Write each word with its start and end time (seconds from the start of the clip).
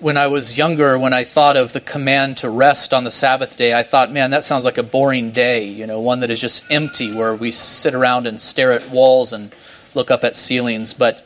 when 0.00 0.16
I 0.16 0.28
was 0.28 0.56
younger, 0.56 0.98
when 0.98 1.12
I 1.12 1.24
thought 1.24 1.58
of 1.58 1.74
the 1.74 1.80
command 1.80 2.38
to 2.38 2.48
rest 2.48 2.94
on 2.94 3.04
the 3.04 3.10
Sabbath 3.10 3.56
day, 3.56 3.74
I 3.74 3.82
thought, 3.82 4.10
man, 4.10 4.30
that 4.30 4.44
sounds 4.44 4.64
like 4.64 4.78
a 4.78 4.82
boring 4.82 5.30
day, 5.30 5.66
you 5.66 5.86
know, 5.86 6.00
one 6.00 6.20
that 6.20 6.30
is 6.30 6.40
just 6.40 6.70
empty, 6.70 7.14
where 7.14 7.34
we 7.34 7.50
sit 7.50 7.94
around 7.94 8.26
and 8.26 8.40
stare 8.40 8.72
at 8.72 8.88
walls 8.88 9.32
and 9.34 9.54
look 9.94 10.10
up 10.10 10.24
at 10.24 10.36
ceilings. 10.36 10.94
But 10.94 11.24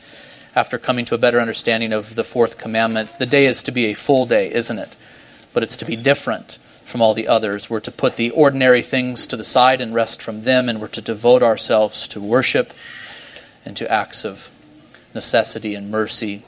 after 0.56 0.76
coming 0.76 1.04
to 1.06 1.14
a 1.14 1.18
better 1.18 1.40
understanding 1.40 1.92
of 1.92 2.16
the 2.16 2.24
fourth 2.24 2.58
commandment, 2.58 3.16
the 3.20 3.26
day 3.26 3.46
is 3.46 3.62
to 3.62 3.72
be 3.72 3.86
a 3.86 3.94
full 3.94 4.26
day, 4.26 4.52
isn't 4.52 4.78
it? 4.78 4.96
But 5.52 5.62
it's 5.62 5.76
to 5.76 5.84
be 5.84 5.94
different 5.94 6.58
from 6.84 7.00
all 7.00 7.14
the 7.14 7.28
others. 7.28 7.70
We're 7.70 7.80
to 7.80 7.92
put 7.92 8.16
the 8.16 8.30
ordinary 8.30 8.82
things 8.82 9.28
to 9.28 9.36
the 9.36 9.44
side 9.44 9.80
and 9.80 9.94
rest 9.94 10.20
from 10.20 10.42
them, 10.42 10.68
and 10.68 10.80
we're 10.80 10.88
to 10.88 11.00
devote 11.00 11.44
ourselves 11.44 12.08
to 12.08 12.20
worship 12.20 12.72
and 13.64 13.76
to 13.76 13.90
acts 13.90 14.24
of 14.24 14.50
necessity 15.14 15.76
and 15.76 15.92
mercy 15.92 16.42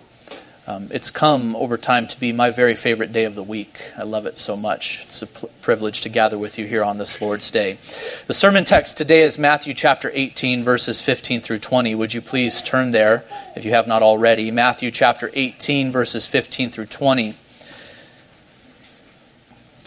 um, 0.68 0.88
it's 0.90 1.12
come 1.12 1.54
over 1.54 1.76
time 1.76 2.08
to 2.08 2.18
be 2.18 2.32
my 2.32 2.50
very 2.50 2.74
favorite 2.74 3.12
day 3.12 3.24
of 3.24 3.36
the 3.36 3.43
week. 3.43 3.93
I 3.96 4.02
love 4.02 4.26
it 4.26 4.36
so 4.40 4.57
much. 4.57 5.04
It's 5.04 5.22
a 5.22 5.29
pl- 5.29 5.50
privilege 5.62 6.00
to 6.00 6.08
gather 6.08 6.36
with 6.36 6.58
you 6.58 6.66
here 6.66 6.82
on 6.82 6.98
this 6.98 7.22
Lord's 7.22 7.52
Day. 7.52 7.79
The 8.26 8.34
sermon 8.34 8.64
text 8.64 8.98
today 8.98 9.22
is 9.22 9.38
Matthew 9.38 9.74
chapter 9.74 10.10
18, 10.12 10.64
verses 10.64 11.00
15 11.00 11.40
through 11.40 11.60
20. 11.60 11.94
Would 11.94 12.14
you 12.14 12.21
please 12.21 12.60
turn 12.60 12.90
there 12.90 13.24
if 13.54 13.64
you 13.64 13.71
have 13.71 13.86
not 13.86 14.02
already? 14.02 14.50
Matthew 14.50 14.90
chapter 14.90 15.30
18, 15.34 15.93
verses 15.93 16.26
15 16.26 16.71
through 16.71 16.86
20. 16.86 17.36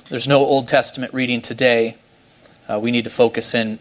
There's 0.08 0.30
no 0.30 0.40
Old 0.40 0.70
Testament 0.70 1.14
reading 1.14 1.42
today. 1.42 1.98
Uh, 2.70 2.80
we 2.80 2.92
need 2.92 3.04
to 3.04 3.10
focus 3.10 3.54
in 3.54 3.80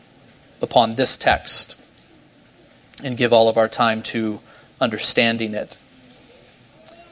upon 0.60 0.96
this 0.96 1.16
text 1.16 1.76
and 3.04 3.16
give 3.16 3.32
all 3.32 3.48
of 3.48 3.56
our 3.56 3.68
time 3.68 4.02
to 4.02 4.40
understanding 4.80 5.54
it. 5.54 5.78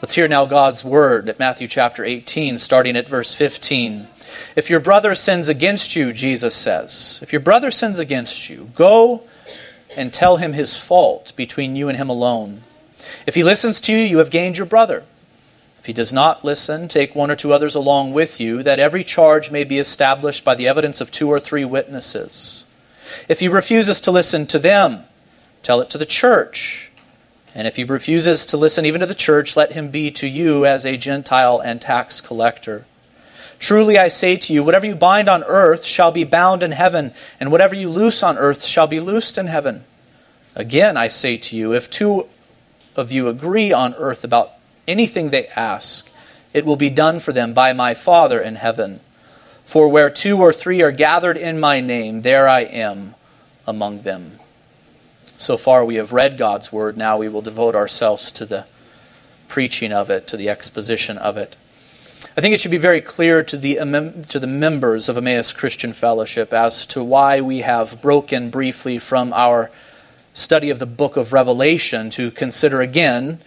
Let's 0.02 0.14
hear 0.14 0.28
now 0.28 0.44
God's 0.44 0.84
word 0.84 1.26
at 1.26 1.38
Matthew 1.38 1.66
chapter 1.68 2.04
18, 2.04 2.58
starting 2.58 2.96
at 2.96 3.08
verse 3.08 3.34
15. 3.34 4.08
If 4.54 4.68
your 4.68 4.78
brother 4.78 5.14
sins 5.14 5.48
against 5.48 5.96
you, 5.96 6.12
Jesus 6.12 6.54
says, 6.54 7.18
if 7.22 7.32
your 7.32 7.40
brother 7.40 7.70
sins 7.70 7.98
against 7.98 8.50
you, 8.50 8.68
go 8.74 9.22
and 9.96 10.12
tell 10.12 10.36
him 10.36 10.52
his 10.52 10.76
fault 10.76 11.32
between 11.34 11.76
you 11.76 11.88
and 11.88 11.96
him 11.96 12.10
alone. 12.10 12.60
If 13.26 13.36
he 13.36 13.42
listens 13.42 13.80
to 13.82 13.92
you, 13.92 13.98
you 13.98 14.18
have 14.18 14.30
gained 14.30 14.58
your 14.58 14.66
brother. 14.66 15.02
If 15.78 15.86
he 15.86 15.94
does 15.94 16.12
not 16.12 16.44
listen, 16.44 16.88
take 16.88 17.14
one 17.14 17.30
or 17.30 17.36
two 17.36 17.54
others 17.54 17.74
along 17.74 18.12
with 18.12 18.38
you, 18.38 18.62
that 18.64 18.78
every 18.78 19.02
charge 19.02 19.50
may 19.50 19.64
be 19.64 19.78
established 19.78 20.44
by 20.44 20.54
the 20.54 20.68
evidence 20.68 21.00
of 21.00 21.10
two 21.10 21.30
or 21.30 21.40
three 21.40 21.64
witnesses. 21.64 22.66
If 23.30 23.40
he 23.40 23.48
refuses 23.48 24.02
to 24.02 24.10
listen 24.10 24.46
to 24.48 24.58
them, 24.58 25.04
tell 25.62 25.80
it 25.80 25.88
to 25.88 25.96
the 25.96 26.04
church. 26.04 26.85
And 27.56 27.66
if 27.66 27.76
he 27.76 27.84
refuses 27.84 28.44
to 28.46 28.58
listen 28.58 28.84
even 28.84 29.00
to 29.00 29.06
the 29.06 29.14
church, 29.14 29.56
let 29.56 29.72
him 29.72 29.90
be 29.90 30.10
to 30.10 30.28
you 30.28 30.66
as 30.66 30.84
a 30.84 30.98
Gentile 30.98 31.58
and 31.58 31.80
tax 31.80 32.20
collector. 32.20 32.84
Truly 33.58 33.96
I 33.96 34.08
say 34.08 34.36
to 34.36 34.52
you, 34.52 34.62
whatever 34.62 34.84
you 34.84 34.94
bind 34.94 35.26
on 35.26 35.42
earth 35.44 35.82
shall 35.86 36.12
be 36.12 36.24
bound 36.24 36.62
in 36.62 36.72
heaven, 36.72 37.14
and 37.40 37.50
whatever 37.50 37.74
you 37.74 37.88
loose 37.88 38.22
on 38.22 38.36
earth 38.36 38.62
shall 38.62 38.86
be 38.86 39.00
loosed 39.00 39.38
in 39.38 39.46
heaven. 39.46 39.84
Again 40.54 40.98
I 40.98 41.08
say 41.08 41.38
to 41.38 41.56
you, 41.56 41.72
if 41.72 41.90
two 41.90 42.26
of 42.94 43.10
you 43.10 43.26
agree 43.26 43.72
on 43.72 43.94
earth 43.94 44.22
about 44.22 44.52
anything 44.86 45.30
they 45.30 45.46
ask, 45.48 46.10
it 46.52 46.66
will 46.66 46.76
be 46.76 46.90
done 46.90 47.20
for 47.20 47.32
them 47.32 47.54
by 47.54 47.72
my 47.72 47.94
Father 47.94 48.38
in 48.38 48.56
heaven. 48.56 49.00
For 49.64 49.88
where 49.88 50.10
two 50.10 50.42
or 50.42 50.52
three 50.52 50.82
are 50.82 50.92
gathered 50.92 51.38
in 51.38 51.58
my 51.58 51.80
name, 51.80 52.20
there 52.20 52.46
I 52.46 52.60
am 52.60 53.14
among 53.66 54.02
them. 54.02 54.35
So 55.38 55.56
far, 55.56 55.84
we 55.84 55.96
have 55.96 56.12
read 56.12 56.38
God's 56.38 56.72
word. 56.72 56.96
Now 56.96 57.18
we 57.18 57.28
will 57.28 57.42
devote 57.42 57.74
ourselves 57.74 58.32
to 58.32 58.46
the 58.46 58.66
preaching 59.48 59.92
of 59.92 60.08
it, 60.08 60.26
to 60.28 60.36
the 60.36 60.48
exposition 60.48 61.18
of 61.18 61.36
it. 61.36 61.56
I 62.36 62.40
think 62.40 62.54
it 62.54 62.60
should 62.60 62.70
be 62.70 62.78
very 62.78 63.00
clear 63.00 63.42
to 63.42 63.56
the, 63.56 63.76
to 64.28 64.38
the 64.38 64.46
members 64.46 65.08
of 65.08 65.16
Emmaus 65.16 65.52
Christian 65.52 65.92
Fellowship 65.92 66.52
as 66.52 66.86
to 66.86 67.04
why 67.04 67.40
we 67.40 67.60
have 67.60 68.00
broken 68.00 68.50
briefly 68.50 68.98
from 68.98 69.32
our 69.34 69.70
study 70.32 70.70
of 70.70 70.78
the 70.78 70.86
book 70.86 71.16
of 71.16 71.32
Revelation 71.32 72.10
to 72.10 72.30
consider 72.30 72.80
again 72.80 73.38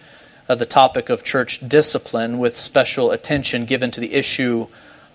uh, 0.48 0.54
the 0.54 0.66
topic 0.66 1.08
of 1.08 1.22
church 1.22 1.60
discipline 1.68 2.38
with 2.38 2.56
special 2.56 3.10
attention 3.10 3.64
given 3.64 3.90
to 3.92 4.00
the 4.00 4.14
issue 4.14 4.66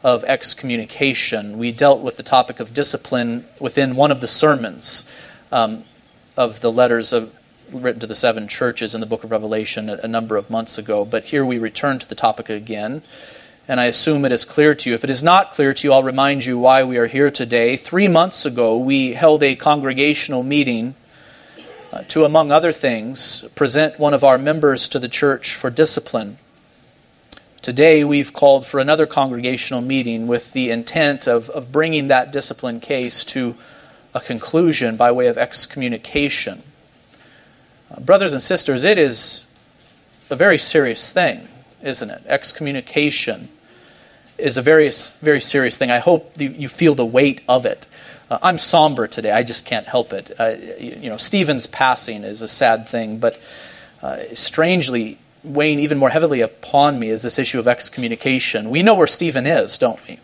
of 0.03 0.23
excommunication. 0.25 1.57
We 1.57 1.71
dealt 1.71 2.01
with 2.01 2.17
the 2.17 2.23
topic 2.23 2.59
of 2.59 2.73
discipline 2.73 3.45
within 3.59 3.95
one 3.95 4.11
of 4.11 4.21
the 4.21 4.27
sermons. 4.27 5.09
Um, 5.51 5.83
of 6.37 6.61
the 6.61 6.71
letters 6.71 7.13
of, 7.13 7.33
written 7.71 7.99
to 7.99 8.07
the 8.07 8.15
seven 8.15 8.47
churches 8.47 8.93
in 8.93 9.01
the 9.01 9.07
book 9.07 9.23
of 9.23 9.31
Revelation 9.31 9.89
a, 9.89 9.95
a 10.03 10.07
number 10.07 10.37
of 10.37 10.49
months 10.49 10.77
ago. 10.77 11.05
But 11.05 11.25
here 11.25 11.45
we 11.45 11.57
return 11.57 11.99
to 11.99 12.07
the 12.07 12.15
topic 12.15 12.49
again. 12.49 13.01
And 13.67 13.79
I 13.79 13.85
assume 13.85 14.25
it 14.25 14.31
is 14.31 14.45
clear 14.45 14.75
to 14.75 14.89
you. 14.89 14.93
If 14.93 15.03
it 15.03 15.09
is 15.09 15.23
not 15.23 15.51
clear 15.51 15.73
to 15.73 15.87
you, 15.87 15.93
I'll 15.93 16.03
remind 16.03 16.45
you 16.45 16.59
why 16.59 16.83
we 16.83 16.97
are 16.97 17.07
here 17.07 17.31
today. 17.31 17.75
Three 17.75 18.07
months 18.07 18.45
ago, 18.45 18.77
we 18.77 19.13
held 19.13 19.41
a 19.41 19.55
congregational 19.55 20.43
meeting 20.43 20.93
uh, 21.91 22.03
to, 22.09 22.25
among 22.25 22.51
other 22.51 22.71
things, 22.71 23.49
present 23.55 23.97
one 23.97 24.13
of 24.13 24.23
our 24.23 24.37
members 24.37 24.87
to 24.89 24.99
the 24.99 25.07
church 25.07 25.55
for 25.55 25.71
discipline. 25.71 26.37
Today, 27.63 28.03
we've 28.03 28.33
called 28.33 28.67
for 28.67 28.79
another 28.79 29.07
congregational 29.07 29.81
meeting 29.81 30.27
with 30.27 30.53
the 30.53 30.69
intent 30.69 31.27
of, 31.27 31.49
of 31.49 31.71
bringing 31.71 32.09
that 32.09 32.31
discipline 32.31 32.79
case 32.79 33.25
to 33.25 33.55
a 34.15 34.21
conclusion 34.21 34.95
by 34.95 35.11
way 35.11 35.27
of 35.27 35.37
excommunication. 35.37 36.63
Uh, 37.91 37.99
brothers 37.99 38.33
and 38.33 38.41
sisters, 38.41 38.83
it 38.83 38.97
is 38.97 39.45
a 40.29 40.35
very 40.35 40.57
serious 40.57 41.11
thing, 41.11 41.47
isn't 41.83 42.09
it? 42.09 42.23
Excommunication 42.25 43.49
is 44.37 44.57
a 44.57 44.61
very, 44.61 44.89
very 45.19 45.41
serious 45.41 45.77
thing. 45.77 45.91
I 45.91 45.99
hope 45.99 46.31
you 46.39 46.67
feel 46.67 46.95
the 46.95 47.05
weight 47.05 47.41
of 47.47 47.65
it. 47.65 47.87
Uh, 48.29 48.39
I'm 48.41 48.57
somber 48.57 49.05
today. 49.05 49.31
I 49.31 49.43
just 49.43 49.65
can't 49.65 49.85
help 49.85 50.13
it. 50.13 50.31
Uh, 50.39 50.55
you 50.79 51.09
know, 51.09 51.17
Stephen's 51.17 51.67
passing 51.67 52.23
is 52.23 52.41
a 52.41 52.47
sad 52.47 52.87
thing, 52.87 53.19
but 53.19 53.39
uh, 54.01 54.17
strangely, 54.33 55.17
weighing 55.43 55.79
even 55.79 55.97
more 55.97 56.09
heavily 56.09 56.41
upon 56.41 56.99
me 56.99 57.09
is 57.09 57.21
this 57.21 57.37
issue 57.37 57.59
of 57.59 57.67
excommunication. 57.67 58.69
We 58.69 58.81
know 58.81 58.95
where 58.95 59.07
Stephen 59.07 59.45
is, 59.45 59.77
don't 59.77 59.99
we? 60.07 60.19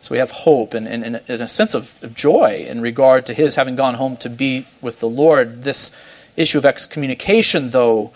So 0.00 0.14
we 0.14 0.18
have 0.18 0.30
hope 0.30 0.72
and, 0.72 0.88
and, 0.88 1.04
and, 1.04 1.22
a 1.28 1.46
sense 1.46 1.74
of 1.74 1.94
joy 2.14 2.64
in 2.66 2.80
regard 2.80 3.26
to 3.26 3.34
his 3.34 3.56
having 3.56 3.76
gone 3.76 3.94
home 3.94 4.16
to 4.18 4.30
be 4.30 4.66
with 4.80 5.00
the 5.00 5.08
Lord. 5.08 5.62
This 5.62 5.94
issue 6.36 6.56
of 6.56 6.64
excommunication, 6.64 7.70
though, 7.70 8.12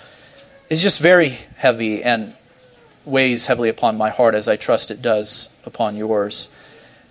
is 0.71 0.83
just 0.83 1.00
very 1.00 1.28
heavy 1.56 2.03
and 2.03 2.34
weighs 3.05 3.47
heavily 3.47 3.69
upon 3.69 3.99
my 3.99 4.09
heart, 4.09 4.34
as 4.34 4.49
I 4.49 4.56
trust 4.56 4.91
it 4.91 5.03
does 5.03 5.55
upon 5.67 5.95
yours 5.95 6.55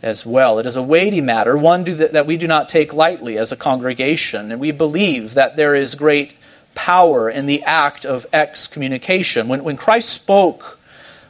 as 0.02 0.26
well. 0.26 0.58
It 0.58 0.66
is 0.66 0.76
a 0.76 0.84
weighty 0.84 1.22
matter, 1.22 1.56
one 1.56 1.84
that 1.84 2.26
we 2.26 2.36
do 2.36 2.48
not 2.48 2.68
take 2.68 2.94
lightly 2.94 3.38
as 3.38 3.52
a 3.52 3.58
congregation, 3.58 4.52
and 4.52 4.60
we 4.60 4.72
believe 4.72 5.36
that 5.36 5.56
there 5.56 5.76
is 5.76 5.94
great 5.94 6.36
power 6.74 7.30
in 7.30 7.46
the 7.46 7.62
act 7.64 8.06
of 8.06 8.26
excommunication. 8.34 9.48
When, 9.48 9.64
when 9.64 9.78
Christ 9.78 10.10
spoke, 10.10 10.80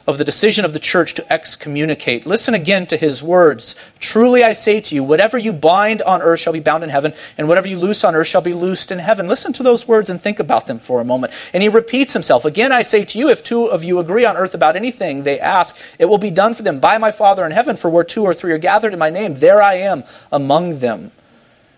of 0.06 0.18
the 0.18 0.24
decision 0.24 0.64
of 0.64 0.72
the 0.72 0.78
church 0.78 1.14
to 1.14 1.32
excommunicate. 1.32 2.26
Listen 2.26 2.52
again 2.52 2.86
to 2.86 2.96
his 2.96 3.22
words. 3.22 3.74
Truly 3.98 4.44
I 4.44 4.52
say 4.52 4.80
to 4.80 4.94
you, 4.94 5.02
whatever 5.02 5.38
you 5.38 5.52
bind 5.52 6.02
on 6.02 6.20
earth 6.20 6.40
shall 6.40 6.52
be 6.52 6.60
bound 6.60 6.84
in 6.84 6.90
heaven, 6.90 7.14
and 7.38 7.48
whatever 7.48 7.66
you 7.66 7.78
loose 7.78 8.04
on 8.04 8.14
earth 8.14 8.26
shall 8.26 8.42
be 8.42 8.52
loosed 8.52 8.92
in 8.92 8.98
heaven. 8.98 9.26
Listen 9.26 9.52
to 9.54 9.62
those 9.62 9.88
words 9.88 10.10
and 10.10 10.20
think 10.20 10.38
about 10.38 10.66
them 10.66 10.78
for 10.78 11.00
a 11.00 11.04
moment. 11.04 11.32
And 11.52 11.62
he 11.62 11.68
repeats 11.68 12.12
himself. 12.12 12.44
Again 12.44 12.70
I 12.70 12.82
say 12.82 13.04
to 13.06 13.18
you, 13.18 13.30
if 13.30 13.42
two 13.42 13.64
of 13.64 13.82
you 13.82 13.98
agree 13.98 14.26
on 14.26 14.36
earth 14.36 14.54
about 14.54 14.76
anything 14.76 15.22
they 15.22 15.40
ask, 15.40 15.78
it 15.98 16.06
will 16.06 16.18
be 16.18 16.30
done 16.30 16.54
for 16.54 16.62
them 16.62 16.80
by 16.80 16.98
my 16.98 17.10
Father 17.10 17.44
in 17.46 17.52
heaven. 17.52 17.76
For 17.76 17.88
where 17.88 18.04
two 18.04 18.24
or 18.24 18.34
three 18.34 18.52
are 18.52 18.58
gathered 18.58 18.92
in 18.92 18.98
my 18.98 19.10
name, 19.10 19.36
there 19.36 19.62
I 19.62 19.74
am 19.74 20.04
among 20.30 20.80
them. 20.80 21.12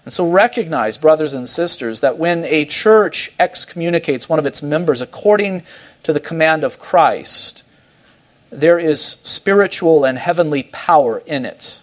And 0.05 0.13
so 0.13 0.31
recognize, 0.31 0.99
brothers 0.99 1.35
and 1.35 1.49
sisters, 1.49 1.99
that 1.99 2.17
when 2.17 2.45
a 2.45 2.65
church 2.65 3.33
excommunicates 3.41 4.29
one 4.29 4.39
of 4.39 4.47
its 4.47 4.63
members 4.63 5.01
according 5.01 5.65
to 6.05 6.13
the 6.13 6.21
command 6.21 6.63
of 6.63 6.79
Christ, 6.79 7.65
there 8.51 8.79
is 8.79 9.03
spiritual 9.03 10.05
and 10.05 10.19
heavenly 10.19 10.65
power 10.65 11.23
in 11.27 11.45
it. 11.45 11.81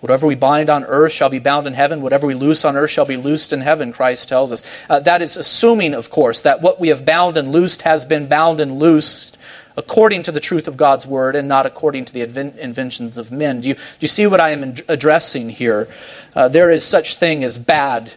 Whatever 0.00 0.26
we 0.26 0.34
bind 0.34 0.70
on 0.70 0.84
earth 0.84 1.12
shall 1.12 1.28
be 1.28 1.38
bound 1.38 1.66
in 1.66 1.74
heaven. 1.74 2.00
Whatever 2.00 2.26
we 2.26 2.34
loose 2.34 2.64
on 2.64 2.74
earth 2.74 2.90
shall 2.90 3.04
be 3.04 3.18
loosed 3.18 3.52
in 3.52 3.60
heaven, 3.60 3.92
Christ 3.92 4.28
tells 4.28 4.50
us. 4.50 4.62
Uh, 4.88 4.98
that 5.00 5.20
is 5.20 5.36
assuming, 5.36 5.92
of 5.92 6.10
course, 6.10 6.40
that 6.40 6.62
what 6.62 6.80
we 6.80 6.88
have 6.88 7.04
bound 7.04 7.36
and 7.36 7.52
loosed 7.52 7.82
has 7.82 8.06
been 8.06 8.26
bound 8.26 8.60
and 8.60 8.78
loosed 8.78 9.36
according 9.76 10.22
to 10.22 10.32
the 10.32 10.40
truth 10.40 10.66
of 10.66 10.76
God's 10.76 11.06
word 11.06 11.36
and 11.36 11.48
not 11.48 11.66
according 11.66 12.06
to 12.06 12.12
the 12.12 12.22
inventions 12.22 13.18
of 13.18 13.30
men. 13.30 13.60
Do 13.60 13.68
you, 13.68 13.74
do 13.74 13.80
you 14.00 14.08
see 14.08 14.26
what 14.26 14.40
I 14.40 14.50
am 14.50 14.74
addressing 14.88 15.50
here? 15.50 15.86
Uh, 16.34 16.48
there 16.48 16.70
is 16.70 16.84
such 16.84 17.14
thing 17.16 17.44
as 17.44 17.58
bad 17.58 18.14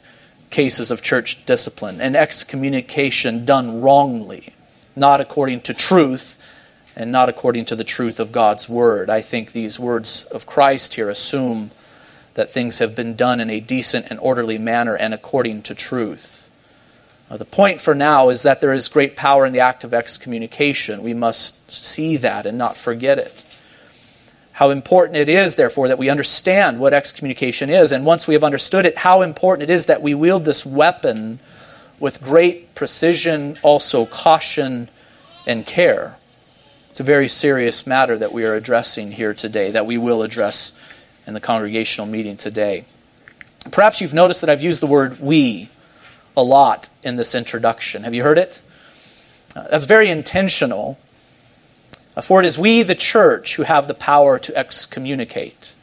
cases 0.50 0.90
of 0.90 1.02
church 1.02 1.46
discipline 1.46 2.00
and 2.00 2.16
excommunication 2.16 3.46
done 3.46 3.82
wrongly, 3.82 4.54
not 4.96 5.20
according 5.20 5.62
to 5.62 5.74
truth 5.74 6.38
and 6.96 7.12
not 7.12 7.30
according 7.30 7.66
to 7.66 7.76
the 7.76 7.84
truth 7.84 8.20
of 8.20 8.32
God's 8.32 8.70
word. 8.70 9.10
I 9.10 9.22
think 9.22 9.52
these 9.52 9.80
words 9.80 10.26
of 10.26 10.46
Christ 10.46 10.96
here 10.96 11.10
assume 11.10 11.72
that 12.36 12.50
things 12.50 12.80
have 12.80 12.96
been 12.96 13.16
done 13.16 13.40
in 13.40 13.50
a 13.50 13.60
decent 13.60 14.08
and 14.10 14.20
orderly 14.20 14.58
manner 14.58 14.96
and 14.96 15.14
according 15.14 15.62
to 15.64 15.76
truth. 15.76 16.50
Uh, 17.30 17.38
the 17.38 17.46
point 17.46 17.82
for 17.82 17.96
now 17.96 18.30
is 18.30 18.44
that 18.44 18.60
there 18.62 18.74
is 18.74 18.90
great 18.90 19.16
power 19.16 19.46
in 19.46 19.54
the 19.54 19.60
act 19.60 19.84
of 19.84 19.94
excommunication. 19.94 21.04
We 21.04 21.14
must 21.14 21.72
see 21.72 22.18
that 22.18 22.46
and 22.46 22.58
not 22.58 22.78
forget 22.78 23.18
it. 23.18 23.46
How 24.54 24.70
important 24.70 25.18
it 25.18 25.30
is, 25.30 25.56
therefore, 25.56 25.88
that 25.88 25.98
we 25.98 26.10
understand 26.10 26.80
what 26.80 26.94
excommunication 26.94 27.72
is, 27.72 27.92
and 27.92 28.06
once 28.06 28.28
we 28.28 28.36
have 28.36 28.44
understood 28.44 28.86
it, 28.86 29.00
how 29.00 29.24
important 29.24 29.68
it 29.68 29.74
is 29.74 29.88
that 29.88 30.04
we 30.04 30.14
wield 30.14 30.46
this 30.46 30.64
weapon 30.64 31.40
with 32.00 32.22
great 32.22 32.76
precision, 32.76 33.56
also 33.64 34.06
caution 34.06 34.90
and 35.48 35.66
care. 35.66 36.18
It's 36.94 37.00
a 37.00 37.04
very 37.04 37.28
serious 37.28 37.88
matter 37.88 38.16
that 38.20 38.34
we 38.34 38.46
are 38.46 38.54
addressing 38.54 39.14
here 39.14 39.34
today, 39.34 39.72
that 39.72 39.88
we 39.88 39.98
will 39.98 40.22
address 40.22 40.80
in 41.26 41.34
the 41.34 41.40
congregational 41.40 42.06
meeting 42.06 42.38
today. 42.38 42.86
Perhaps 43.72 44.00
you've 44.00 44.14
noticed 44.14 44.42
that 44.42 44.50
I've 44.52 44.62
used 44.62 44.80
the 44.80 44.86
word 44.86 45.20
we 45.20 45.70
a 46.38 46.44
lot 46.44 46.90
in 47.02 47.16
this 47.16 47.34
introduction. 47.34 48.04
Have 48.04 48.14
you 48.14 48.22
heard 48.22 48.38
it? 48.38 48.62
Uh, 49.56 49.66
that's 49.72 49.88
very 49.88 50.08
intentional, 50.08 51.00
uh, 52.16 52.22
for 52.22 52.40
it 52.42 52.46
is 52.46 52.60
we, 52.60 52.84
the 52.84 52.94
church, 52.94 53.56
who 53.56 53.64
have 53.64 53.88
the 53.88 53.96
power 53.96 54.38
to 54.38 54.56
excommunicate. 54.56 55.74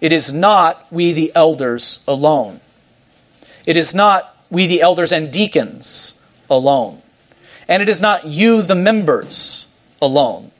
It 0.00 0.12
is 0.12 0.32
not 0.32 0.86
we, 0.92 1.10
the 1.10 1.32
elders, 1.34 2.04
alone. 2.06 2.60
It 3.66 3.76
is 3.76 3.96
not 3.96 4.36
we, 4.48 4.68
the 4.68 4.80
elders 4.80 5.10
and 5.10 5.32
deacons, 5.32 6.24
alone. 6.48 7.02
And 7.66 7.82
it 7.82 7.88
is 7.88 8.00
not 8.00 8.26
you, 8.26 8.62
the 8.62 8.76
members, 8.76 9.65
alone, 10.00 10.50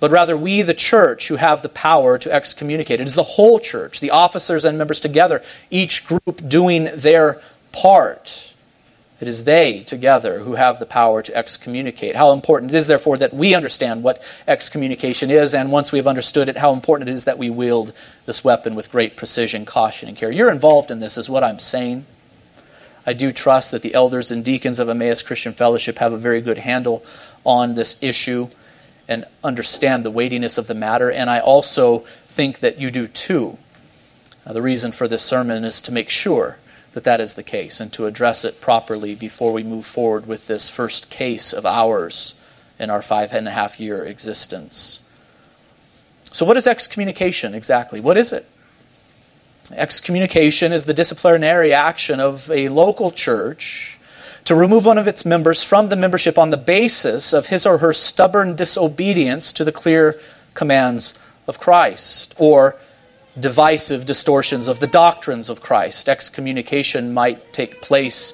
but 0.00 0.10
rather 0.10 0.36
we, 0.36 0.62
the 0.62 0.74
church, 0.74 1.28
who 1.28 1.36
have 1.36 1.62
the 1.62 1.68
power 1.68 2.18
to 2.18 2.32
excommunicate. 2.32 3.00
It 3.00 3.06
is 3.06 3.14
the 3.14 3.22
whole 3.22 3.58
church, 3.58 4.00
the 4.00 4.10
officers 4.10 4.64
and 4.64 4.78
members 4.78 5.00
together, 5.00 5.42
each 5.70 6.06
group 6.06 6.46
doing 6.46 6.88
their 6.94 7.40
part. 7.72 8.54
It 9.20 9.26
is 9.26 9.42
they 9.42 9.80
together 9.80 10.40
who 10.40 10.54
have 10.54 10.78
the 10.78 10.86
power 10.86 11.22
to 11.22 11.36
excommunicate. 11.36 12.14
How 12.14 12.30
important 12.30 12.70
it 12.72 12.76
is, 12.76 12.86
therefore, 12.86 13.16
that 13.16 13.34
we 13.34 13.52
understand 13.52 14.04
what 14.04 14.22
excommunication 14.46 15.28
is, 15.28 15.54
and 15.54 15.72
once 15.72 15.90
we 15.90 15.98
have 15.98 16.06
understood 16.06 16.48
it, 16.48 16.58
how 16.58 16.72
important 16.72 17.10
it 17.10 17.12
is 17.12 17.24
that 17.24 17.38
we 17.38 17.50
wield 17.50 17.92
this 18.26 18.44
weapon 18.44 18.76
with 18.76 18.92
great 18.92 19.16
precision, 19.16 19.64
caution, 19.64 20.08
and 20.08 20.16
care. 20.16 20.30
You're 20.30 20.52
involved 20.52 20.92
in 20.92 21.00
this, 21.00 21.18
is 21.18 21.28
what 21.28 21.42
I'm 21.42 21.58
saying. 21.58 22.06
I 23.04 23.12
do 23.12 23.32
trust 23.32 23.72
that 23.72 23.82
the 23.82 23.94
elders 23.94 24.30
and 24.30 24.44
deacons 24.44 24.78
of 24.78 24.88
Emmaus 24.88 25.22
Christian 25.22 25.54
Fellowship 25.54 25.98
have 25.98 26.12
a 26.12 26.18
very 26.18 26.40
good 26.40 26.58
handle 26.58 27.02
on 27.44 27.74
this 27.74 28.02
issue 28.02 28.48
and 29.08 29.24
understand 29.42 30.04
the 30.04 30.10
weightiness 30.10 30.58
of 30.58 30.66
the 30.66 30.74
matter, 30.74 31.10
and 31.10 31.30
I 31.30 31.40
also 31.40 32.00
think 32.26 32.60
that 32.60 32.78
you 32.78 32.90
do 32.90 33.08
too. 33.08 33.56
Now, 34.44 34.52
the 34.52 34.62
reason 34.62 34.92
for 34.92 35.08
this 35.08 35.22
sermon 35.22 35.64
is 35.64 35.80
to 35.82 35.92
make 35.92 36.10
sure 36.10 36.58
that 36.92 37.04
that 37.04 37.20
is 37.20 37.34
the 37.34 37.42
case 37.42 37.80
and 37.80 37.92
to 37.92 38.06
address 38.06 38.44
it 38.44 38.60
properly 38.60 39.14
before 39.14 39.52
we 39.52 39.62
move 39.62 39.86
forward 39.86 40.26
with 40.26 40.46
this 40.46 40.68
first 40.70 41.10
case 41.10 41.52
of 41.52 41.64
ours 41.64 42.34
in 42.78 42.90
our 42.90 43.02
five 43.02 43.32
and 43.32 43.48
a 43.48 43.50
half 43.50 43.80
year 43.80 44.04
existence. 44.04 45.02
So, 46.32 46.44
what 46.44 46.56
is 46.56 46.66
excommunication 46.66 47.54
exactly? 47.54 48.00
What 48.00 48.16
is 48.16 48.32
it? 48.32 48.46
Excommunication 49.72 50.72
is 50.72 50.84
the 50.84 50.94
disciplinary 50.94 51.74
action 51.74 52.20
of 52.20 52.50
a 52.50 52.68
local 52.68 53.10
church 53.10 53.97
to 54.48 54.54
remove 54.54 54.86
one 54.86 54.96
of 54.96 55.06
its 55.06 55.26
members 55.26 55.62
from 55.62 55.90
the 55.90 55.94
membership 55.94 56.38
on 56.38 56.48
the 56.48 56.56
basis 56.56 57.34
of 57.34 57.48
his 57.48 57.66
or 57.66 57.76
her 57.76 57.92
stubborn 57.92 58.56
disobedience 58.56 59.52
to 59.52 59.62
the 59.62 59.70
clear 59.70 60.18
commands 60.54 61.18
of 61.46 61.60
Christ 61.60 62.34
or 62.38 62.74
divisive 63.38 64.06
distortions 64.06 64.66
of 64.66 64.80
the 64.80 64.86
doctrines 64.86 65.50
of 65.50 65.60
Christ. 65.60 66.08
Excommunication 66.08 67.12
might 67.12 67.52
take 67.52 67.82
place 67.82 68.32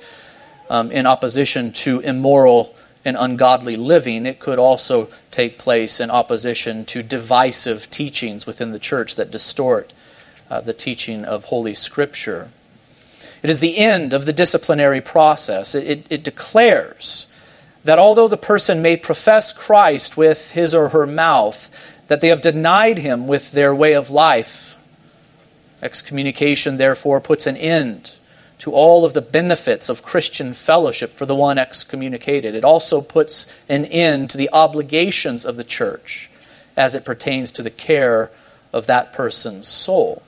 um, 0.71 0.93
in 0.93 1.05
opposition 1.05 1.73
to 1.73 1.99
immoral 1.99 2.77
and 3.05 3.17
ungodly 3.19 3.75
living. 3.75 4.25
It 4.25 4.39
could 4.39 4.61
also 4.61 5.09
take 5.33 5.59
place 5.59 5.99
in 5.99 6.11
opposition 6.11 6.85
to 6.85 7.03
divisive 7.03 7.91
teachings 7.91 8.47
within 8.47 8.71
the 8.71 8.79
church 8.79 9.17
that 9.17 9.33
distort 9.33 9.93
uh, 10.49 10.61
the 10.61 10.75
teaching 10.75 11.25
of 11.25 11.47
Holy 11.47 11.75
Scripture. 11.75 12.51
It 13.45 13.51
is 13.51 13.61
the 13.61 13.77
end 13.77 14.15
of 14.15 14.25
the 14.25 14.33
disciplinary 14.33 15.03
process. 15.03 15.75
It, 15.75 16.07
it, 16.09 16.25
declares 16.25 17.31
that 17.85 17.99
although 17.99 18.27
the 18.27 18.39
person 18.39 18.81
may 18.81 18.97
profess 18.97 19.53
Christ 19.53 20.17
with 20.17 20.53
his 20.53 20.75
or 20.75 20.89
her 20.89 21.07
mouth, 21.07 21.71
that 22.09 22.23
they 22.23 22.29
have 22.29 22.41
denied 22.41 22.97
him 22.97 23.27
with 23.27 23.53
their 23.53 23.75
way 23.75 23.93
of 23.93 24.09
life. 24.09 24.79
Excommunication, 25.83 26.79
therefore, 26.79 27.21
puts 27.21 27.47
an 27.47 27.59
end 27.59 28.17
to 28.61 28.73
all 28.73 29.05
of 29.05 29.13
the 29.13 29.21
benefits 29.21 29.91
of 29.91 30.03
Christian 30.03 30.55
fellowship 30.55 31.11
for 31.11 31.27
the 31.27 31.35
one 31.35 31.59
excommunicated. 31.59 32.55
It 32.55 32.65
also 32.65 33.03
puts 33.03 33.53
an 33.69 33.85
end 33.85 34.31
to 34.31 34.39
the 34.39 34.49
obligations 34.55 35.45
of 35.45 35.57
the 35.57 35.65
church 35.65 36.31
as 36.79 36.95
it 36.95 37.05
pertains 37.05 37.53
to 37.53 37.63
the 37.63 37.71
care 37.71 38.31
of 38.73 38.87
that 38.87 39.13
person's 39.13 39.69
soul. 39.69 40.23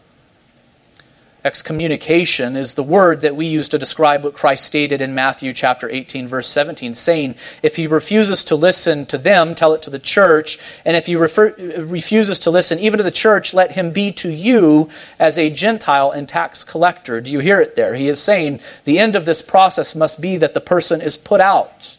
Excommunication 1.47 2.57
is 2.57 2.75
the 2.75 2.83
word 2.83 3.21
that 3.21 3.37
we 3.37 3.47
use 3.47 3.69
to 3.69 3.79
describe 3.79 4.25
what 4.25 4.35
Christ 4.35 4.65
stated 4.65 5.01
in 5.01 5.15
Matthew 5.15 5.53
chapter 5.53 5.89
18 5.89 6.27
verse 6.27 6.49
17 6.49 6.97
saying, 6.97 7.37
if 7.63 7.77
he 7.77 7.87
refuses 7.87 8.43
to 8.47 8.57
listen 8.57 9.07
to 9.07 9.17
them, 9.17 9.55
tell 9.55 9.73
it 9.73 9.81
to 9.83 9.91
the 9.91 10.01
church, 10.01 10.59
and 10.85 10.97
if 10.97 11.07
he 11.07 11.15
refer, 11.15 11.55
refuses 11.79 12.41
to 12.41 12.51
listen 12.51 12.81
even 12.81 12.99
to 12.99 13.05
the 13.05 13.13
church, 13.13 13.55
let 13.55 13.77
him 13.77 13.93
be 13.93 14.11
to 14.11 14.29
you 14.29 14.91
as 15.21 15.39
a 15.39 15.49
Gentile 15.49 16.11
and 16.11 16.29
tax 16.29 16.65
collector. 16.65 17.21
Do 17.21 17.31
you 17.31 17.39
hear 17.39 17.61
it 17.61 17.77
there? 17.77 17.95
He 17.95 18.09
is 18.09 18.21
saying 18.21 18.59
the 18.83 18.99
end 18.99 19.15
of 19.15 19.25
this 19.25 19.41
process 19.41 19.95
must 19.95 20.21
be 20.21 20.37
that 20.39 20.53
the 20.53 20.61
person 20.61 21.01
is 21.01 21.17
put 21.17 21.41
out, 21.41 21.97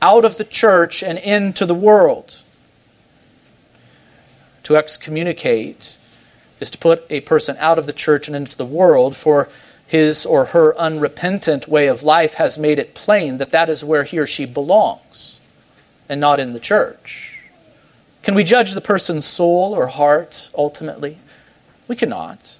out 0.00 0.24
of 0.24 0.38
the 0.38 0.44
church 0.44 1.02
and 1.02 1.18
into 1.18 1.66
the 1.66 1.74
world. 1.74 2.38
To 4.62 4.74
excommunicate 4.74 5.95
is 6.60 6.70
to 6.70 6.78
put 6.78 7.04
a 7.10 7.20
person 7.20 7.56
out 7.58 7.78
of 7.78 7.86
the 7.86 7.92
church 7.92 8.26
and 8.26 8.36
into 8.36 8.56
the 8.56 8.64
world, 8.64 9.16
for 9.16 9.48
his 9.86 10.26
or 10.26 10.46
her 10.46 10.76
unrepentant 10.76 11.68
way 11.68 11.86
of 11.86 12.02
life 12.02 12.34
has 12.34 12.58
made 12.58 12.78
it 12.78 12.94
plain 12.94 13.36
that 13.36 13.52
that 13.52 13.68
is 13.68 13.84
where 13.84 14.04
he 14.04 14.18
or 14.18 14.26
she 14.26 14.44
belongs 14.44 15.40
and 16.08 16.20
not 16.20 16.40
in 16.40 16.52
the 16.52 16.60
church. 16.60 17.40
Can 18.22 18.34
we 18.34 18.42
judge 18.42 18.72
the 18.72 18.80
person's 18.80 19.24
soul 19.24 19.72
or 19.72 19.86
heart 19.86 20.50
ultimately? 20.56 21.18
We 21.86 21.94
cannot. 21.94 22.58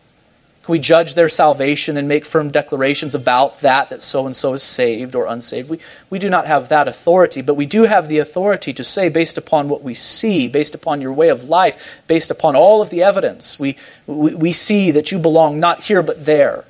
Can 0.66 0.72
we 0.72 0.78
judge 0.80 1.14
their 1.14 1.28
salvation 1.28 1.96
and 1.96 2.08
make 2.08 2.24
firm 2.24 2.50
declarations 2.50 3.14
about 3.14 3.60
that, 3.60 3.88
that 3.90 4.02
so 4.02 4.26
and 4.26 4.34
so 4.34 4.52
is 4.54 4.64
saved 4.64 5.14
or 5.14 5.26
unsaved? 5.26 5.70
We, 5.70 5.78
we 6.10 6.18
do 6.18 6.28
not 6.28 6.48
have 6.48 6.70
that 6.70 6.88
authority, 6.88 7.40
but 7.40 7.54
we 7.54 7.66
do 7.66 7.84
have 7.84 8.08
the 8.08 8.18
authority 8.18 8.72
to 8.72 8.82
say, 8.82 9.08
based 9.08 9.38
upon 9.38 9.68
what 9.68 9.84
we 9.84 9.94
see, 9.94 10.48
based 10.48 10.74
upon 10.74 11.00
your 11.00 11.12
way 11.12 11.28
of 11.28 11.48
life, 11.48 12.02
based 12.08 12.32
upon 12.32 12.56
all 12.56 12.82
of 12.82 12.90
the 12.90 13.00
evidence, 13.00 13.60
we, 13.60 13.76
we, 14.08 14.34
we 14.34 14.50
see 14.50 14.90
that 14.90 15.12
you 15.12 15.20
belong 15.20 15.60
not 15.60 15.84
here 15.84 16.02
but 16.02 16.24
there, 16.24 16.64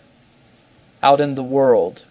out 1.02 1.18
in 1.18 1.34
the 1.34 1.42
world. 1.42 2.04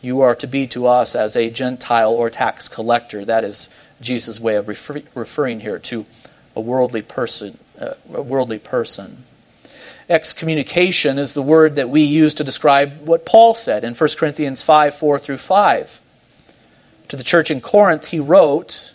You 0.00 0.20
are 0.20 0.36
to 0.36 0.46
be 0.46 0.68
to 0.68 0.86
us 0.86 1.16
as 1.16 1.34
a 1.34 1.50
Gentile 1.50 2.12
or 2.12 2.30
tax 2.30 2.68
collector. 2.68 3.24
That 3.24 3.42
is 3.42 3.68
Jesus' 4.00 4.38
way 4.38 4.54
of 4.54 4.68
refer, 4.68 5.02
referring 5.12 5.58
here 5.58 5.80
to 5.80 6.06
a 6.54 6.60
worldly 6.60 7.02
person. 7.02 7.58
Uh, 7.80 7.94
a 8.14 8.22
worldly 8.22 8.60
person. 8.60 9.24
Excommunication 10.12 11.18
is 11.18 11.32
the 11.32 11.40
word 11.40 11.74
that 11.76 11.88
we 11.88 12.02
use 12.02 12.34
to 12.34 12.44
describe 12.44 13.08
what 13.08 13.24
Paul 13.24 13.54
said 13.54 13.82
in 13.82 13.94
1 13.94 14.10
Corinthians 14.18 14.62
5 14.62 14.94
4 14.94 15.18
through 15.18 15.38
5. 15.38 16.00
To 17.08 17.16
the 17.16 17.24
church 17.24 17.50
in 17.50 17.62
Corinth, 17.62 18.08
he 18.08 18.20
wrote, 18.20 18.92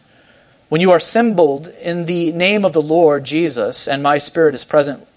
When 0.69 0.79
you 0.79 0.91
are 0.91 0.97
assembled 0.97 1.69
in 1.81 2.05
the 2.05 2.31
name 2.33 2.63
of 2.63 2.73
the 2.73 2.83
Lord 2.83 3.23
Jesus, 3.23 3.87
and 3.87 4.03
my 4.03 4.19
spirit 4.19 4.53
is 4.53 4.63
present 4.63 5.07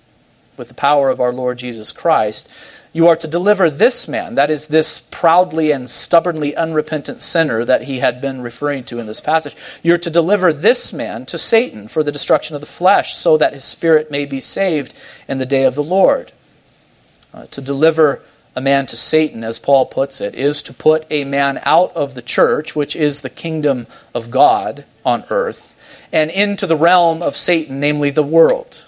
with 0.57 0.69
the 0.69 0.75
power 0.75 1.11
of 1.11 1.21
our 1.21 1.35
Lord 1.35 1.59
Jesus 1.59 1.93
Christ, 1.93 2.49
you 2.93 3.07
are 3.07 3.17
to 3.17 3.29
deliver 3.29 3.71
this 3.71 4.09
man, 4.09 4.35
that 4.35 4.51
is, 4.51 4.69
this 4.69 4.99
proudly 4.99 5.71
and 5.71 5.89
stubbornly 5.89 6.57
unrepentant 6.57 7.23
sinner 7.23 7.65
that 7.65 7.83
he 7.83 8.01
had 8.01 8.21
been 8.21 8.41
referring 8.41 8.85
to 8.85 8.99
in 8.99 9.07
this 9.07 9.21
passage. 9.21 9.55
You're 9.83 9.99
to 9.99 10.11
deliver 10.11 10.53
this 10.53 10.93
man 10.93 11.25
to 11.27 11.39
Satan 11.39 11.87
for 11.87 12.03
the 12.03 12.13
destruction 12.13 12.57
of 12.57 12.61
the 12.61 12.67
flesh, 12.67 13.15
so 13.15 13.37
that 13.37 13.53
his 13.53 13.65
spirit 13.65 14.11
may 14.11 14.27
be 14.27 14.41
saved 14.41 14.93
in 15.29 15.39
the 15.39 15.47
day 15.47 15.65
of 15.65 15.77
the 15.77 15.85
Lord. 15.85 16.33
Uh, 17.33 17.47
to 17.47 17.61
deliver 17.61 18.23
a 18.57 18.61
man 18.61 18.87
to 18.87 18.97
Satan, 18.97 19.45
as 19.45 19.61
Paul 19.61 19.87
puts 19.87 20.21
it, 20.21 20.35
is 20.35 20.61
to 20.63 20.75
put 20.75 21.07
a 21.11 21.25
man 21.25 21.61
out 21.63 21.95
of 21.95 22.15
the 22.15 22.23
church, 22.23 22.75
which 22.75 22.97
is 22.97 23.21
the 23.21 23.31
kingdom 23.31 23.87
of 24.13 24.33
God 24.33 24.85
on 25.05 25.25
earth, 25.31 25.77
and 26.13 26.29
into 26.29 26.67
the 26.67 26.77
realm 26.77 27.23
of 27.23 27.37
Satan, 27.37 27.79
namely 27.79 28.11
the 28.11 28.25
world. 28.25 28.87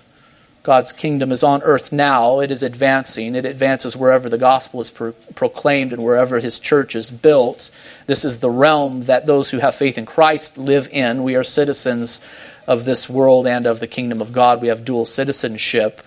God's 0.63 0.93
kingdom 0.93 1.33
is 1.33 1.43
on 1.43 1.63
earth 1.63 1.91
now. 1.91 2.39
It 2.39 2.53
is 2.53 2.63
advancing. 2.63 3.35
It 3.35 3.45
advances 3.45 3.97
wherever 3.97 4.29
the 4.29 4.39
gospel 4.39 4.81
is 4.81 4.91
pro- 4.91 5.13
proclaimed 5.35 5.93
and 5.93 6.05
wherever 6.05 6.39
his 6.39 6.61
church 6.61 6.95
is 6.95 7.11
built. 7.11 7.71
This 8.07 8.25
is 8.25 8.39
the 8.39 8.51
realm 8.51 9.01
that 9.03 9.27
those 9.27 9.51
who 9.51 9.59
have 9.59 9.75
faith 9.75 9.99
in 9.99 10.07
Christ 10.07 10.57
live 10.57 10.89
in. 10.93 11.25
We 11.25 11.35
are 11.35 11.43
citizens 11.43 12.25
of 12.69 12.85
this 12.85 13.09
world 13.09 13.47
and 13.47 13.67
of 13.67 13.81
the 13.81 13.89
kingdom 13.89 14.21
of 14.21 14.33
God. 14.33 14.63
We 14.63 14.69
have 14.69 14.85
dual 14.85 15.05
citizenship. 15.05 16.01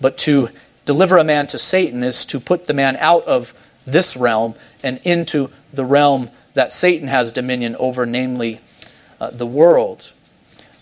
But 0.00 0.16
to 0.18 0.50
deliver 0.84 1.18
a 1.18 1.24
man 1.24 1.48
to 1.48 1.58
Satan 1.58 2.04
is 2.04 2.24
to 2.26 2.38
put 2.38 2.68
the 2.68 2.74
man 2.74 2.96
out 2.98 3.24
of 3.24 3.52
this 3.84 4.16
realm 4.16 4.54
and 4.84 5.00
into 5.02 5.50
the 5.72 5.84
realm 5.84 6.30
that 6.54 6.72
Satan 6.72 7.08
has 7.08 7.32
dominion 7.32 7.74
over, 7.80 8.06
namely 8.06 8.60
uh, 9.20 9.30
the 9.30 9.46
world. 9.46 10.12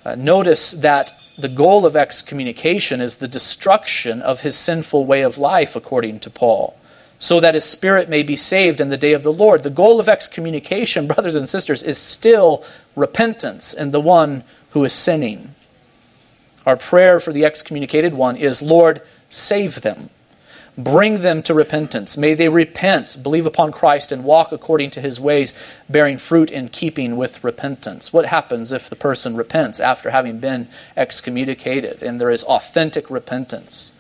Uh, 0.05 0.17
notice 0.17 0.73
that 0.73 1.13
the 1.41 1.49
goal 1.49 1.87
of 1.87 1.97
excommunication 1.97 3.01
is 3.01 3.17
the 3.17 3.29
destruction 3.29 4.23
of 4.23 4.41
his 4.41 4.57
sinful 4.57 5.07
way 5.07 5.23
of 5.23 5.39
life, 5.39 5.75
according 5.75 6.21
to 6.21 6.31
Paul, 6.31 6.77
so 7.19 7.41
that 7.41 7.55
his 7.55 7.65
spirit 7.65 8.09
may 8.09 8.23
be 8.23 8.37
saved 8.37 8.81
in 8.81 8.89
the 8.89 8.97
day 8.97 9.13
of 9.13 9.23
the 9.23 9.33
Lord. 9.33 9.63
The 9.63 9.71
goal 9.71 10.01
of 10.01 10.09
excommunication, 10.09 11.07
brothers 11.09 11.37
and 11.37 11.49
sisters, 11.49 11.83
is 11.83 11.99
still 11.99 12.65
repentance 12.95 13.73
in 13.73 13.91
the 13.91 14.01
one 14.01 14.45
who 14.71 14.85
is 14.85 14.93
sinning. 14.93 15.55
Our 16.67 16.77
prayer 16.77 17.19
for 17.21 17.33
the 17.33 17.45
excommunicated 17.45 18.15
one 18.15 18.37
is 18.37 18.63
Lord, 18.63 19.03
save 19.29 19.81
them. 19.81 20.11
Bring 20.85 21.21
them 21.21 21.43
to 21.43 21.53
repentance. 21.53 22.17
May 22.17 22.33
they 22.33 22.49
repent, 22.49 23.23
believe 23.23 23.45
upon 23.45 23.71
Christ, 23.71 24.13
and 24.13 24.25
walk 24.25 24.51
according 24.51 24.91
to 24.93 25.01
his 25.01 25.21
ways, 25.21 25.53
bearing 25.89 26.17
fruit 26.17 26.51
in 26.51 26.69
keeping 26.69 27.17
with 27.17 27.45
repentance. 27.45 28.13
What 28.13 28.27
happens 28.27 28.73
if 28.73 28.89
the 28.89 28.97
person 28.97 29.37
repents 29.37 29.81
after 29.81 30.11
having 30.11 30.39
been 30.39 30.69
excommunicated 30.97 32.03
and 32.03 32.21
there 32.21 32.31
is 32.31 32.45
authentic 32.45 33.11
repentance? 33.11 33.93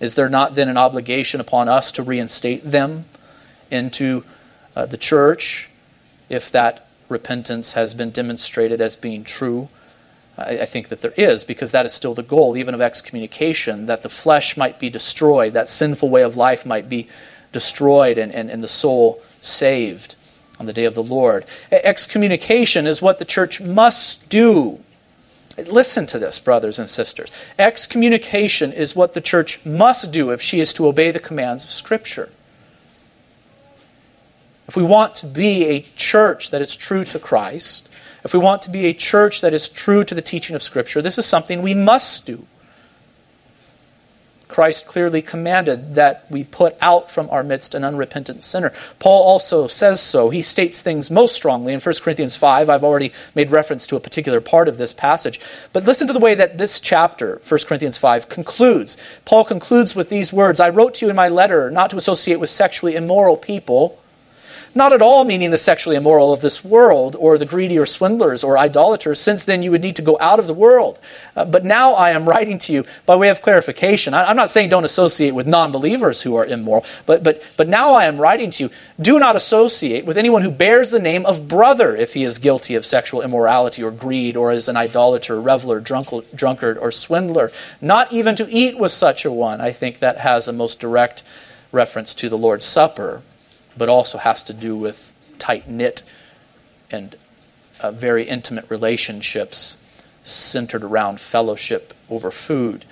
Is 0.00 0.16
there 0.16 0.28
not 0.28 0.54
then 0.54 0.68
an 0.68 0.76
obligation 0.76 1.40
upon 1.40 1.68
us 1.68 1.90
to 1.92 2.02
reinstate 2.02 2.62
them 2.70 3.06
into 3.70 4.24
uh, 4.76 4.86
the 4.86 4.96
church 4.96 5.70
if 6.28 6.50
that 6.52 6.86
repentance 7.08 7.72
has 7.72 7.94
been 7.94 8.10
demonstrated 8.10 8.80
as 8.80 8.96
being 8.96 9.24
true? 9.24 9.68
I, 10.38 10.60
I 10.60 10.64
think 10.64 10.88
that 10.88 11.00
there 11.00 11.14
is, 11.16 11.44
because 11.44 11.72
that 11.72 11.84
is 11.84 11.92
still 11.92 12.14
the 12.14 12.22
goal, 12.22 12.56
even 12.56 12.74
of 12.74 12.80
excommunication, 12.80 13.86
that 13.86 14.02
the 14.02 14.08
flesh 14.08 14.56
might 14.56 14.78
be 14.78 14.88
destroyed, 14.88 15.52
that 15.52 15.68
sinful 15.68 16.08
way 16.08 16.22
of 16.22 16.36
life 16.36 16.64
might 16.64 16.88
be 16.88 17.08
destroyed, 17.52 18.16
and, 18.16 18.32
and, 18.32 18.50
and 18.50 18.62
the 18.62 18.68
soul 18.68 19.22
saved 19.40 20.14
on 20.60 20.66
the 20.66 20.72
day 20.72 20.84
of 20.84 20.94
the 20.94 21.02
Lord. 21.02 21.44
Excommunication 21.70 22.86
is 22.86 23.02
what 23.02 23.18
the 23.18 23.24
church 23.24 23.60
must 23.60 24.28
do. 24.28 24.80
Listen 25.56 26.06
to 26.06 26.18
this, 26.18 26.38
brothers 26.38 26.78
and 26.78 26.88
sisters. 26.88 27.32
Excommunication 27.58 28.72
is 28.72 28.94
what 28.94 29.14
the 29.14 29.20
church 29.20 29.64
must 29.66 30.12
do 30.12 30.30
if 30.30 30.40
she 30.40 30.60
is 30.60 30.72
to 30.74 30.86
obey 30.86 31.10
the 31.10 31.18
commands 31.18 31.64
of 31.64 31.70
Scripture. 31.70 32.30
If 34.68 34.76
we 34.76 34.84
want 34.84 35.14
to 35.16 35.26
be 35.26 35.64
a 35.64 35.80
church 35.80 36.50
that 36.50 36.60
is 36.60 36.76
true 36.76 37.02
to 37.04 37.18
Christ, 37.18 37.88
if 38.28 38.34
we 38.34 38.38
want 38.38 38.60
to 38.60 38.70
be 38.70 38.84
a 38.84 38.92
church 38.92 39.40
that 39.40 39.54
is 39.54 39.70
true 39.70 40.04
to 40.04 40.14
the 40.14 40.20
teaching 40.20 40.54
of 40.54 40.62
Scripture, 40.62 41.00
this 41.00 41.16
is 41.16 41.24
something 41.24 41.62
we 41.62 41.72
must 41.72 42.26
do. 42.26 42.44
Christ 44.48 44.86
clearly 44.86 45.22
commanded 45.22 45.94
that 45.94 46.26
we 46.28 46.44
put 46.44 46.76
out 46.82 47.10
from 47.10 47.30
our 47.30 47.42
midst 47.42 47.74
an 47.74 47.84
unrepentant 47.84 48.44
sinner. 48.44 48.74
Paul 48.98 49.22
also 49.22 49.66
says 49.66 50.02
so. 50.02 50.28
He 50.28 50.42
states 50.42 50.82
things 50.82 51.10
most 51.10 51.34
strongly 51.34 51.72
in 51.72 51.80
1 51.80 51.94
Corinthians 52.02 52.36
5. 52.36 52.68
I've 52.68 52.84
already 52.84 53.14
made 53.34 53.50
reference 53.50 53.86
to 53.86 53.96
a 53.96 54.00
particular 54.00 54.42
part 54.42 54.68
of 54.68 54.76
this 54.76 54.92
passage. 54.92 55.40
But 55.72 55.84
listen 55.84 56.06
to 56.06 56.12
the 56.12 56.18
way 56.18 56.34
that 56.34 56.58
this 56.58 56.80
chapter, 56.80 57.40
1 57.48 57.60
Corinthians 57.66 57.96
5, 57.96 58.28
concludes. 58.28 58.98
Paul 59.24 59.46
concludes 59.46 59.96
with 59.96 60.10
these 60.10 60.34
words 60.34 60.60
I 60.60 60.68
wrote 60.68 60.92
to 60.96 61.06
you 61.06 61.10
in 61.10 61.16
my 61.16 61.28
letter 61.28 61.70
not 61.70 61.88
to 61.90 61.96
associate 61.96 62.40
with 62.40 62.50
sexually 62.50 62.94
immoral 62.94 63.38
people 63.38 63.98
not 64.78 64.94
at 64.94 65.02
all 65.02 65.24
meaning 65.24 65.50
the 65.50 65.58
sexually 65.58 65.96
immoral 65.96 66.32
of 66.32 66.40
this 66.40 66.64
world, 66.64 67.14
or 67.18 67.36
the 67.36 67.44
greedy, 67.44 67.78
or 67.78 67.84
swindlers, 67.84 68.42
or 68.42 68.56
idolaters, 68.56 69.20
since 69.20 69.44
then 69.44 69.62
you 69.62 69.70
would 69.70 69.82
need 69.82 69.96
to 69.96 70.02
go 70.02 70.16
out 70.20 70.38
of 70.38 70.46
the 70.46 70.54
world. 70.54 70.98
Uh, 71.36 71.44
but 71.44 71.64
now 71.64 71.92
I 71.92 72.12
am 72.12 72.26
writing 72.26 72.58
to 72.60 72.72
you 72.72 72.84
by 73.04 73.16
way 73.16 73.28
of 73.28 73.42
clarification. 73.42 74.14
I, 74.14 74.30
am 74.30 74.36
not 74.36 74.48
saying 74.48 74.70
don't 74.70 74.86
associate 74.86 75.32
with 75.34 75.46
non 75.46 75.70
believers 75.70 76.22
who 76.22 76.36
are 76.36 76.46
immoral, 76.46 76.86
but, 77.04 77.22
but, 77.22 77.42
but 77.58 77.68
now 77.68 77.92
I 77.92 78.06
am 78.06 78.18
writing 78.18 78.50
to 78.52 78.64
you 78.64 78.70
do 79.00 79.18
not 79.18 79.36
associate 79.36 80.06
with 80.06 80.16
anyone 80.16 80.42
who 80.42 80.50
bears 80.50 80.90
the 80.90 80.98
name 80.98 81.26
of 81.26 81.48
brother 81.48 81.94
if 81.94 82.14
he 82.14 82.24
is 82.24 82.38
guilty 82.38 82.74
of 82.74 82.86
sexual 82.86 83.20
immorality, 83.20 83.82
or 83.82 83.90
greed, 83.90 84.36
or 84.36 84.52
is 84.52 84.68
an 84.68 84.76
idolater, 84.76 85.40
reveler, 85.40 85.80
drunkard, 85.80 86.78
or 86.78 86.90
swindler. 86.90 87.52
Not 87.80 88.12
even 88.12 88.36
to 88.36 88.48
eat 88.48 88.78
with 88.78 88.92
such 88.92 89.24
a 89.24 89.32
one. 89.32 89.60
I 89.60 89.72
think 89.72 89.98
that 89.98 90.18
has 90.18 90.48
a 90.48 90.52
most 90.52 90.80
direct 90.80 91.22
reference 91.72 92.14
to 92.14 92.28
the 92.28 92.38
Lord's 92.38 92.64
Supper 92.64 93.22
but 93.78 93.88
also 93.88 94.18
has 94.18 94.42
to 94.44 94.52
do 94.52 94.76
with 94.76 95.12
tight 95.38 95.68
knit 95.68 96.02
and 96.90 97.16
uh, 97.80 97.90
very 97.90 98.24
intimate 98.24 98.68
relationships 98.70 99.80
centered 100.22 100.82
around 100.82 101.20
fellowship 101.20 101.94
over 102.10 102.30
food. 102.30 102.84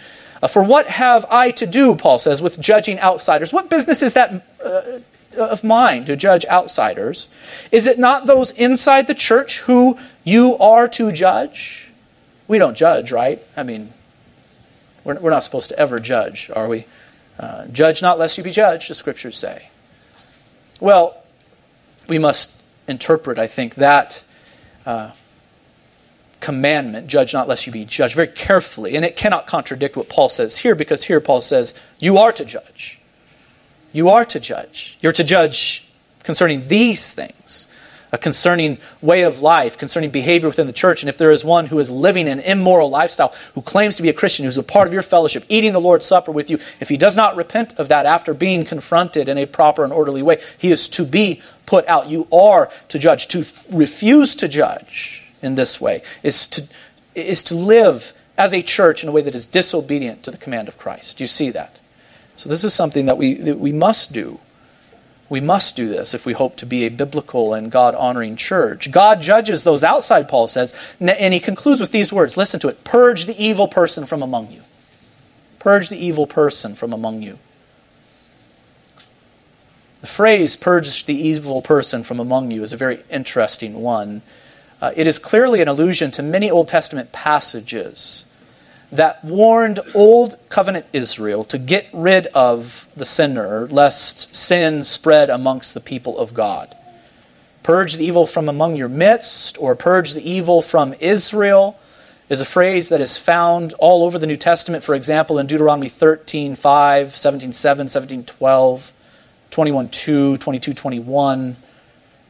Uh, 0.42 0.48
for 0.48 0.62
what 0.62 0.86
have 0.86 1.26
I 1.30 1.50
to 1.52 1.66
do, 1.66 1.96
Paul 1.96 2.18
says, 2.18 2.40
with 2.40 2.60
judging 2.60 3.00
outsiders? 3.00 3.52
What 3.52 3.68
business 3.70 4.02
is 4.02 4.14
that 4.14 4.46
uh, 4.64 5.00
of 5.36 5.64
mine 5.64 6.04
to 6.06 6.16
judge 6.16 6.44
outsiders? 6.46 7.28
Is 7.72 7.86
it 7.86 7.98
not 7.98 8.26
those 8.26 8.50
inside 8.52 9.06
the 9.06 9.14
church 9.14 9.60
who 9.60 9.98
you 10.24 10.56
are 10.58 10.88
to 10.88 11.12
judge? 11.12 11.90
We 12.48 12.58
don't 12.58 12.76
judge, 12.76 13.10
right? 13.12 13.42
I 13.56 13.62
mean, 13.62 13.90
we're, 15.04 15.18
we're 15.18 15.30
not 15.30 15.44
supposed 15.44 15.70
to 15.70 15.78
ever 15.78 15.98
judge, 15.98 16.50
are 16.54 16.68
we? 16.68 16.86
Uh, 17.38 17.66
judge 17.66 18.00
not 18.02 18.18
lest 18.18 18.38
you 18.38 18.44
be 18.44 18.50
judged, 18.50 18.88
the 18.88 18.94
scriptures 18.94 19.36
say. 19.36 19.68
Well, 20.80 21.22
we 22.08 22.18
must 22.18 22.60
interpret, 22.86 23.38
I 23.38 23.46
think, 23.46 23.76
that 23.76 24.24
uh, 24.84 25.10
commandment, 26.40 27.06
judge 27.06 27.32
not 27.32 27.48
lest 27.48 27.66
you 27.66 27.72
be 27.72 27.84
judged, 27.84 28.14
very 28.14 28.28
carefully. 28.28 28.96
And 28.96 29.04
it 29.04 29.16
cannot 29.16 29.46
contradict 29.46 29.96
what 29.96 30.08
Paul 30.08 30.28
says 30.28 30.58
here, 30.58 30.74
because 30.74 31.04
here 31.04 31.20
Paul 31.20 31.40
says, 31.40 31.74
you 31.98 32.18
are 32.18 32.32
to 32.32 32.44
judge. 32.44 33.00
You 33.92 34.08
are 34.10 34.24
to 34.26 34.38
judge. 34.38 34.98
You're 35.00 35.12
to 35.12 35.24
judge 35.24 35.88
concerning 36.22 36.68
these 36.68 37.12
things 37.12 37.68
concerning 38.20 38.78
way 39.02 39.22
of 39.22 39.40
life, 39.40 39.76
concerning 39.76 40.10
behavior 40.10 40.48
within 40.48 40.66
the 40.66 40.72
church. 40.72 41.02
And 41.02 41.08
if 41.08 41.18
there 41.18 41.32
is 41.32 41.44
one 41.44 41.66
who 41.66 41.78
is 41.78 41.90
living 41.90 42.28
an 42.28 42.40
immoral 42.40 42.90
lifestyle, 42.90 43.34
who 43.54 43.62
claims 43.62 43.96
to 43.96 44.02
be 44.02 44.08
a 44.08 44.14
Christian, 44.14 44.44
who's 44.44 44.58
a 44.58 44.62
part 44.62 44.86
of 44.86 44.92
your 44.92 45.02
fellowship, 45.02 45.44
eating 45.48 45.72
the 45.72 45.80
Lord's 45.80 46.06
Supper 46.06 46.32
with 46.32 46.50
you, 46.50 46.58
if 46.80 46.88
he 46.88 46.96
does 46.96 47.16
not 47.16 47.36
repent 47.36 47.78
of 47.78 47.88
that 47.88 48.06
after 48.06 48.34
being 48.34 48.64
confronted 48.64 49.28
in 49.28 49.38
a 49.38 49.46
proper 49.46 49.84
and 49.84 49.92
orderly 49.92 50.22
way, 50.22 50.40
he 50.56 50.70
is 50.70 50.88
to 50.88 51.04
be 51.04 51.42
put 51.66 51.86
out. 51.86 52.08
You 52.08 52.28
are 52.32 52.70
to 52.88 52.98
judge. 52.98 53.26
To 53.28 53.44
refuse 53.72 54.34
to 54.36 54.48
judge 54.48 55.26
in 55.42 55.54
this 55.54 55.80
way 55.80 56.02
is 56.22 56.46
to, 56.48 56.64
is 57.14 57.42
to 57.44 57.54
live 57.54 58.12
as 58.38 58.52
a 58.52 58.62
church 58.62 59.02
in 59.02 59.08
a 59.08 59.12
way 59.12 59.22
that 59.22 59.34
is 59.34 59.46
disobedient 59.46 60.22
to 60.22 60.30
the 60.30 60.38
command 60.38 60.68
of 60.68 60.78
Christ. 60.78 61.18
Do 61.18 61.24
you 61.24 61.28
see 61.28 61.50
that? 61.50 61.80
So, 62.36 62.48
this 62.48 62.64
is 62.64 62.74
something 62.74 63.06
that 63.06 63.16
we, 63.16 63.34
that 63.34 63.58
we 63.58 63.72
must 63.72 64.12
do. 64.12 64.38
We 65.28 65.40
must 65.40 65.74
do 65.74 65.88
this 65.88 66.14
if 66.14 66.24
we 66.24 66.34
hope 66.34 66.56
to 66.56 66.66
be 66.66 66.84
a 66.84 66.90
biblical 66.90 67.52
and 67.52 67.70
God 67.70 67.94
honoring 67.96 68.36
church. 68.36 68.90
God 68.92 69.20
judges 69.20 69.64
those 69.64 69.82
outside, 69.82 70.28
Paul 70.28 70.46
says, 70.46 70.74
and 71.00 71.34
he 71.34 71.40
concludes 71.40 71.80
with 71.80 71.90
these 71.90 72.12
words 72.12 72.36
listen 72.36 72.60
to 72.60 72.68
it 72.68 72.84
purge 72.84 73.24
the 73.24 73.42
evil 73.42 73.66
person 73.66 74.06
from 74.06 74.22
among 74.22 74.52
you. 74.52 74.62
Purge 75.58 75.88
the 75.88 75.98
evil 75.98 76.26
person 76.26 76.76
from 76.76 76.92
among 76.92 77.22
you. 77.22 77.38
The 80.00 80.06
phrase 80.06 80.54
purge 80.54 81.06
the 81.06 81.16
evil 81.16 81.60
person 81.60 82.04
from 82.04 82.20
among 82.20 82.52
you 82.52 82.62
is 82.62 82.72
a 82.72 82.76
very 82.76 83.02
interesting 83.10 83.82
one. 83.82 84.22
Uh, 84.80 84.92
it 84.94 85.08
is 85.08 85.18
clearly 85.18 85.60
an 85.60 85.66
allusion 85.66 86.12
to 86.12 86.22
many 86.22 86.48
Old 86.48 86.68
Testament 86.68 87.10
passages 87.10 88.26
that 88.92 89.24
warned 89.24 89.80
Old 89.94 90.36
Covenant 90.48 90.86
Israel 90.92 91.44
to 91.44 91.58
get 91.58 91.88
rid 91.92 92.26
of 92.28 92.88
the 92.96 93.04
sinner, 93.04 93.66
lest 93.68 94.34
sin 94.34 94.84
spread 94.84 95.28
amongst 95.30 95.74
the 95.74 95.80
people 95.80 96.18
of 96.18 96.34
God. 96.34 96.74
Purge 97.62 97.94
the 97.94 98.04
evil 98.04 98.26
from 98.26 98.48
among 98.48 98.76
your 98.76 98.88
midst, 98.88 99.58
or 99.58 99.74
purge 99.74 100.14
the 100.14 100.28
evil 100.28 100.62
from 100.62 100.94
Israel, 101.00 101.78
is 102.28 102.40
a 102.40 102.44
phrase 102.44 102.88
that 102.88 103.00
is 103.00 103.18
found 103.18 103.72
all 103.74 104.04
over 104.04 104.18
the 104.18 104.26
New 104.26 104.36
Testament. 104.36 104.84
For 104.84 104.94
example, 104.94 105.38
in 105.38 105.46
Deuteronomy 105.46 105.88
13 105.88 106.54
5, 106.54 107.14
17 107.14 107.52
7, 107.52 107.88
17 107.88 108.24
12, 108.24 108.92
21 109.50 109.88
2, 109.88 110.36
22 110.36 110.74
21, 110.74 111.56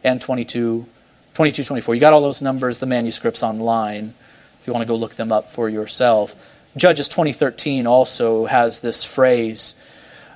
and 0.04 0.20
22 0.20 0.86
22 1.34 1.64
24. 1.64 1.94
You 1.94 2.00
got 2.00 2.14
all 2.14 2.22
those 2.22 2.40
numbers, 2.40 2.78
the 2.78 2.86
manuscripts 2.86 3.42
online 3.42 4.14
you 4.66 4.73
want 4.73 4.82
to 4.82 4.87
go 4.87 4.96
look 4.96 5.14
them 5.14 5.32
up 5.32 5.50
for 5.50 5.68
yourself. 5.68 6.35
Judges 6.76 7.08
2013 7.08 7.87
also 7.87 8.46
has 8.46 8.80
this 8.80 9.04
phrase. 9.04 9.80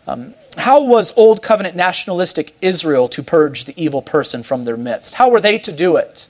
Um, 0.06 0.34
how 0.56 0.82
was 0.82 1.16
Old 1.16 1.42
Covenant 1.42 1.76
nationalistic 1.76 2.54
Israel 2.60 3.08
to 3.08 3.22
purge 3.22 3.64
the 3.64 3.74
evil 3.82 4.02
person 4.02 4.42
from 4.42 4.64
their 4.64 4.76
midst? 4.76 5.14
How 5.14 5.30
were 5.30 5.40
they 5.40 5.58
to 5.58 5.72
do 5.72 5.96
it? 5.96 6.28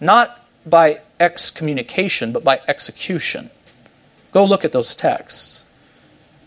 Not 0.00 0.42
by 0.64 1.00
excommunication, 1.20 2.32
but 2.32 2.42
by 2.42 2.60
execution. 2.66 3.50
Go 4.32 4.44
look 4.44 4.64
at 4.64 4.72
those 4.72 4.96
texts. 4.96 5.64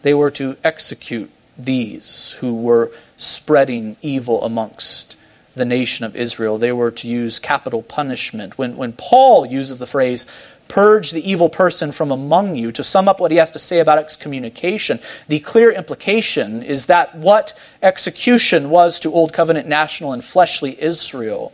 They 0.02 0.14
were 0.14 0.32
to 0.32 0.58
execute 0.64 1.32
these 1.58 2.32
who 2.40 2.56
were 2.56 2.92
spreading 3.18 3.98
evil 4.02 4.44
amongst 4.44 5.16
the 5.56 5.66
nation 5.66 6.06
of 6.06 6.16
Israel. 6.16 6.58
They 6.58 6.72
were 6.72 6.92
to 6.92 7.08
use 7.08 7.40
capital 7.40 7.82
punishment. 7.82 8.58
When, 8.58 8.78
when 8.78 8.94
Paul 8.94 9.46
uses 9.46 9.80
the 9.80 9.88
phrase 9.88 10.26
purge 10.70 11.12
the 11.12 11.30
evil 11.30 11.50
person 11.50 11.92
from 11.92 12.12
among 12.12 12.56
you. 12.56 12.72
To 12.72 12.84
sum 12.84 13.10
up 13.10 13.20
what 13.20 13.32
he 13.32 13.38
has 13.38 13.52
to 13.52 13.60
say 13.60 13.80
about 13.80 13.98
excommunication, 13.98 15.00
the 15.28 15.40
clear 15.40 15.72
implication 15.72 16.64
is 16.64 16.86
that 16.86 17.16
what 17.16 17.58
execution 17.82 18.70
was 18.70 19.00
to 19.02 19.12
Old 19.12 19.34
Covenant 19.34 19.68
national 19.68 20.14
and 20.14 20.24
fleshly 20.24 20.82
Israel, 20.82 21.52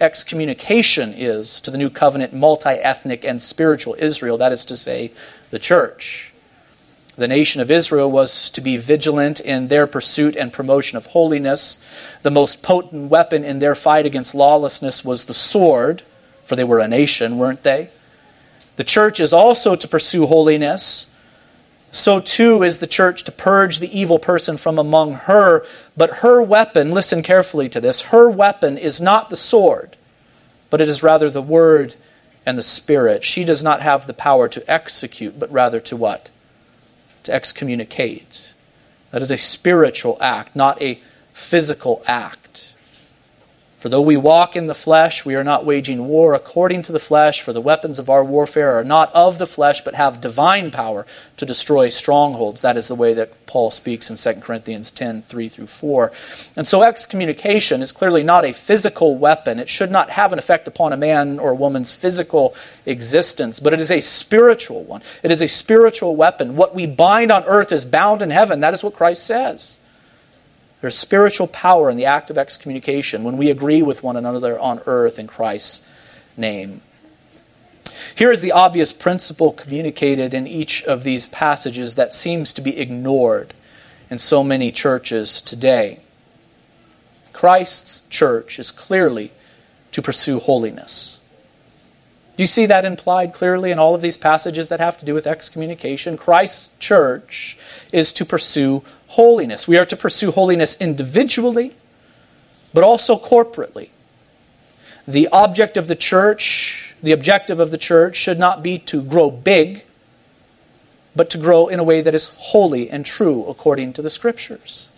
excommunication 0.00 1.14
is 1.14 1.58
to 1.60 1.70
the 1.70 1.78
New 1.78 1.90
Covenant 1.90 2.32
multi 2.32 2.70
ethnic 2.70 3.24
and 3.24 3.42
spiritual 3.42 3.96
Israel, 3.98 4.36
that 4.36 4.52
is 4.52 4.64
to 4.66 4.76
say, 4.76 5.10
the 5.50 5.58
church. 5.58 6.33
The 7.16 7.28
nation 7.28 7.60
of 7.60 7.70
Israel 7.70 8.10
was 8.10 8.50
to 8.50 8.60
be 8.60 8.76
vigilant 8.76 9.38
in 9.38 9.68
their 9.68 9.86
pursuit 9.86 10.34
and 10.34 10.52
promotion 10.52 10.98
of 10.98 11.06
holiness. 11.06 11.84
The 12.22 12.30
most 12.30 12.62
potent 12.62 13.08
weapon 13.08 13.44
in 13.44 13.60
their 13.60 13.76
fight 13.76 14.04
against 14.04 14.34
lawlessness 14.34 15.04
was 15.04 15.26
the 15.26 15.34
sword, 15.34 16.02
for 16.44 16.56
they 16.56 16.64
were 16.64 16.80
a 16.80 16.88
nation, 16.88 17.38
weren't 17.38 17.62
they? 17.62 17.90
The 18.76 18.84
church 18.84 19.20
is 19.20 19.32
also 19.32 19.76
to 19.76 19.86
pursue 19.86 20.26
holiness. 20.26 21.12
So 21.92 22.18
too 22.18 22.64
is 22.64 22.78
the 22.78 22.88
church 22.88 23.22
to 23.24 23.32
purge 23.32 23.78
the 23.78 23.96
evil 23.96 24.18
person 24.18 24.56
from 24.56 24.76
among 24.76 25.12
her. 25.12 25.64
But 25.96 26.18
her 26.18 26.42
weapon, 26.42 26.90
listen 26.90 27.22
carefully 27.22 27.68
to 27.68 27.80
this, 27.80 28.02
her 28.02 28.28
weapon 28.28 28.76
is 28.76 29.00
not 29.00 29.30
the 29.30 29.36
sword, 29.36 29.96
but 30.70 30.80
it 30.80 30.88
is 30.88 31.04
rather 31.04 31.30
the 31.30 31.40
word 31.40 31.94
and 32.44 32.58
the 32.58 32.64
spirit. 32.64 33.22
She 33.22 33.44
does 33.44 33.62
not 33.62 33.82
have 33.82 34.08
the 34.08 34.14
power 34.14 34.48
to 34.48 34.68
execute, 34.68 35.38
but 35.38 35.52
rather 35.52 35.78
to 35.78 35.96
what? 35.96 36.32
To 37.24 37.32
excommunicate. 37.32 38.54
That 39.10 39.22
is 39.22 39.30
a 39.30 39.36
spiritual 39.36 40.16
act, 40.20 40.54
not 40.54 40.80
a 40.80 41.00
physical 41.32 42.02
act. 42.06 42.43
For 43.84 43.90
though 43.90 44.00
we 44.00 44.16
walk 44.16 44.56
in 44.56 44.66
the 44.66 44.74
flesh, 44.74 45.26
we 45.26 45.34
are 45.34 45.44
not 45.44 45.66
waging 45.66 46.08
war 46.08 46.32
according 46.32 46.80
to 46.84 46.92
the 46.92 46.98
flesh, 46.98 47.42
for 47.42 47.52
the 47.52 47.60
weapons 47.60 47.98
of 47.98 48.08
our 48.08 48.24
warfare 48.24 48.78
are 48.78 48.82
not 48.82 49.12
of 49.12 49.36
the 49.36 49.46
flesh, 49.46 49.82
but 49.82 49.94
have 49.94 50.22
divine 50.22 50.70
power 50.70 51.04
to 51.36 51.44
destroy 51.44 51.90
strongholds. 51.90 52.62
That 52.62 52.78
is 52.78 52.88
the 52.88 52.94
way 52.94 53.12
that 53.12 53.44
Paul 53.44 53.70
speaks 53.70 54.08
in 54.08 54.16
2 54.16 54.40
Corinthians 54.40 54.90
10 54.90 55.20
3 55.20 55.48
through 55.50 55.66
4. 55.66 56.10
And 56.56 56.66
so 56.66 56.82
excommunication 56.82 57.82
is 57.82 57.92
clearly 57.92 58.22
not 58.22 58.46
a 58.46 58.54
physical 58.54 59.18
weapon. 59.18 59.60
It 59.60 59.68
should 59.68 59.90
not 59.90 60.08
have 60.08 60.32
an 60.32 60.38
effect 60.38 60.66
upon 60.66 60.94
a 60.94 60.96
man 60.96 61.38
or 61.38 61.50
a 61.50 61.54
woman's 61.54 61.92
physical 61.92 62.54
existence, 62.86 63.60
but 63.60 63.74
it 63.74 63.80
is 63.80 63.90
a 63.90 64.00
spiritual 64.00 64.84
one. 64.84 65.02
It 65.22 65.30
is 65.30 65.42
a 65.42 65.46
spiritual 65.46 66.16
weapon. 66.16 66.56
What 66.56 66.74
we 66.74 66.86
bind 66.86 67.30
on 67.30 67.44
earth 67.44 67.70
is 67.70 67.84
bound 67.84 68.22
in 68.22 68.30
heaven. 68.30 68.60
That 68.60 68.72
is 68.72 68.82
what 68.82 68.94
Christ 68.94 69.26
says. 69.26 69.78
There's 70.84 70.98
spiritual 70.98 71.46
power 71.46 71.88
in 71.88 71.96
the 71.96 72.04
act 72.04 72.28
of 72.28 72.36
excommunication 72.36 73.24
when 73.24 73.38
we 73.38 73.48
agree 73.48 73.80
with 73.80 74.02
one 74.02 74.18
another 74.18 74.58
on 74.58 74.82
earth 74.84 75.18
in 75.18 75.26
Christ's 75.26 75.88
name. 76.36 76.82
Here 78.14 78.30
is 78.30 78.42
the 78.42 78.52
obvious 78.52 78.92
principle 78.92 79.52
communicated 79.52 80.34
in 80.34 80.46
each 80.46 80.84
of 80.84 81.02
these 81.02 81.26
passages 81.26 81.94
that 81.94 82.12
seems 82.12 82.52
to 82.52 82.60
be 82.60 82.78
ignored 82.78 83.54
in 84.10 84.18
so 84.18 84.44
many 84.44 84.70
churches 84.70 85.40
today. 85.40 86.00
Christ's 87.32 88.06
church 88.08 88.58
is 88.58 88.70
clearly 88.70 89.32
to 89.90 90.02
pursue 90.02 90.38
holiness. 90.38 91.18
Do 92.36 92.42
you 92.42 92.48
see 92.48 92.66
that 92.66 92.84
implied 92.84 93.32
clearly 93.32 93.70
in 93.70 93.78
all 93.78 93.94
of 93.94 94.00
these 94.00 94.16
passages 94.16 94.68
that 94.68 94.80
have 94.80 94.98
to 94.98 95.04
do 95.04 95.14
with 95.14 95.26
excommunication? 95.26 96.16
Christ's 96.16 96.76
church 96.78 97.56
is 97.92 98.12
to 98.14 98.24
pursue 98.24 98.82
holiness. 99.08 99.68
We 99.68 99.78
are 99.78 99.84
to 99.84 99.96
pursue 99.96 100.32
holiness 100.32 100.80
individually, 100.80 101.74
but 102.72 102.82
also 102.82 103.16
corporately. 103.16 103.90
The 105.06 105.28
object 105.28 105.76
of 105.76 105.86
the 105.86 105.94
church, 105.94 106.96
the 107.00 107.12
objective 107.12 107.60
of 107.60 107.70
the 107.70 107.78
church, 107.78 108.16
should 108.16 108.38
not 108.38 108.64
be 108.64 108.80
to 108.80 109.00
grow 109.00 109.30
big, 109.30 109.84
but 111.14 111.30
to 111.30 111.38
grow 111.38 111.68
in 111.68 111.78
a 111.78 111.84
way 111.84 112.00
that 112.00 112.16
is 112.16 112.34
holy 112.36 112.90
and 112.90 113.06
true 113.06 113.44
according 113.46 113.92
to 113.92 114.02
the 114.02 114.10
Scriptures. 114.10 114.88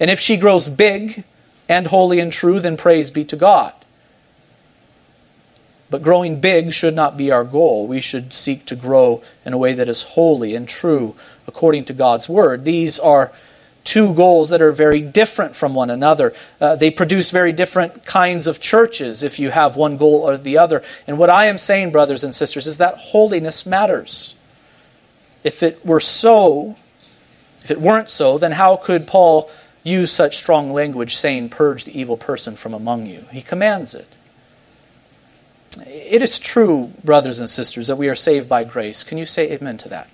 And 0.00 0.10
if 0.10 0.18
she 0.18 0.38
grows 0.38 0.70
big 0.70 1.24
and 1.68 1.88
holy 1.88 2.20
and 2.20 2.32
true, 2.32 2.58
then 2.58 2.78
praise 2.78 3.10
be 3.10 3.24
to 3.26 3.36
God. 3.36 3.74
But 5.88 6.02
growing 6.02 6.40
big 6.40 6.72
should 6.72 6.94
not 6.94 7.16
be 7.16 7.30
our 7.30 7.44
goal. 7.44 7.86
We 7.86 8.00
should 8.00 8.32
seek 8.32 8.66
to 8.66 8.76
grow 8.76 9.22
in 9.44 9.52
a 9.52 9.58
way 9.58 9.72
that 9.72 9.88
is 9.88 10.02
holy 10.02 10.54
and 10.54 10.68
true 10.68 11.14
according 11.46 11.84
to 11.86 11.92
God's 11.92 12.28
Word. 12.28 12.64
These 12.64 12.98
are 12.98 13.32
two 13.86 14.12
goals 14.14 14.50
that 14.50 14.60
are 14.60 14.72
very 14.72 15.00
different 15.00 15.54
from 15.54 15.72
one 15.72 15.90
another. 15.90 16.34
Uh, 16.60 16.74
they 16.74 16.90
produce 16.90 17.30
very 17.30 17.52
different 17.52 18.04
kinds 18.04 18.48
of 18.48 18.60
churches 18.60 19.22
if 19.22 19.38
you 19.38 19.50
have 19.50 19.76
one 19.76 19.96
goal 19.96 20.28
or 20.28 20.36
the 20.36 20.58
other. 20.58 20.82
And 21.06 21.18
what 21.18 21.30
I 21.30 21.46
am 21.46 21.56
saying, 21.56 21.92
brothers 21.92 22.24
and 22.24 22.34
sisters, 22.34 22.66
is 22.66 22.78
that 22.78 22.96
holiness 22.96 23.64
matters. 23.64 24.34
If 25.44 25.62
it 25.62 25.86
were 25.86 26.00
so, 26.00 26.74
if 27.62 27.70
it 27.70 27.80
weren't 27.80 28.10
so, 28.10 28.38
then 28.38 28.52
how 28.52 28.74
could 28.76 29.06
Paul 29.06 29.48
use 29.84 30.10
such 30.10 30.36
strong 30.36 30.72
language 30.72 31.14
saying, 31.14 31.50
Purge 31.50 31.84
the 31.84 31.98
evil 31.98 32.16
person 32.16 32.56
from 32.56 32.74
among 32.74 33.06
you? 33.06 33.26
He 33.30 33.40
commands 33.40 33.94
it. 33.94 34.15
It 35.84 36.22
is 36.22 36.38
true, 36.38 36.92
brothers 37.04 37.40
and 37.40 37.50
sisters, 37.50 37.88
that 37.88 37.96
we 37.96 38.08
are 38.08 38.14
saved 38.14 38.48
by 38.48 38.64
grace. 38.64 39.02
Can 39.02 39.18
you 39.18 39.26
say 39.26 39.50
amen 39.52 39.78
to 39.78 39.88
that? 39.88 40.08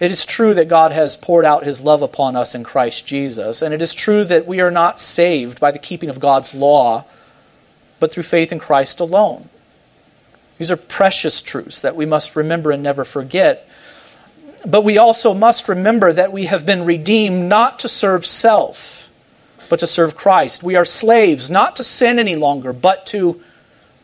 It 0.00 0.10
is 0.12 0.24
true 0.24 0.54
that 0.54 0.68
God 0.68 0.92
has 0.92 1.16
poured 1.16 1.44
out 1.44 1.64
his 1.64 1.80
love 1.80 2.02
upon 2.02 2.36
us 2.36 2.54
in 2.54 2.62
Christ 2.62 3.06
Jesus, 3.06 3.62
and 3.62 3.74
it 3.74 3.82
is 3.82 3.94
true 3.94 4.24
that 4.24 4.46
we 4.46 4.60
are 4.60 4.70
not 4.70 5.00
saved 5.00 5.58
by 5.60 5.72
the 5.72 5.78
keeping 5.78 6.08
of 6.08 6.20
God's 6.20 6.54
law, 6.54 7.04
but 7.98 8.12
through 8.12 8.22
faith 8.22 8.52
in 8.52 8.60
Christ 8.60 9.00
alone. 9.00 9.48
These 10.56 10.70
are 10.70 10.76
precious 10.76 11.42
truths 11.42 11.80
that 11.80 11.96
we 11.96 12.06
must 12.06 12.36
remember 12.36 12.70
and 12.70 12.82
never 12.82 13.04
forget. 13.04 13.68
But 14.66 14.82
we 14.82 14.98
also 14.98 15.34
must 15.34 15.68
remember 15.68 16.12
that 16.12 16.32
we 16.32 16.46
have 16.46 16.66
been 16.66 16.84
redeemed 16.84 17.48
not 17.48 17.80
to 17.80 17.88
serve 17.88 18.26
self, 18.26 19.07
but 19.68 19.80
to 19.80 19.86
serve 19.86 20.16
Christ. 20.16 20.62
We 20.62 20.76
are 20.76 20.84
slaves 20.84 21.50
not 21.50 21.76
to 21.76 21.84
sin 21.84 22.18
any 22.18 22.36
longer, 22.36 22.72
but 22.72 23.06
to 23.06 23.40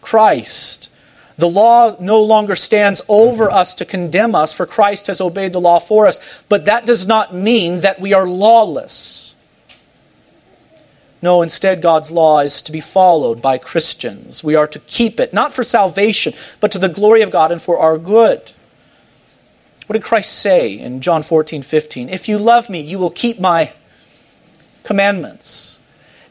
Christ. 0.01 0.91
The 1.37 1.49
law 1.49 1.97
no 1.99 2.23
longer 2.23 2.55
stands 2.55 3.03
over 3.09 3.51
us 3.51 3.75
to 3.75 3.85
condemn 3.85 4.35
us, 4.35 4.53
for 4.53 4.67
Christ 4.67 5.09
has 5.09 5.21
obeyed 5.21 5.53
the 5.53 5.61
law 5.61 5.81
for 5.81 6.07
us. 6.07 6.21
But 6.49 6.67
that 6.67 6.87
does 6.87 7.07
not 7.07 7.35
mean 7.35 7.81
that 7.81 8.01
we 8.01 8.13
are 8.13 8.27
lawless. 8.27 9.35
No, 11.21 11.41
instead, 11.41 11.81
God's 11.81 12.11
law 12.11 12.41
is 12.41 12.61
to 12.63 12.71
be 12.71 12.81
followed 12.81 13.41
by 13.41 13.57
Christians. 13.57 14.45
We 14.45 14.55
are 14.55 14.67
to 14.67 14.79
keep 14.81 15.19
it, 15.19 15.33
not 15.33 15.55
for 15.55 15.65
salvation, 15.65 16.35
but 16.61 16.71
to 16.73 16.79
the 16.79 16.89
glory 16.89 17.23
of 17.23 17.31
God 17.31 17.51
and 17.51 17.61
for 17.61 17.79
our 17.79 17.97
good. 17.97 18.53
What 19.87 19.95
did 19.95 20.05
Christ 20.05 20.39
say 20.39 20.79
in 20.79 21.01
John 21.01 21.23
14, 21.23 21.63
15? 21.63 22.11
If 22.11 22.29
you 22.29 22.39
love 22.39 22.69
me, 22.71 22.81
you 22.81 22.99
will 22.99 23.11
keep 23.11 23.41
my 23.41 23.73
commandments. 24.85 25.81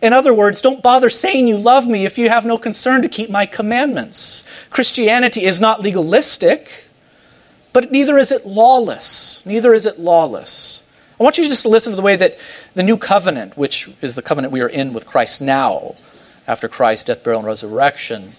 In 0.01 0.13
other 0.13 0.33
words, 0.33 0.61
don't 0.61 0.83
bother 0.83 1.09
saying 1.09 1.47
you 1.47 1.57
love 1.57 1.87
me 1.87 2.05
if 2.05 2.17
you 2.17 2.29
have 2.29 2.45
no 2.45 2.57
concern 2.57 3.01
to 3.01 3.09
keep 3.09 3.29
my 3.29 3.45
commandments. 3.45 4.43
Christianity 4.69 5.45
is 5.45 5.61
not 5.61 5.81
legalistic, 5.81 6.85
but 7.71 7.91
neither 7.91 8.17
is 8.17 8.31
it 8.31 8.45
lawless. 8.45 9.45
Neither 9.45 9.73
is 9.73 9.85
it 9.85 9.99
lawless. 9.99 10.83
I 11.19 11.23
want 11.23 11.37
you 11.37 11.45
just 11.45 11.63
to 11.63 11.69
listen 11.69 11.91
to 11.91 11.95
the 11.95 12.01
way 12.01 12.15
that 12.15 12.37
the 12.73 12.83
new 12.83 12.97
covenant, 12.97 13.57
which 13.57 13.89
is 14.01 14.15
the 14.15 14.21
covenant 14.21 14.51
we 14.51 14.61
are 14.61 14.67
in 14.69 14.93
with 14.93 15.05
Christ 15.05 15.41
now, 15.41 15.95
after 16.47 16.67
Christ's 16.67 17.05
death, 17.05 17.23
burial, 17.23 17.39
and 17.39 17.47
resurrection, 17.47 18.33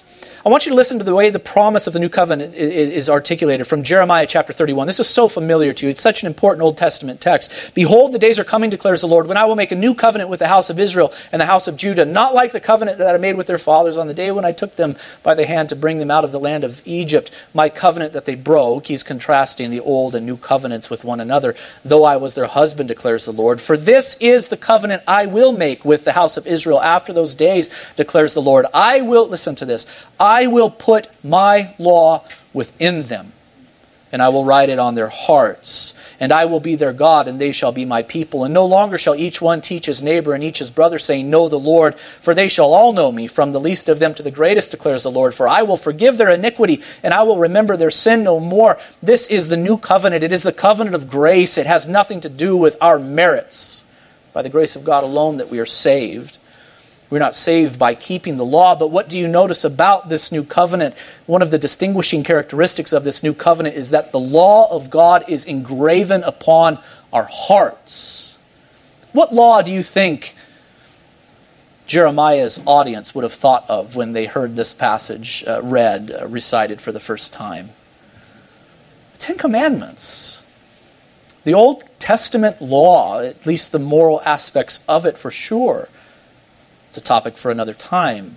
I 0.47 0.51
want 0.51 0.67
you 0.67 0.73
to 0.73 0.77
listen 0.77 0.99
to 0.99 1.05
the 1.05 1.15
way 1.15 1.31
the 1.31 1.39
promise 1.39 1.87
of 1.87 1.95
the 1.95 1.99
new 1.99 2.11
covenant 2.11 2.55
is 2.55 3.09
articulated 3.09 3.67
from 3.67 3.83
Jeremiah 3.83 4.27
chapter 4.27 4.53
31. 4.53 4.87
This 4.87 5.01
is 5.01 5.09
so 5.09 5.27
familiar 5.27 5.73
to 5.73 5.87
you. 5.87 5.91
It's 5.91 6.03
such 6.03 6.23
an 6.23 6.27
important 6.27 6.63
Old 6.63 6.77
Testament 6.77 7.23
text. 7.23 7.73
Behold, 7.73 8.13
the 8.13 8.19
days 8.19 8.39
are 8.39 8.45
coming, 8.45 8.69
declares 8.69 9.01
the 9.01 9.07
Lord, 9.07 9.27
when 9.27 9.39
I 9.39 9.47
will 9.47 9.57
make 9.57 9.73
a 9.73 9.75
new 9.75 9.95
covenant 9.95 10.29
with 10.29 10.41
the 10.41 10.49
house 10.49 10.69
of 10.69 10.79
Israel 10.79 11.15
and 11.33 11.41
the 11.41 11.47
house 11.47 11.67
of 11.67 11.79
Judah, 11.79 12.05
not 12.05 12.35
like 12.35 12.53
the 12.53 12.61
covenant 12.61 12.99
that 12.99 13.15
I 13.15 13.19
made 13.19 13.39
with 13.39 13.47
their 13.47 13.57
fathers 13.57 13.97
on 13.97 14.07
the 14.07 14.13
day 14.13 14.31
when 14.33 14.45
I 14.45 14.53
took 14.53 14.77
them 14.77 14.97
by 15.23 15.35
the 15.35 15.47
hand 15.47 15.71
to 15.71 15.77
bring 15.77 15.97
them 15.97 16.11
out 16.11 16.25
of 16.25 16.33
the 16.33 16.39
land 16.39 16.63
of 16.63 16.83
Egypt. 16.85 17.31
My 17.55 17.71
covenant 17.71 18.13
that 18.13 18.27
they 18.27 18.35
broke. 18.35 18.89
He's 18.89 19.03
contrasting 19.03 19.71
the 19.71 19.81
old 19.81 20.15
and 20.15 20.27
new 20.27 20.37
covenants 20.37 20.91
with 20.91 21.07
one 21.07 21.21
another, 21.21 21.55
though 21.83 22.05
I 22.05 22.19
was 22.19 22.35
their 22.35 22.49
husband, 22.49 22.91
declares 22.91 23.25
the 23.25 23.33
Lord. 23.33 23.63
For 23.63 23.79
this 23.79 24.19
is 24.21 24.51
the 24.51 24.59
covenant 24.59 25.05
I 25.09 25.25
will 25.25 25.55
make 25.55 25.87
with 25.87 26.05
the 26.05 26.13
house 26.13 26.37
of 26.37 26.47
Israel 26.47 26.83
after 26.83 27.15
those 27.15 27.35
days, 27.35 27.71
declares 27.97 28.35
the 28.35 28.43
Lord. 28.43 28.67
I 28.75 29.01
will, 29.01 29.27
listen 29.27 29.55
to 29.55 29.65
this, 29.65 29.87
I 30.21 30.34
will 30.47 30.71
put 30.71 31.09
my 31.25 31.75
law 31.79 32.25
within 32.53 33.05
them, 33.05 33.33
and 34.13 34.23
I 34.23 34.29
will 34.29 34.45
write 34.45 34.69
it 34.69 34.79
on 34.79 34.95
their 34.95 35.09
hearts. 35.09 35.95
And 36.21 36.33
I 36.33 36.45
will 36.45 36.61
be 36.61 36.77
their 36.77 36.93
God, 36.93 37.27
and 37.27 37.41
they 37.41 37.53
shall 37.53 37.73
be 37.73 37.85
my 37.85 38.03
people. 38.03 38.45
And 38.45 38.55
no 38.55 38.65
longer 38.65 38.97
shall 38.97 39.17
each 39.17 39.43
one 39.43 39.61
teach 39.61 39.87
his 39.87 40.03
neighbor 40.03 40.33
and 40.33 40.45
each 40.45 40.61
his 40.61 40.71
brother, 40.71 40.99
saying, 40.99 41.29
Know 41.29 41.49
the 41.49 41.59
Lord, 41.59 41.97
for 41.97 42.35
they 42.35 42.49
shall 42.49 42.73
all 42.73 42.93
know 42.93 43.11
me, 43.11 43.27
from 43.27 43.53
the 43.53 43.61
least 43.61 43.89
of 43.89 43.99
them 43.99 44.15
to 44.15 44.23
the 44.23 44.31
greatest, 44.31 44.71
declares 44.71 45.03
the 45.03 45.11
Lord. 45.11 45.35
For 45.35 45.49
I 45.49 45.63
will 45.63 45.77
forgive 45.77 46.17
their 46.17 46.31
iniquity, 46.31 46.81
and 47.03 47.13
I 47.13 47.25
will 47.25 47.39
remember 47.39 47.77
their 47.77 47.91
sin 47.91 48.23
no 48.23 48.39
more. 48.39 48.79
This 49.03 49.27
is 49.27 49.49
the 49.49 49.57
new 49.57 49.77
covenant. 49.77 50.23
It 50.23 50.33
is 50.33 50.45
the 50.45 50.53
covenant 50.53 50.95
of 50.95 51.11
grace. 51.11 51.59
It 51.59 51.67
has 51.67 51.89
nothing 51.89 52.21
to 52.21 52.29
do 52.29 52.57
with 52.57 52.79
our 52.81 52.99
merits. 52.99 53.85
By 54.33 54.43
the 54.43 54.49
grace 54.49 54.77
of 54.77 54.85
God 54.85 55.05
alone 55.05 55.37
that 55.39 55.51
we 55.51 55.59
are 55.59 55.67
saved. 55.67 56.39
We're 57.11 57.19
not 57.19 57.37
saved 57.37 57.79
by 57.79 57.95
keeping 57.95 58.37
the 58.37 58.45
law, 58.45 58.75
but 58.75 58.91
what 58.91 59.09
do 59.09 59.19
you 59.19 59.29
notice 59.29 59.65
about 59.65 60.09
this 60.09 60.33
new 60.33 60.43
covenant? 60.43 60.95
One 61.27 61.43
of 61.43 61.51
the 61.51 61.59
distinguishing 61.59 62.25
characteristics 62.25 62.93
of 62.93 63.05
this 63.05 63.23
new 63.23 63.35
covenant 63.35 63.77
is 63.77 63.91
that 63.91 64.11
the 64.11 64.19
law 64.19 64.71
of 64.75 64.91
God 64.91 65.25
is 65.29 65.45
engraven 65.45 66.23
upon 66.25 66.79
our 67.13 67.29
hearts. 67.31 68.37
What 69.13 69.33
law 69.33 69.63
do 69.63 69.71
you 69.71 69.83
think 69.83 70.35
Jeremiah's 71.87 72.61
audience 72.67 73.15
would 73.15 73.23
have 73.23 73.33
thought 73.33 73.65
of 73.69 73.95
when 73.95 74.13
they 74.13 74.27
heard 74.27 74.57
this 74.57 74.73
passage 74.73 75.45
uh, 75.47 75.61
read, 75.63 76.11
uh, 76.11 76.27
recited 76.27 76.81
for 76.81 76.91
the 76.91 77.01
first 77.01 77.33
time? 77.33 77.71
The 79.13 79.19
Ten 79.19 79.39
Commandments. 79.39 80.45
The 81.45 81.55
Old 81.55 81.85
Testament 81.99 82.61
law, 82.61 83.21
at 83.21 83.47
least 83.47 83.71
the 83.71 83.79
moral 83.79 84.21
aspects 84.23 84.83
of 84.89 85.05
it 85.05 85.19
for 85.19 85.31
sure. 85.31 85.89
It's 86.95 87.01
a 87.01 87.03
topic 87.03 87.37
for 87.37 87.51
another 87.51 87.75
time. 87.75 88.37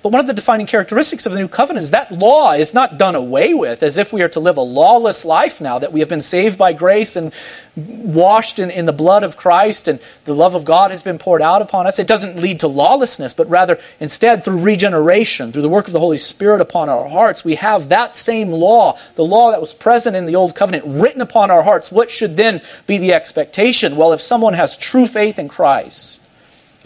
But 0.00 0.12
one 0.12 0.20
of 0.20 0.28
the 0.28 0.34
defining 0.34 0.68
characteristics 0.68 1.26
of 1.26 1.32
the 1.32 1.38
new 1.40 1.48
covenant 1.48 1.82
is 1.82 1.90
that 1.90 2.12
law 2.12 2.52
is 2.52 2.72
not 2.72 2.96
done 2.96 3.16
away 3.16 3.54
with 3.54 3.82
as 3.82 3.98
if 3.98 4.12
we 4.12 4.22
are 4.22 4.28
to 4.28 4.38
live 4.38 4.56
a 4.56 4.60
lawless 4.60 5.24
life 5.24 5.60
now, 5.60 5.80
that 5.80 5.92
we 5.92 5.98
have 5.98 6.08
been 6.08 6.22
saved 6.22 6.56
by 6.56 6.72
grace 6.72 7.16
and 7.16 7.34
washed 7.74 8.60
in, 8.60 8.70
in 8.70 8.86
the 8.86 8.92
blood 8.92 9.24
of 9.24 9.36
Christ 9.36 9.88
and 9.88 9.98
the 10.24 10.32
love 10.32 10.54
of 10.54 10.64
God 10.64 10.92
has 10.92 11.02
been 11.02 11.18
poured 11.18 11.42
out 11.42 11.60
upon 11.60 11.88
us. 11.88 11.98
It 11.98 12.06
doesn't 12.06 12.36
lead 12.36 12.60
to 12.60 12.68
lawlessness, 12.68 13.34
but 13.34 13.50
rather 13.50 13.80
instead 13.98 14.44
through 14.44 14.60
regeneration, 14.60 15.50
through 15.50 15.62
the 15.62 15.68
work 15.68 15.88
of 15.88 15.92
the 15.92 15.98
Holy 15.98 16.18
Spirit 16.18 16.60
upon 16.60 16.88
our 16.88 17.08
hearts, 17.08 17.44
we 17.44 17.56
have 17.56 17.88
that 17.88 18.14
same 18.14 18.52
law, 18.52 18.96
the 19.16 19.24
law 19.24 19.50
that 19.50 19.60
was 19.60 19.74
present 19.74 20.14
in 20.14 20.26
the 20.26 20.36
old 20.36 20.54
covenant, 20.54 20.84
written 20.86 21.20
upon 21.20 21.50
our 21.50 21.64
hearts. 21.64 21.90
What 21.90 22.12
should 22.12 22.36
then 22.36 22.62
be 22.86 22.96
the 22.96 23.12
expectation? 23.12 23.96
Well, 23.96 24.12
if 24.12 24.20
someone 24.20 24.54
has 24.54 24.76
true 24.76 25.06
faith 25.06 25.36
in 25.36 25.48
Christ, 25.48 26.20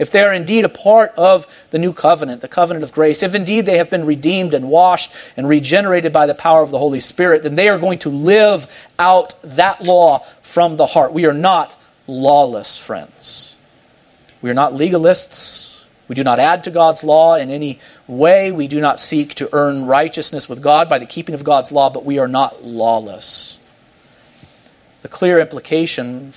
if 0.01 0.09
they 0.09 0.23
are 0.23 0.33
indeed 0.33 0.65
a 0.65 0.69
part 0.69 1.13
of 1.15 1.45
the 1.69 1.77
new 1.77 1.93
covenant, 1.93 2.41
the 2.41 2.47
covenant 2.47 2.83
of 2.83 2.91
grace, 2.91 3.21
if 3.21 3.35
indeed 3.35 3.67
they 3.67 3.77
have 3.77 3.91
been 3.91 4.03
redeemed 4.03 4.55
and 4.55 4.67
washed 4.67 5.13
and 5.37 5.47
regenerated 5.47 6.11
by 6.11 6.25
the 6.25 6.33
power 6.33 6.63
of 6.63 6.71
the 6.71 6.79
Holy 6.79 6.99
Spirit, 6.99 7.43
then 7.43 7.53
they 7.53 7.69
are 7.69 7.77
going 7.77 7.99
to 7.99 8.09
live 8.09 8.65
out 8.97 9.35
that 9.43 9.83
law 9.83 10.17
from 10.41 10.75
the 10.77 10.87
heart. 10.87 11.13
We 11.13 11.27
are 11.27 11.35
not 11.35 11.77
lawless 12.07 12.79
friends. 12.79 13.59
We 14.41 14.49
are 14.49 14.55
not 14.55 14.73
legalists. 14.73 15.85
We 16.07 16.15
do 16.15 16.23
not 16.23 16.39
add 16.39 16.63
to 16.63 16.71
God's 16.71 17.03
law 17.03 17.35
in 17.35 17.51
any 17.51 17.77
way. 18.07 18.51
We 18.51 18.67
do 18.67 18.81
not 18.81 18.99
seek 18.99 19.35
to 19.35 19.49
earn 19.53 19.85
righteousness 19.85 20.49
with 20.49 20.63
God 20.63 20.89
by 20.89 20.97
the 20.97 21.05
keeping 21.05 21.35
of 21.35 21.43
God's 21.43 21.71
law, 21.71 21.91
but 21.91 22.03
we 22.03 22.17
are 22.17 22.27
not 22.27 22.65
lawless. 22.65 23.59
The 25.03 25.09
clear 25.09 25.39
implication 25.39 26.33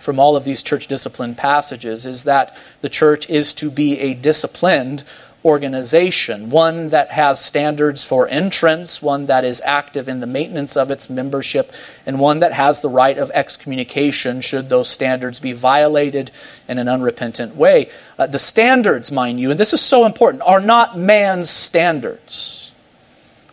from 0.00 0.18
all 0.18 0.36
of 0.36 0.44
these 0.44 0.62
church 0.62 0.86
discipline 0.86 1.34
passages 1.34 2.06
is 2.06 2.24
that 2.24 2.60
the 2.80 2.88
church 2.88 3.28
is 3.28 3.52
to 3.54 3.70
be 3.70 3.98
a 4.00 4.14
disciplined 4.14 5.04
organization, 5.44 6.50
one 6.50 6.90
that 6.90 7.10
has 7.12 7.42
standards 7.42 8.04
for 8.04 8.28
entrance, 8.28 9.00
one 9.00 9.26
that 9.26 9.44
is 9.44 9.62
active 9.64 10.08
in 10.08 10.20
the 10.20 10.26
maintenance 10.26 10.76
of 10.76 10.90
its 10.90 11.08
membership, 11.08 11.72
and 12.04 12.20
one 12.20 12.40
that 12.40 12.52
has 12.52 12.80
the 12.80 12.88
right 12.88 13.16
of 13.16 13.30
excommunication 13.32 14.40
should 14.40 14.68
those 14.68 14.88
standards 14.88 15.40
be 15.40 15.52
violated 15.52 16.30
in 16.68 16.78
an 16.78 16.88
unrepentant 16.88 17.56
way. 17.56 17.88
Uh, 18.18 18.26
the 18.26 18.38
standards, 18.38 19.10
mind 19.10 19.40
you, 19.40 19.50
and 19.50 19.58
this 19.58 19.72
is 19.72 19.80
so 19.80 20.04
important, 20.04 20.42
are 20.44 20.60
not 20.60 20.98
man's 20.98 21.48
standards. 21.48 22.72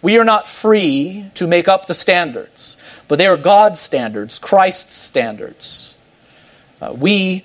We 0.01 0.19
are 0.19 0.25
not 0.25 0.47
free 0.47 1.31
to 1.35 1.47
make 1.47 1.67
up 1.67 1.87
the 1.87 1.93
standards, 1.93 2.77
but 3.07 3.17
they 3.17 3.27
are 3.27 3.37
God's 3.37 3.79
standards, 3.79 4.39
Christ's 4.39 4.93
standards. 4.93 5.96
Uh, 6.81 6.93
we 6.97 7.43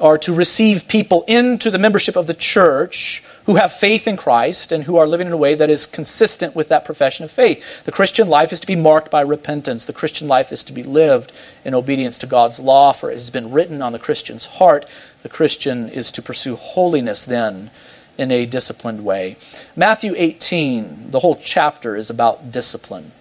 are 0.00 0.16
to 0.18 0.34
receive 0.34 0.88
people 0.88 1.24
into 1.26 1.70
the 1.70 1.78
membership 1.78 2.16
of 2.16 2.26
the 2.26 2.34
church 2.34 3.22
who 3.44 3.56
have 3.56 3.72
faith 3.72 4.06
in 4.08 4.16
Christ 4.16 4.72
and 4.72 4.84
who 4.84 4.96
are 4.96 5.06
living 5.06 5.26
in 5.26 5.32
a 5.32 5.36
way 5.36 5.54
that 5.54 5.68
is 5.68 5.86
consistent 5.86 6.56
with 6.56 6.68
that 6.68 6.84
profession 6.84 7.24
of 7.24 7.30
faith. 7.30 7.84
The 7.84 7.92
Christian 7.92 8.28
life 8.28 8.52
is 8.52 8.60
to 8.60 8.66
be 8.66 8.76
marked 8.76 9.10
by 9.10 9.20
repentance. 9.20 9.84
The 9.84 9.92
Christian 9.92 10.28
life 10.28 10.52
is 10.52 10.64
to 10.64 10.72
be 10.72 10.82
lived 10.82 11.32
in 11.64 11.74
obedience 11.74 12.16
to 12.18 12.26
God's 12.26 12.60
law, 12.60 12.92
for 12.92 13.10
it 13.10 13.16
has 13.16 13.30
been 13.30 13.50
written 13.50 13.82
on 13.82 13.92
the 13.92 13.98
Christian's 13.98 14.46
heart. 14.46 14.86
The 15.22 15.28
Christian 15.28 15.88
is 15.88 16.10
to 16.12 16.22
pursue 16.22 16.56
holiness 16.56 17.24
then 17.24 17.70
in 18.16 18.30
a 18.30 18.46
disciplined 18.46 19.04
way. 19.04 19.36
Matthew 19.76 20.14
18, 20.16 21.10
the 21.10 21.20
whole 21.20 21.36
chapter 21.36 21.96
is 21.96 22.10
about 22.10 22.52
discipline. 22.52 23.12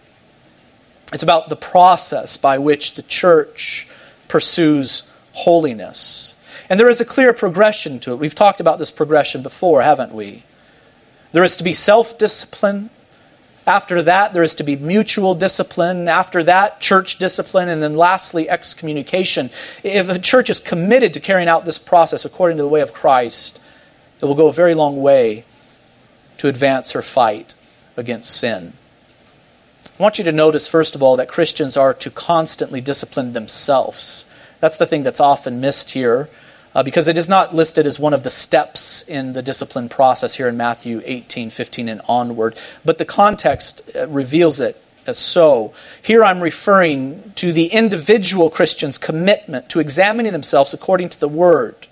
It's 1.11 1.23
about 1.23 1.49
the 1.49 1.55
process 1.55 2.37
by 2.37 2.57
which 2.57 2.95
the 2.95 3.01
church 3.03 3.87
pursues 4.27 5.11
holiness. 5.39 6.35
And 6.69 6.79
there 6.79 6.89
is 6.89 7.01
a 7.01 7.05
clear 7.05 7.33
progression 7.33 7.99
to 8.01 8.11
it. 8.11 8.17
We've 8.17 8.35
talked 8.35 8.59
about 8.59 8.79
this 8.79 8.91
progression 8.91 9.41
before, 9.41 9.81
haven't 9.81 10.13
we? 10.13 10.43
There 11.31 11.43
is 11.43 11.55
to 11.57 11.63
be 11.63 11.73
self 11.73 12.17
discipline. 12.17 12.89
After 13.65 14.01
that, 14.01 14.33
there 14.33 14.41
is 14.41 14.55
to 14.55 14.63
be 14.63 14.75
mutual 14.75 15.35
discipline. 15.35 16.07
After 16.07 16.41
that, 16.43 16.81
church 16.81 17.17
discipline. 17.17 17.69
And 17.69 17.83
then 17.83 17.95
lastly, 17.95 18.49
excommunication. 18.49 19.51
If 19.83 20.09
a 20.09 20.17
church 20.17 20.49
is 20.49 20.59
committed 20.59 21.13
to 21.13 21.19
carrying 21.19 21.47
out 21.47 21.65
this 21.65 21.77
process 21.77 22.25
according 22.25 22.57
to 22.57 22.63
the 22.63 22.69
way 22.69 22.81
of 22.81 22.93
Christ, 22.93 23.59
it 24.21 24.25
will 24.25 24.35
go 24.35 24.47
a 24.47 24.53
very 24.53 24.73
long 24.73 25.01
way 25.01 25.45
to 26.37 26.47
advance 26.47 26.93
her 26.93 27.01
fight 27.01 27.53
against 27.95 28.35
sin. 28.35 28.73
I 29.99 30.03
want 30.03 30.17
you 30.17 30.23
to 30.23 30.31
notice, 30.31 30.67
first 30.67 30.95
of 30.95 31.03
all, 31.03 31.17
that 31.17 31.27
Christians 31.27 31.75
are 31.75 31.93
to 31.93 32.09
constantly 32.09 32.81
discipline 32.81 33.33
themselves. 33.33 34.25
That's 34.59 34.77
the 34.77 34.85
thing 34.85 35.03
that's 35.03 35.19
often 35.19 35.61
missed 35.61 35.91
here. 35.91 36.29
Uh, 36.75 36.83
because 36.83 37.07
it 37.07 37.17
is 37.17 37.27
not 37.27 37.55
listed 37.55 37.87
as 37.87 37.99
one 37.99 38.13
of 38.13 38.21
the 38.21 38.29
steps 38.29 39.01
in 39.07 39.33
the 39.33 39.41
discipline 39.41 39.89
process 39.89 40.35
here 40.35 40.47
in 40.47 40.55
Matthew 40.55 41.01
18, 41.03 41.49
15, 41.49 41.89
and 41.89 42.01
onward. 42.07 42.55
But 42.85 42.99
the 42.99 43.05
context 43.05 43.81
uh, 43.95 44.07
reveals 44.07 44.59
it 44.59 44.79
as 45.07 45.17
so. 45.17 45.73
Here 45.99 46.23
I'm 46.23 46.41
referring 46.41 47.31
to 47.35 47.51
the 47.51 47.67
individual 47.67 48.51
Christian's 48.51 48.99
commitment 48.99 49.67
to 49.69 49.79
examining 49.79 50.31
themselves 50.31 50.71
according 50.71 51.09
to 51.09 51.19
the 51.19 51.27
Word. 51.27 51.87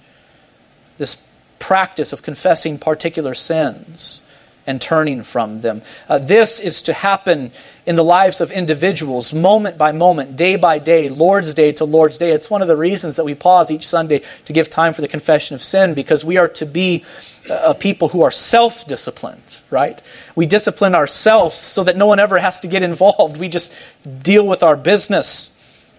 This 0.99 1.25
practice 1.57 2.13
of 2.13 2.21
confessing 2.21 2.77
particular 2.77 3.33
sins 3.33 4.21
and 4.67 4.81
turning 4.81 5.23
from 5.23 5.59
them. 5.59 5.81
Uh, 6.09 6.19
this 6.19 6.59
is 6.59 6.81
to 6.83 6.93
happen 6.93 7.51
in 7.85 7.95
the 7.95 8.03
lives 8.03 8.41
of 8.41 8.51
individuals, 8.51 9.33
moment 9.33 9.77
by 9.77 9.93
moment, 9.93 10.35
day 10.35 10.57
by 10.57 10.77
day, 10.77 11.07
Lord's 11.07 11.53
Day 11.53 11.71
to 11.71 11.85
Lord's 11.85 12.17
Day. 12.17 12.31
It's 12.31 12.49
one 12.49 12.61
of 12.61 12.67
the 12.67 12.75
reasons 12.75 13.15
that 13.15 13.23
we 13.23 13.33
pause 13.33 13.71
each 13.71 13.87
Sunday 13.87 14.21
to 14.45 14.53
give 14.53 14.69
time 14.69 14.93
for 14.93 15.01
the 15.01 15.07
confession 15.07 15.55
of 15.55 15.63
sin, 15.63 15.93
because 15.93 16.25
we 16.25 16.37
are 16.37 16.49
to 16.49 16.65
be 16.65 17.05
a 17.49 17.73
people 17.73 18.09
who 18.09 18.23
are 18.23 18.31
self 18.31 18.85
disciplined, 18.85 19.61
right? 19.69 20.01
We 20.35 20.45
discipline 20.45 20.95
ourselves 20.95 21.55
so 21.55 21.85
that 21.85 21.95
no 21.95 22.05
one 22.05 22.19
ever 22.19 22.37
has 22.37 22.59
to 22.59 22.67
get 22.67 22.83
involved. 22.83 23.39
We 23.39 23.47
just 23.47 23.73
deal 24.21 24.45
with 24.45 24.63
our 24.63 24.75
business. 24.75 25.53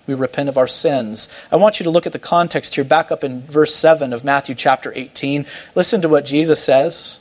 We 0.07 0.15
repent 0.15 0.49
of 0.49 0.57
our 0.57 0.67
sins. 0.67 1.33
I 1.53 1.57
want 1.57 1.81
you 1.81 1.85
to 1.85 1.91
look 1.91 2.07
at 2.07 2.13
the 2.13 2.19
context 2.19 2.75
here, 2.75 2.85
back 2.85 3.11
up 3.11 3.25
in 3.25 3.43
verse 3.43 3.75
7 3.75 4.13
of 4.13 4.25
Matthew 4.25 4.55
chapter 4.55 4.93
18. 4.95 5.45
Listen 5.75 6.01
to 6.03 6.09
what 6.09 6.25
Jesus 6.25 6.63
says. 6.63 7.21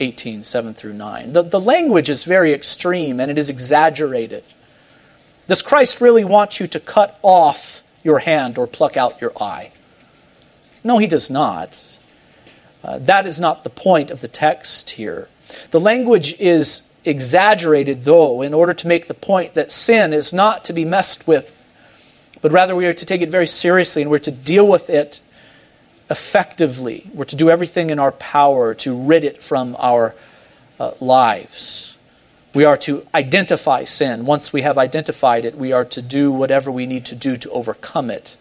18, 0.00 0.44
7 0.44 0.74
through 0.74 0.92
9. 0.92 1.32
The, 1.32 1.42
the 1.42 1.60
language 1.60 2.08
is 2.08 2.24
very 2.24 2.52
extreme 2.52 3.20
and 3.20 3.30
it 3.30 3.38
is 3.38 3.50
exaggerated. 3.50 4.44
Does 5.46 5.62
Christ 5.62 6.00
really 6.00 6.24
want 6.24 6.60
you 6.60 6.66
to 6.68 6.80
cut 6.80 7.18
off 7.22 7.82
your 8.02 8.20
hand 8.20 8.58
or 8.58 8.66
pluck 8.66 8.96
out 8.96 9.20
your 9.20 9.32
eye? 9.42 9.72
No, 10.84 10.98
he 10.98 11.06
does 11.06 11.30
not. 11.30 11.98
Uh, 12.84 12.98
that 12.98 13.26
is 13.26 13.40
not 13.40 13.64
the 13.64 13.70
point 13.70 14.10
of 14.10 14.20
the 14.20 14.28
text 14.28 14.90
here. 14.90 15.28
The 15.70 15.80
language 15.80 16.38
is 16.38 16.88
exaggerated, 17.04 18.00
though, 18.00 18.42
in 18.42 18.54
order 18.54 18.74
to 18.74 18.86
make 18.86 19.08
the 19.08 19.14
point 19.14 19.54
that 19.54 19.72
sin 19.72 20.12
is 20.12 20.32
not 20.32 20.64
to 20.66 20.72
be 20.72 20.84
messed 20.84 21.26
with, 21.26 21.66
but 22.40 22.52
rather 22.52 22.76
we 22.76 22.86
are 22.86 22.92
to 22.92 23.06
take 23.06 23.20
it 23.20 23.30
very 23.30 23.46
seriously 23.46 24.02
and 24.02 24.10
we're 24.10 24.18
to 24.18 24.30
deal 24.30 24.68
with 24.68 24.90
it 24.90 25.20
effectively. 26.10 27.10
We're 27.12 27.24
to 27.26 27.36
do 27.36 27.50
everything 27.50 27.90
in 27.90 27.98
our 27.98 28.12
power 28.12 28.74
to 28.74 28.96
rid 28.96 29.24
it 29.24 29.42
from 29.42 29.76
our 29.78 30.14
uh, 30.80 30.92
lives. 31.00 31.96
We 32.54 32.64
are 32.64 32.76
to 32.78 33.06
identify 33.14 33.84
sin. 33.84 34.24
Once 34.24 34.52
we 34.52 34.62
have 34.62 34.78
identified 34.78 35.44
it, 35.44 35.56
we 35.56 35.72
are 35.72 35.84
to 35.84 36.02
do 36.02 36.32
whatever 36.32 36.72
we 36.72 36.86
need 36.86 37.04
to 37.06 37.14
do 37.14 37.36
to 37.36 37.50
overcome 37.50 38.10
it. 38.10 38.36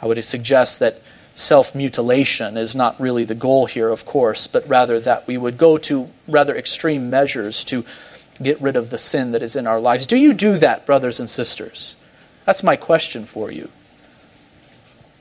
I 0.00 0.06
would 0.06 0.22
suggest 0.24 0.78
that 0.80 1.02
self 1.34 1.74
mutilation 1.74 2.56
is 2.56 2.74
not 2.74 2.98
really 2.98 3.24
the 3.24 3.34
goal 3.34 3.66
here, 3.66 3.90
of 3.90 4.06
course, 4.06 4.46
but 4.46 4.66
rather 4.66 4.98
that 5.00 5.26
we 5.26 5.36
would 5.36 5.58
go 5.58 5.76
to 5.78 6.10
rather 6.26 6.56
extreme 6.56 7.10
measures 7.10 7.62
to 7.64 7.84
get 8.42 8.60
rid 8.60 8.76
of 8.76 8.88
the 8.88 8.98
sin 8.98 9.32
that 9.32 9.42
is 9.42 9.54
in 9.54 9.66
our 9.66 9.80
lives. 9.80 10.06
Do 10.06 10.16
you 10.16 10.32
do 10.32 10.56
that, 10.56 10.86
brothers 10.86 11.20
and 11.20 11.28
sisters? 11.28 11.96
That's 12.46 12.62
my 12.62 12.76
question 12.76 13.26
for 13.26 13.50
you. 13.50 13.68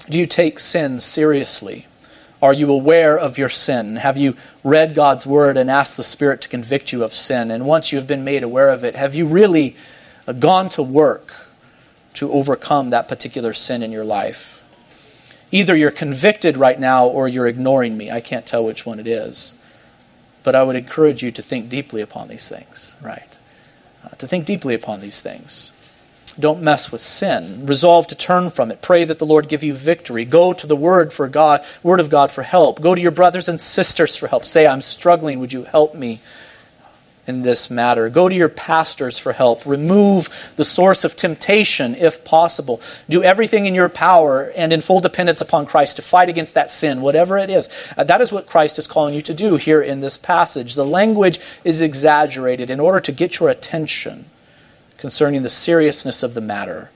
Do 0.09 0.17
you 0.17 0.25
take 0.25 0.59
sin 0.59 0.99
seriously? 0.99 1.85
Are 2.41 2.53
you 2.53 2.71
aware 2.71 3.17
of 3.17 3.37
your 3.37 3.49
sin? 3.49 3.97
Have 3.97 4.17
you 4.17 4.35
read 4.63 4.95
God's 4.95 5.27
word 5.27 5.57
and 5.57 5.69
asked 5.69 5.97
the 5.97 6.03
Spirit 6.03 6.41
to 6.41 6.49
convict 6.49 6.91
you 6.91 7.03
of 7.03 7.13
sin? 7.13 7.51
And 7.51 7.65
once 7.65 7.91
you've 7.91 8.07
been 8.07 8.23
made 8.23 8.43
aware 8.43 8.69
of 8.69 8.83
it, 8.83 8.95
have 8.95 9.13
you 9.13 9.27
really 9.27 9.75
gone 10.39 10.69
to 10.69 10.81
work 10.81 11.33
to 12.15 12.31
overcome 12.31 12.89
that 12.89 13.07
particular 13.07 13.53
sin 13.53 13.83
in 13.83 13.91
your 13.91 14.05
life? 14.05 14.63
Either 15.51 15.75
you're 15.75 15.91
convicted 15.91 16.57
right 16.57 16.79
now 16.79 17.05
or 17.05 17.27
you're 17.27 17.47
ignoring 17.47 17.97
me. 17.97 18.09
I 18.09 18.21
can't 18.21 18.45
tell 18.45 18.63
which 18.63 18.85
one 18.85 18.99
it 18.99 19.07
is. 19.07 19.57
But 20.43 20.55
I 20.55 20.63
would 20.63 20.75
encourage 20.77 21.21
you 21.21 21.31
to 21.31 21.41
think 21.41 21.69
deeply 21.69 22.01
upon 22.01 22.29
these 22.29 22.47
things, 22.47 22.95
right? 23.01 23.37
Uh, 24.03 24.09
to 24.09 24.27
think 24.27 24.45
deeply 24.45 24.73
upon 24.73 25.01
these 25.01 25.21
things. 25.21 25.73
Don't 26.39 26.61
mess 26.61 26.91
with 26.91 27.01
sin. 27.01 27.65
Resolve 27.65 28.07
to 28.07 28.15
turn 28.15 28.49
from 28.49 28.71
it. 28.71 28.81
Pray 28.81 29.03
that 29.03 29.19
the 29.19 29.25
Lord 29.25 29.49
give 29.49 29.63
you 29.63 29.73
victory. 29.73 30.25
Go 30.25 30.53
to 30.53 30.67
the 30.67 30.75
Word 30.75 31.11
for 31.11 31.27
God, 31.27 31.63
Word 31.83 31.99
of 31.99 32.09
God 32.09 32.31
for 32.31 32.43
help. 32.43 32.81
Go 32.81 32.95
to 32.95 33.01
your 33.01 33.11
brothers 33.11 33.49
and 33.49 33.59
sisters 33.59 34.15
for 34.15 34.27
help. 34.27 34.45
Say, 34.45 34.65
I'm 34.65 34.81
struggling. 34.81 35.39
Would 35.39 35.53
you 35.53 35.63
help 35.63 35.95
me? 35.95 36.21
in 37.29 37.43
this 37.43 37.69
matter. 37.69 38.09
Go 38.09 38.27
to 38.27 38.33
your 38.33 38.49
pastors 38.49 39.19
for 39.19 39.33
help. 39.33 39.63
Remove 39.63 40.51
the 40.55 40.65
source 40.65 41.03
of 41.03 41.15
temptation 41.15 41.93
if 41.93 42.25
possible. 42.25 42.81
Do 43.07 43.23
everything 43.23 43.67
in 43.67 43.75
your 43.75 43.87
power 43.87 44.51
and 44.55 44.73
in 44.73 44.81
full 44.81 44.99
dependence 44.99 45.39
upon 45.39 45.67
Christ 45.67 45.97
to 45.97 46.01
fight 46.01 46.27
against 46.27 46.55
that 46.55 46.71
sin, 46.71 47.01
whatever 47.01 47.37
it 47.37 47.51
is. 47.51 47.69
Uh, 47.95 48.03
that 48.03 48.19
is 48.19 48.31
what 48.31 48.47
Christ 48.47 48.79
is 48.79 48.87
calling 48.87 49.13
you 49.13 49.21
to 49.21 49.33
do 49.35 49.57
here 49.57 49.79
in 49.79 49.99
this 49.99 50.17
passage. 50.17 50.73
The 50.73 50.83
language 50.83 51.39
is 51.63 51.83
exaggerated 51.83 52.71
in 52.71 52.79
order 52.79 52.99
to 52.99 53.11
get 53.11 53.39
your 53.39 53.49
attention 53.49 54.25
concerning 54.99 55.41
the 55.41 55.49
seriousness 55.49 56.21
of 56.23 56.33
the 56.33 56.41
matter. 56.41 56.91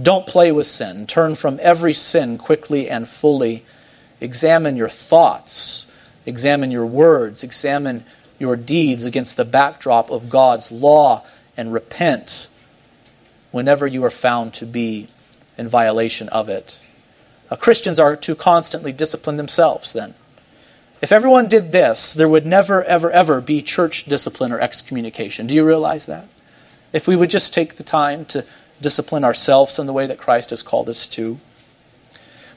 Don't 0.00 0.26
play 0.26 0.50
with 0.50 0.66
sin. 0.66 1.06
Turn 1.06 1.34
from 1.34 1.60
every 1.62 1.92
sin 1.92 2.38
quickly 2.38 2.88
and 2.88 3.08
fully. 3.08 3.64
Examine 4.20 4.74
your 4.74 4.88
thoughts. 4.88 5.86
Examine 6.24 6.70
your 6.70 6.86
words. 6.86 7.44
Examine 7.44 8.04
your 8.38 8.56
deeds 8.56 9.04
against 9.04 9.36
the 9.36 9.44
backdrop 9.44 10.10
of 10.10 10.30
God's 10.30 10.72
law 10.72 11.24
and 11.56 11.72
repent 11.72 12.48
whenever 13.50 13.86
you 13.86 14.02
are 14.02 14.10
found 14.10 14.54
to 14.54 14.66
be 14.66 15.08
in 15.58 15.68
violation 15.68 16.28
of 16.30 16.48
it. 16.48 16.80
Uh, 17.50 17.56
Christians 17.56 17.98
are 17.98 18.16
to 18.16 18.34
constantly 18.34 18.92
discipline 18.92 19.36
themselves 19.36 19.92
then. 19.92 20.14
If 21.02 21.12
everyone 21.12 21.48
did 21.48 21.72
this, 21.72 22.14
there 22.14 22.28
would 22.28 22.46
never, 22.46 22.82
ever, 22.84 23.10
ever 23.10 23.42
be 23.42 23.60
church 23.60 24.06
discipline 24.06 24.52
or 24.52 24.60
excommunication. 24.60 25.46
Do 25.46 25.54
you 25.54 25.66
realize 25.66 26.06
that? 26.06 26.26
If 26.92 27.06
we 27.08 27.16
would 27.16 27.30
just 27.30 27.54
take 27.54 27.76
the 27.76 27.82
time 27.82 28.24
to 28.26 28.44
discipline 28.80 29.24
ourselves 29.24 29.78
in 29.78 29.86
the 29.86 29.92
way 29.92 30.06
that 30.06 30.18
Christ 30.18 30.50
has 30.50 30.62
called 30.62 30.88
us 30.88 31.08
to. 31.08 31.38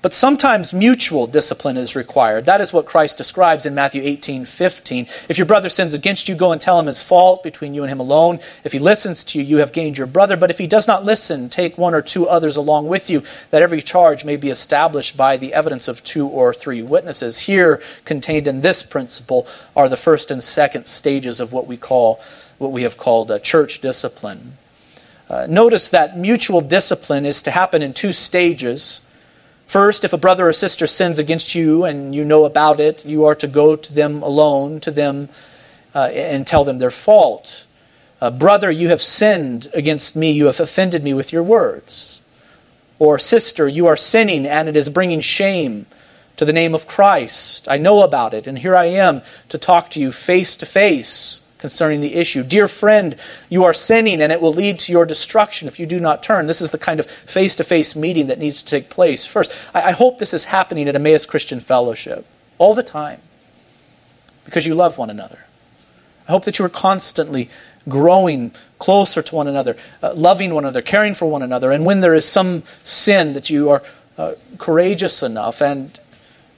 But 0.06 0.14
sometimes 0.14 0.72
mutual 0.72 1.26
discipline 1.26 1.78
is 1.78 1.96
required. 1.96 2.46
That 2.46 2.62
is 2.62 2.72
what 2.72 2.86
Christ 2.86 3.18
describes 3.18 3.66
in 3.66 3.74
Matthew 3.74 4.04
18 4.04 4.46
15. 4.46 5.08
If 5.28 5.40
your 5.40 5.48
brother 5.48 5.68
sins 5.68 5.96
against 5.96 6.30
you, 6.30 6.36
go 6.36 6.52
and 6.52 6.62
tell 6.62 6.80
him 6.80 6.86
his 6.86 7.02
fault 7.02 7.42
between 7.42 7.74
you 7.74 7.82
and 7.82 7.92
him 7.92 8.00
alone. 8.00 8.40
If 8.64 8.72
he 8.72 8.78
listens 8.78 9.24
to 9.24 9.40
you, 9.40 9.44
you 9.44 9.58
have 9.58 9.74
gained 9.74 9.98
your 9.98 10.06
brother. 10.06 10.38
But 10.38 10.52
if 10.52 10.60
he 10.60 10.68
does 10.68 10.88
not 10.88 11.06
listen, 11.06 11.50
take 11.50 11.80
one 11.80 11.96
or 11.96 12.04
two 12.04 12.28
others 12.28 12.56
along 12.56 12.88
with 12.88 13.10
you, 13.10 13.24
that 13.50 13.64
every 13.64 13.82
charge 13.82 14.24
may 14.24 14.36
be 14.36 14.52
established 14.52 15.18
by 15.18 15.38
the 15.38 15.56
evidence 15.56 15.88
of 15.88 16.04
two 16.04 16.28
or 16.28 16.54
three 16.54 16.84
witnesses. 16.84 17.40
Here, 17.40 17.82
contained 18.04 18.48
in 18.48 18.62
this 18.62 18.84
principle, 18.84 19.48
are 19.76 19.90
the 19.90 19.98
first 19.98 20.30
and 20.30 20.44
second 20.44 20.86
stages 20.86 21.40
of 21.40 21.52
what 21.52 21.66
we 21.66 21.78
call 21.78 22.22
what 22.60 22.72
we 22.72 22.84
have 22.84 22.98
called 22.98 23.32
church 23.42 23.82
discipline. 23.82 24.58
Uh, 25.28 25.48
notice 25.50 25.90
that 25.90 26.16
mutual 26.16 26.62
discipline 26.62 27.26
is 27.26 27.42
to 27.42 27.50
happen 27.50 27.82
in 27.82 27.92
two 27.92 28.14
stages. 28.14 29.02
First, 29.68 30.04
if 30.04 30.14
a 30.14 30.18
brother 30.18 30.48
or 30.48 30.54
sister 30.54 30.88
sins 30.88 31.20
against 31.20 31.56
you 31.56 31.84
and 31.86 32.14
you 32.14 32.24
know 32.24 32.46
about 32.46 32.80
it, 32.80 33.06
you 33.06 33.26
are 33.26 33.36
to 33.36 33.48
go 33.48 33.76
to 33.76 33.94
them 33.94 34.22
alone, 34.22 34.80
to 34.82 34.92
them, 34.92 35.30
uh, 35.94 36.10
and 36.14 36.46
tell 36.46 36.64
them 36.64 36.78
their 36.78 36.92
fault. 36.92 37.66
Uh, 38.22 38.30
brother, 38.32 38.72
you 38.72 38.90
have 38.90 39.02
sinned 39.02 39.70
against 39.74 40.16
me, 40.16 40.32
you 40.32 40.46
have 40.46 40.60
offended 40.60 41.04
me 41.04 41.14
with 41.14 41.34
your 41.34 41.44
words. 41.44 42.22
Or, 43.00 43.20
sister, 43.20 43.68
you 43.68 43.88
are 43.88 43.98
sinning 43.98 44.46
and 44.46 44.70
it 44.70 44.76
is 44.76 44.90
bringing 44.90 45.20
shame 45.20 45.86
to 46.38 46.46
the 46.46 46.54
name 46.54 46.76
of 46.76 46.88
Christ. 46.88 47.68
I 47.68 47.78
know 47.78 48.02
about 48.02 48.34
it, 48.34 48.48
and 48.48 48.60
here 48.60 48.76
I 48.76 48.86
am 48.86 49.22
to 49.50 49.58
talk 49.58 49.90
to 49.92 50.02
you 50.02 50.12
face 50.12 50.56
to 50.58 50.66
face 50.66 51.45
concerning 51.66 52.00
the 52.00 52.14
issue. 52.14 52.44
Dear 52.44 52.68
friend, 52.68 53.16
you 53.50 53.64
are 53.64 53.74
sinning 53.74 54.22
and 54.22 54.32
it 54.32 54.40
will 54.40 54.54
lead 54.54 54.78
to 54.78 54.92
your 54.92 55.04
destruction 55.04 55.68
if 55.68 55.80
you 55.80 55.88
do 55.88 56.00
not 56.00 56.22
turn. 56.22 56.46
This 56.46 56.62
is 56.62 56.70
the 56.70 56.78
kind 56.78 57.00
of 57.00 57.08
face 57.08 57.56
to 57.56 57.64
face 57.64 57.96
meeting 57.96 58.28
that 58.28 58.38
needs 58.38 58.62
to 58.62 58.68
take 58.68 58.88
place. 58.92 59.26
First, 59.26 59.52
I, 59.74 59.94
hope 59.94 60.20
this 60.20 60.32
is 60.32 60.46
happening 60.46 60.88
at 60.88 60.94
Emmaus 60.94 61.26
Christian 61.26 61.60
Fellowship 61.60 62.24
all 62.60 62.76
the 62.76 62.84
time 62.84 63.20
because 64.44 64.68
you 64.68 64.76
love 64.76 65.00
one 65.00 65.10
another. 65.10 65.40
I 66.28 66.34
hope 66.34 66.46
that 66.46 66.60
you 66.60 66.66
are 66.66 66.70
constantly 66.70 67.50
growing 67.90 68.52
closer 68.78 69.24
to 69.24 69.36
one 69.36 69.48
another, 69.48 69.76
uh, 70.04 70.14
loving 70.14 70.54
one 70.54 70.66
another, 70.66 70.84
caring 70.84 71.16
for 71.16 71.26
one 71.26 71.42
another, 71.42 71.72
and 71.72 71.84
when 71.84 72.02
there 72.02 72.14
is 72.14 72.28
some 72.28 72.62
sin 72.84 73.34
that 73.34 73.50
you 73.50 73.72
are 73.72 73.82
uh, 74.20 74.34
courageous 74.60 75.24
enough 75.24 75.64
and 75.64 76.00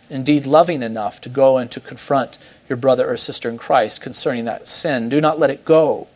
indeed 0.10 0.46
loving 0.46 0.84
enough 0.84 1.22
to 1.22 1.30
go 1.30 1.58
and 1.58 1.72
to 1.72 1.80
confront 1.80 2.38
your 2.70 2.78
brother 2.78 3.10
or 3.10 3.18
sister 3.18 3.50
in 3.50 3.58
Christ 3.58 4.02
concerning 4.02 4.46
that 4.46 4.68
sin. 4.68 5.10
Do 5.10 5.22
not 5.22 5.40
let 5.40 5.50
it 5.50 5.66
go, 5.66 6.08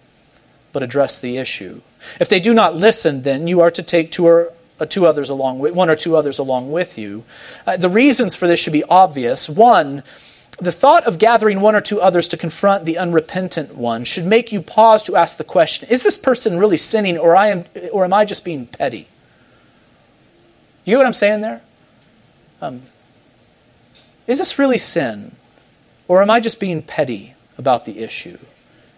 but 0.74 0.84
address 0.84 1.20
the 1.20 1.38
issue. 1.38 1.82
If 2.20 2.30
they 2.30 2.40
do 2.40 2.54
not 2.54 2.76
listen, 2.76 3.22
then 3.22 3.48
you 3.48 3.62
are 3.62 3.72
to 3.72 3.84
take 3.84 4.12
two 4.12 4.26
or 4.26 4.54
uh, 4.80 4.86
two 4.86 5.06
others 5.06 5.30
along 5.30 5.60
with 5.60 5.74
one 5.74 5.90
or 5.90 5.96
two 5.96 6.16
others 6.16 6.40
along 6.40 6.72
with 6.72 6.98
you. 6.98 7.24
Uh, 7.68 7.78
the 7.78 7.90
reasons 7.90 8.36
for 8.36 8.48
this 8.48 8.60
should 8.60 8.74
be 8.74 8.84
obvious. 8.86 9.48
One, 9.48 10.04
the 10.60 10.72
thought 10.72 11.06
of 11.06 11.20
gathering 11.20 11.62
one 11.62 11.76
or 11.76 11.82
two 11.82 12.02
others 12.02 12.28
to 12.30 12.38
confront 12.38 12.86
the 12.86 12.98
unrepentant 12.98 13.76
one 13.76 14.04
should 14.04 14.26
make 14.26 14.52
you 14.52 14.62
pause 14.62 15.04
to 15.04 15.16
ask 15.16 15.38
the 15.38 15.44
question: 15.44 15.88
Is 15.90 16.04
this 16.04 16.18
person 16.18 16.58
really 16.58 16.78
sinning, 16.78 17.18
or 17.18 17.36
I 17.36 17.48
am, 17.48 17.66
or 17.92 18.04
am 18.04 18.14
I 18.14 18.26
just 18.26 18.44
being 18.44 18.66
petty? 18.66 19.08
You 20.84 20.94
know 20.94 21.00
what 21.00 21.08
I'm 21.08 21.14
saying 21.14 21.42
there? 21.42 21.62
Um, 22.60 22.82
is 24.28 24.40
this 24.40 24.58
really 24.58 24.78
sin? 24.78 25.36
Or 26.12 26.22
am 26.22 26.30
I 26.30 26.42
just 26.42 26.60
being 26.60 26.82
petty 26.82 27.36
about 27.58 27.86
the 27.86 28.00
issue? 28.00 28.38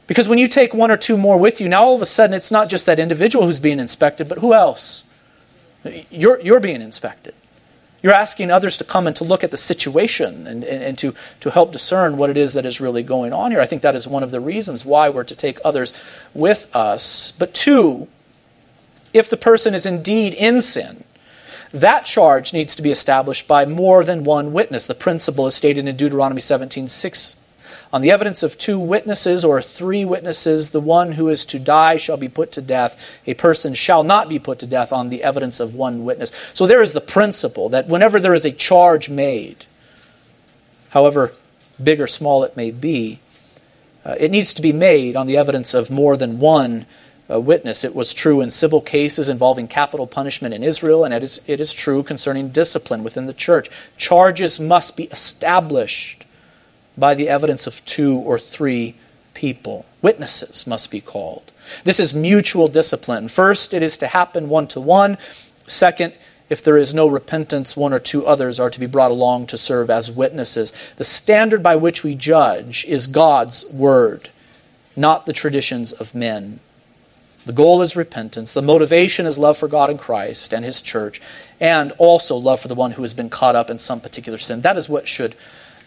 Because 0.07 0.27
when 0.27 0.39
you 0.39 0.47
take 0.47 0.73
one 0.73 0.89
or 0.89 0.97
two 0.97 1.15
more 1.15 1.37
with 1.37 1.61
you, 1.61 1.69
now 1.69 1.83
all 1.83 1.93
of 1.93 2.01
a 2.01 2.07
sudden 2.07 2.33
it's 2.33 2.49
not 2.49 2.69
just 2.69 2.87
that 2.87 2.97
individual 2.99 3.45
who's 3.45 3.59
being 3.59 3.79
inspected, 3.79 4.27
but 4.27 4.39
who 4.39 4.51
else? 4.51 5.03
You're, 6.09 6.41
you're 6.41 6.59
being 6.59 6.81
inspected. 6.81 7.35
You're 8.01 8.13
asking 8.13 8.49
others 8.49 8.77
to 8.77 8.83
come 8.83 9.05
and 9.05 9.15
to 9.17 9.23
look 9.23 9.43
at 9.43 9.51
the 9.51 9.57
situation 9.57 10.47
and, 10.47 10.63
and, 10.63 10.83
and, 10.83 10.97
to, 10.97 11.13
to 11.41 11.51
help 11.51 11.71
discern 11.71 12.17
what 12.17 12.31
it 12.31 12.35
is 12.35 12.55
that 12.55 12.65
is 12.65 12.81
really 12.81 13.03
going 13.03 13.31
on 13.31 13.51
here. 13.51 13.61
I 13.61 13.67
think 13.67 13.83
that 13.83 13.93
is 13.93 14.07
one 14.07 14.23
of 14.23 14.31
the 14.31 14.39
reasons 14.39 14.83
why 14.83 15.07
we're 15.07 15.23
to 15.23 15.35
take 15.35 15.59
others 15.63 15.93
with 16.33 16.67
us. 16.75 17.31
But 17.33 17.53
two, 17.53 18.07
if 19.13 19.29
the 19.29 19.37
person 19.37 19.75
is 19.75 19.85
indeed 19.85 20.33
in 20.33 20.63
sin, 20.63 21.03
that 21.73 22.05
charge 22.05 22.53
needs 22.53 22.75
to 22.75 22.83
be 22.83 22.91
established 22.91 23.47
by 23.47 23.65
more 23.65 24.03
than 24.03 24.23
one 24.23 24.53
witness. 24.53 24.85
The 24.85 24.93
principle 24.93 25.47
is 25.47 25.55
stated 25.55 25.87
in 25.87 25.95
Deuteronomy 25.95 26.39
17 26.39 26.87
6. 26.87 27.35
On 27.91 28.01
the 28.01 28.11
evidence 28.11 28.41
of 28.41 28.57
two 28.57 28.79
witnesses 28.79 29.43
or 29.45 29.61
three 29.61 30.05
witnesses, 30.05 30.69
the 30.71 30.79
one 30.79 31.13
who 31.13 31.29
is 31.29 31.45
to 31.45 31.59
die 31.59 31.97
shall 31.97 32.17
be 32.17 32.27
put 32.27 32.51
to 32.53 32.61
death. 32.61 33.19
A 33.27 33.33
person 33.35 33.73
shall 33.73 34.03
not 34.03 34.29
be 34.29 34.39
put 34.39 34.59
to 34.59 34.67
death 34.67 34.91
on 34.91 35.09
the 35.09 35.23
evidence 35.23 35.59
of 35.59 35.75
one 35.75 36.03
witness. 36.05 36.31
So 36.53 36.65
there 36.65 36.81
is 36.81 36.93
the 36.93 37.01
principle 37.01 37.69
that 37.69 37.87
whenever 37.87 38.19
there 38.19 38.33
is 38.33 38.45
a 38.45 38.51
charge 38.51 39.09
made, 39.09 39.65
however 40.89 41.33
big 41.81 41.99
or 41.99 42.07
small 42.07 42.43
it 42.43 42.57
may 42.57 42.71
be, 42.71 43.19
uh, 44.05 44.15
it 44.19 44.31
needs 44.31 44.53
to 44.55 44.61
be 44.61 44.73
made 44.73 45.15
on 45.15 45.27
the 45.27 45.37
evidence 45.37 45.73
of 45.73 45.89
more 45.89 46.17
than 46.17 46.39
one 46.39 46.85
a 47.33 47.39
witness. 47.39 47.83
It 47.83 47.95
was 47.95 48.13
true 48.13 48.41
in 48.41 48.51
civil 48.51 48.79
cases 48.79 49.27
involving 49.27 49.67
capital 49.67 50.05
punishment 50.05 50.53
in 50.53 50.63
Israel, 50.63 51.03
and 51.03 51.13
it 51.13 51.23
is, 51.23 51.41
it 51.47 51.59
is 51.59 51.73
true 51.73 52.03
concerning 52.03 52.49
discipline 52.49 53.03
within 53.03 53.25
the 53.25 53.33
church. 53.33 53.69
Charges 53.97 54.59
must 54.59 54.95
be 54.95 55.05
established 55.05 56.25
by 56.95 57.15
the 57.15 57.27
evidence 57.27 57.65
of 57.65 57.83
two 57.85 58.17
or 58.17 58.37
three 58.37 58.95
people. 59.33 59.85
Witnesses 60.01 60.67
must 60.67 60.91
be 60.91 61.01
called. 61.01 61.51
This 61.83 61.99
is 61.99 62.13
mutual 62.13 62.67
discipline. 62.67 63.27
First, 63.27 63.73
it 63.73 63.81
is 63.81 63.97
to 63.97 64.07
happen 64.07 64.47
one 64.47 64.67
to 64.67 64.79
one. 64.79 65.17
Second, 65.65 66.13
if 66.49 66.63
there 66.63 66.77
is 66.77 66.93
no 66.93 67.07
repentance, 67.07 67.75
one 67.75 67.93
or 67.93 67.99
two 67.99 68.27
others 68.27 68.59
are 68.59 68.69
to 68.69 68.79
be 68.79 68.85
brought 68.85 69.09
along 69.09 69.47
to 69.47 69.57
serve 69.57 69.89
as 69.89 70.11
witnesses. 70.11 70.71
The 70.97 71.03
standard 71.03 71.63
by 71.63 71.77
which 71.77 72.03
we 72.03 72.13
judge 72.13 72.85
is 72.85 73.07
God's 73.07 73.65
word, 73.73 74.29
not 74.95 75.25
the 75.25 75.33
traditions 75.33 75.93
of 75.93 76.13
men. 76.13 76.59
The 77.45 77.53
goal 77.53 77.81
is 77.81 77.95
repentance. 77.95 78.53
The 78.53 78.61
motivation 78.61 79.25
is 79.25 79.37
love 79.37 79.57
for 79.57 79.67
God 79.67 79.89
and 79.89 79.99
Christ 79.99 80.53
and 80.53 80.63
His 80.63 80.81
church, 80.81 81.21
and 81.59 81.91
also 81.97 82.35
love 82.35 82.61
for 82.61 82.67
the 82.67 82.75
one 82.75 82.91
who 82.91 83.01
has 83.01 83.13
been 83.13 83.29
caught 83.29 83.55
up 83.55 83.69
in 83.69 83.79
some 83.79 83.99
particular 83.99 84.37
sin. 84.37 84.61
That 84.61 84.77
is 84.77 84.87
what 84.87 85.07
should 85.07 85.35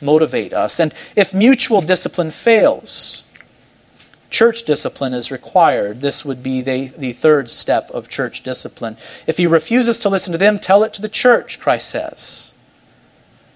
motivate 0.02 0.52
us. 0.52 0.78
And 0.78 0.92
if 1.14 1.32
mutual 1.32 1.80
discipline 1.80 2.30
fails, 2.30 3.24
church 4.28 4.64
discipline 4.64 5.14
is 5.14 5.30
required. 5.30 6.02
This 6.02 6.24
would 6.24 6.42
be 6.42 6.60
the, 6.60 6.88
the 6.88 7.12
third 7.12 7.48
step 7.48 7.90
of 7.90 8.08
church 8.08 8.42
discipline. 8.42 8.96
If 9.26 9.38
he 9.38 9.46
refuses 9.46 9.98
to 10.00 10.08
listen 10.08 10.32
to 10.32 10.38
them, 10.38 10.58
tell 10.58 10.84
it 10.84 10.92
to 10.94 11.02
the 11.02 11.08
church, 11.08 11.58
Christ 11.58 11.88
says. 11.88 12.52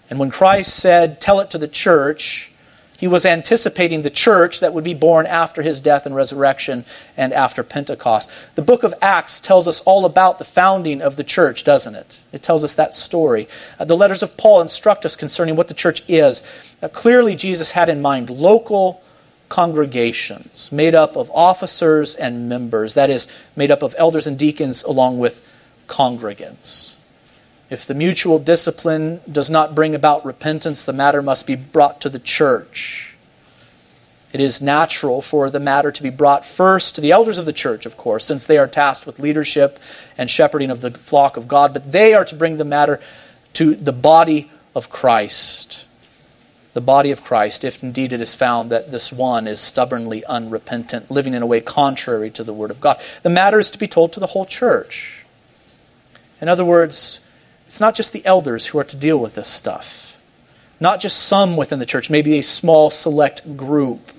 And 0.08 0.18
when 0.18 0.30
Christ 0.30 0.74
said, 0.74 1.20
tell 1.20 1.40
it 1.40 1.50
to 1.50 1.58
the 1.58 1.68
church, 1.68 2.52
he 3.00 3.08
was 3.08 3.24
anticipating 3.24 4.02
the 4.02 4.10
church 4.10 4.60
that 4.60 4.74
would 4.74 4.84
be 4.84 4.92
born 4.92 5.24
after 5.24 5.62
his 5.62 5.80
death 5.80 6.04
and 6.04 6.14
resurrection 6.14 6.84
and 7.16 7.32
after 7.32 7.62
Pentecost. 7.62 8.30
The 8.56 8.62
book 8.62 8.82
of 8.82 8.92
Acts 9.00 9.40
tells 9.40 9.66
us 9.66 9.80
all 9.86 10.04
about 10.04 10.38
the 10.38 10.44
founding 10.44 11.00
of 11.00 11.16
the 11.16 11.24
church, 11.24 11.64
doesn't 11.64 11.94
it? 11.94 12.22
It 12.30 12.42
tells 12.42 12.62
us 12.62 12.74
that 12.74 12.92
story. 12.92 13.48
Uh, 13.78 13.86
the 13.86 13.96
letters 13.96 14.22
of 14.22 14.36
Paul 14.36 14.60
instruct 14.60 15.06
us 15.06 15.16
concerning 15.16 15.56
what 15.56 15.68
the 15.68 15.74
church 15.74 16.02
is. 16.08 16.46
Uh, 16.82 16.88
clearly, 16.88 17.34
Jesus 17.34 17.70
had 17.70 17.88
in 17.88 18.02
mind 18.02 18.28
local 18.28 19.02
congregations 19.48 20.70
made 20.70 20.94
up 20.94 21.16
of 21.16 21.30
officers 21.30 22.14
and 22.14 22.50
members, 22.50 22.92
that 22.92 23.08
is, 23.08 23.28
made 23.56 23.70
up 23.70 23.82
of 23.82 23.94
elders 23.96 24.26
and 24.26 24.38
deacons 24.38 24.82
along 24.82 25.18
with 25.18 25.42
congregants. 25.88 26.96
If 27.70 27.86
the 27.86 27.94
mutual 27.94 28.40
discipline 28.40 29.20
does 29.30 29.48
not 29.48 29.76
bring 29.76 29.94
about 29.94 30.24
repentance, 30.24 30.84
the 30.84 30.92
matter 30.92 31.22
must 31.22 31.46
be 31.46 31.54
brought 31.54 32.00
to 32.00 32.08
the 32.08 32.18
church. 32.18 33.16
It 34.32 34.40
is 34.40 34.60
natural 34.60 35.22
for 35.22 35.50
the 35.50 35.60
matter 35.60 35.92
to 35.92 36.02
be 36.02 36.10
brought 36.10 36.44
first 36.44 36.94
to 36.94 37.00
the 37.00 37.12
elders 37.12 37.38
of 37.38 37.46
the 37.46 37.52
church, 37.52 37.86
of 37.86 37.96
course, 37.96 38.24
since 38.24 38.46
they 38.46 38.58
are 38.58 38.66
tasked 38.66 39.06
with 39.06 39.20
leadership 39.20 39.78
and 40.18 40.28
shepherding 40.28 40.70
of 40.70 40.80
the 40.80 40.90
flock 40.90 41.36
of 41.36 41.48
God, 41.48 41.72
but 41.72 41.92
they 41.92 42.12
are 42.12 42.24
to 42.24 42.34
bring 42.34 42.56
the 42.56 42.64
matter 42.64 43.00
to 43.54 43.76
the 43.76 43.92
body 43.92 44.50
of 44.74 44.90
Christ. 44.90 45.86
The 46.74 46.80
body 46.80 47.10
of 47.10 47.24
Christ, 47.24 47.64
if 47.64 47.82
indeed 47.82 48.12
it 48.12 48.20
is 48.20 48.34
found 48.34 48.70
that 48.70 48.92
this 48.92 49.12
one 49.12 49.48
is 49.48 49.60
stubbornly 49.60 50.24
unrepentant, 50.24 51.10
living 51.10 51.34
in 51.34 51.42
a 51.42 51.46
way 51.46 51.60
contrary 51.60 52.30
to 52.30 52.44
the 52.44 52.52
Word 52.52 52.70
of 52.70 52.80
God. 52.80 53.00
The 53.22 53.30
matter 53.30 53.58
is 53.58 53.70
to 53.72 53.78
be 53.78 53.88
told 53.88 54.12
to 54.12 54.20
the 54.20 54.28
whole 54.28 54.46
church. 54.46 55.24
In 56.40 56.48
other 56.48 56.64
words, 56.64 57.26
it's 57.70 57.80
not 57.80 57.94
just 57.94 58.12
the 58.12 58.26
elders 58.26 58.66
who 58.66 58.80
are 58.80 58.84
to 58.84 58.96
deal 58.96 59.16
with 59.16 59.36
this 59.36 59.46
stuff, 59.46 60.18
not 60.80 60.98
just 60.98 61.16
some 61.20 61.56
within 61.56 61.78
the 61.78 61.86
church, 61.86 62.10
maybe 62.10 62.36
a 62.36 62.42
small 62.42 62.90
select 62.90 63.56
group, 63.56 64.10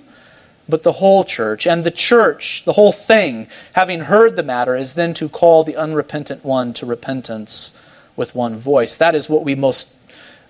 but 0.70 0.84
the 0.84 0.94
whole 0.94 1.26
church. 1.26 1.68
And 1.68 1.84
the 1.84 1.92
church, 1.92 2.64
the 2.64 2.72
whole 2.72 2.94
thing, 2.94 3.50
having 3.74 4.02
heard 4.02 4.38
the 4.38 4.42
matter, 4.42 4.78
is 4.78 4.94
then 4.94 5.14
to 5.16 5.28
call 5.28 5.66
the 5.66 5.76
unrepentant 5.76 6.46
one 6.46 6.72
to 6.76 6.86
repentance 6.86 7.78
with 8.16 8.34
one 8.34 8.56
voice. 8.56 8.96
That 8.96 9.16
is 9.16 9.30
what 9.30 9.44
we 9.44 9.54
most 9.54 9.98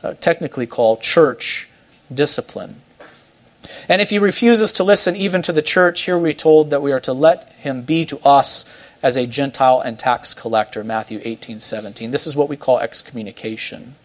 uh, 0.03 0.13
technically 0.19 0.67
call 0.67 0.95
church 0.95 1.69
discipline. 2.13 2.81
And 3.89 3.99
if 3.99 4.11
he 4.11 4.19
refuses 4.19 4.71
to 4.73 4.83
listen 4.83 5.15
even 5.15 5.41
to 5.41 5.51
the 5.51 5.63
church, 5.63 6.01
here 6.01 6.19
we're 6.19 6.33
told 6.33 6.69
that 6.69 6.83
we 6.83 6.91
are 6.91 6.99
to 6.99 7.13
let 7.13 7.51
him 7.53 7.81
be 7.81 8.05
to 8.05 8.19
us 8.19 8.71
as 9.03 9.17
a 9.17 9.25
Gentile 9.25 9.79
and 9.79 9.97
tax 9.97 10.33
collector, 10.33 10.83
Matthew 10.83 11.21
18, 11.23 11.59
17. 11.59 12.11
This 12.11 12.27
is 12.27 12.35
what 12.35 12.49
we 12.49 12.57
call 12.57 12.79
excommunication. 12.79 13.95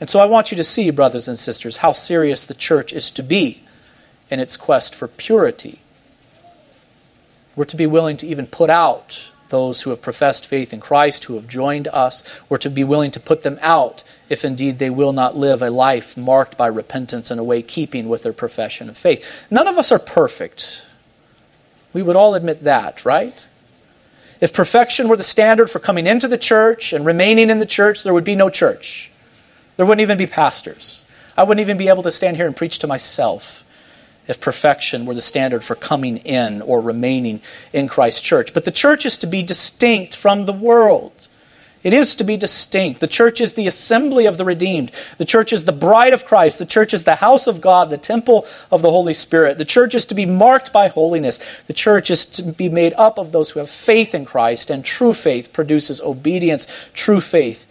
And 0.00 0.10
so 0.10 0.20
I 0.20 0.26
want 0.26 0.50
you 0.50 0.56
to 0.56 0.64
see, 0.64 0.90
brothers 0.90 1.28
and 1.28 1.38
sisters, 1.38 1.78
how 1.78 1.92
serious 1.92 2.44
the 2.44 2.54
church 2.54 2.92
is 2.92 3.10
to 3.12 3.22
be 3.22 3.62
in 4.30 4.40
its 4.40 4.56
quest 4.56 4.94
for 4.94 5.08
purity. 5.08 5.80
We're 7.54 7.64
to 7.64 7.76
be 7.76 7.86
willing 7.86 8.16
to 8.18 8.26
even 8.26 8.46
put 8.46 8.68
out 8.68 9.32
those 9.48 9.82
who 9.82 9.90
have 9.90 10.02
professed 10.02 10.46
faith 10.46 10.72
in 10.72 10.80
Christ, 10.80 11.24
who 11.24 11.36
have 11.36 11.46
joined 11.46 11.88
us. 11.88 12.24
We're 12.48 12.58
to 12.58 12.68
be 12.68 12.84
willing 12.84 13.12
to 13.12 13.20
put 13.20 13.42
them 13.42 13.58
out 13.62 14.02
if 14.28 14.44
indeed 14.44 14.78
they 14.78 14.90
will 14.90 15.12
not 15.12 15.36
live 15.36 15.62
a 15.62 15.70
life 15.70 16.16
marked 16.16 16.58
by 16.58 16.66
repentance 16.66 17.30
and 17.30 17.40
a 17.40 17.44
way 17.44 17.62
keeping 17.62 18.08
with 18.08 18.24
their 18.24 18.32
profession 18.32 18.88
of 18.88 18.96
faith. 18.96 19.46
None 19.50 19.68
of 19.68 19.78
us 19.78 19.92
are 19.92 20.00
perfect. 20.00 20.86
We 21.96 22.02
would 22.02 22.14
all 22.14 22.34
admit 22.34 22.64
that, 22.64 23.06
right? 23.06 23.48
If 24.38 24.52
perfection 24.52 25.08
were 25.08 25.16
the 25.16 25.22
standard 25.22 25.70
for 25.70 25.78
coming 25.78 26.06
into 26.06 26.28
the 26.28 26.36
church 26.36 26.92
and 26.92 27.06
remaining 27.06 27.48
in 27.48 27.58
the 27.58 27.64
church, 27.64 28.02
there 28.02 28.12
would 28.12 28.22
be 28.22 28.34
no 28.34 28.50
church. 28.50 29.10
There 29.78 29.86
wouldn't 29.86 30.02
even 30.02 30.18
be 30.18 30.26
pastors. 30.26 31.06
I 31.38 31.44
wouldn't 31.44 31.62
even 31.62 31.78
be 31.78 31.88
able 31.88 32.02
to 32.02 32.10
stand 32.10 32.36
here 32.36 32.46
and 32.46 32.54
preach 32.54 32.80
to 32.80 32.86
myself 32.86 33.64
if 34.28 34.42
perfection 34.42 35.06
were 35.06 35.14
the 35.14 35.22
standard 35.22 35.64
for 35.64 35.74
coming 35.74 36.18
in 36.18 36.60
or 36.60 36.82
remaining 36.82 37.40
in 37.72 37.88
Christ's 37.88 38.20
church. 38.20 38.52
But 38.52 38.66
the 38.66 38.70
church 38.70 39.06
is 39.06 39.16
to 39.16 39.26
be 39.26 39.42
distinct 39.42 40.14
from 40.14 40.44
the 40.44 40.52
world. 40.52 41.28
It 41.82 41.92
is 41.92 42.16
to 42.16 42.24
be 42.24 42.36
distinct. 42.36 43.00
The 43.00 43.06
church 43.06 43.40
is 43.40 43.54
the 43.54 43.66
assembly 43.66 44.26
of 44.26 44.38
the 44.38 44.44
redeemed. 44.44 44.90
The 45.18 45.24
church 45.24 45.52
is 45.52 45.64
the 45.64 45.72
bride 45.72 46.12
of 46.12 46.24
Christ. 46.24 46.58
The 46.58 46.66
church 46.66 46.92
is 46.92 47.04
the 47.04 47.16
house 47.16 47.46
of 47.46 47.60
God, 47.60 47.90
the 47.90 47.98
temple 47.98 48.46
of 48.72 48.82
the 48.82 48.90
Holy 48.90 49.14
Spirit. 49.14 49.58
The 49.58 49.64
church 49.64 49.94
is 49.94 50.04
to 50.06 50.14
be 50.14 50.26
marked 50.26 50.72
by 50.72 50.88
holiness. 50.88 51.38
The 51.66 51.72
church 51.72 52.10
is 52.10 52.26
to 52.26 52.42
be 52.42 52.68
made 52.68 52.92
up 52.94 53.18
of 53.18 53.30
those 53.30 53.50
who 53.50 53.60
have 53.60 53.70
faith 53.70 54.14
in 54.14 54.24
Christ, 54.24 54.68
and 54.68 54.84
true 54.84 55.12
faith 55.12 55.52
produces 55.52 56.00
obedience. 56.00 56.66
True 56.92 57.20
faith 57.20 57.68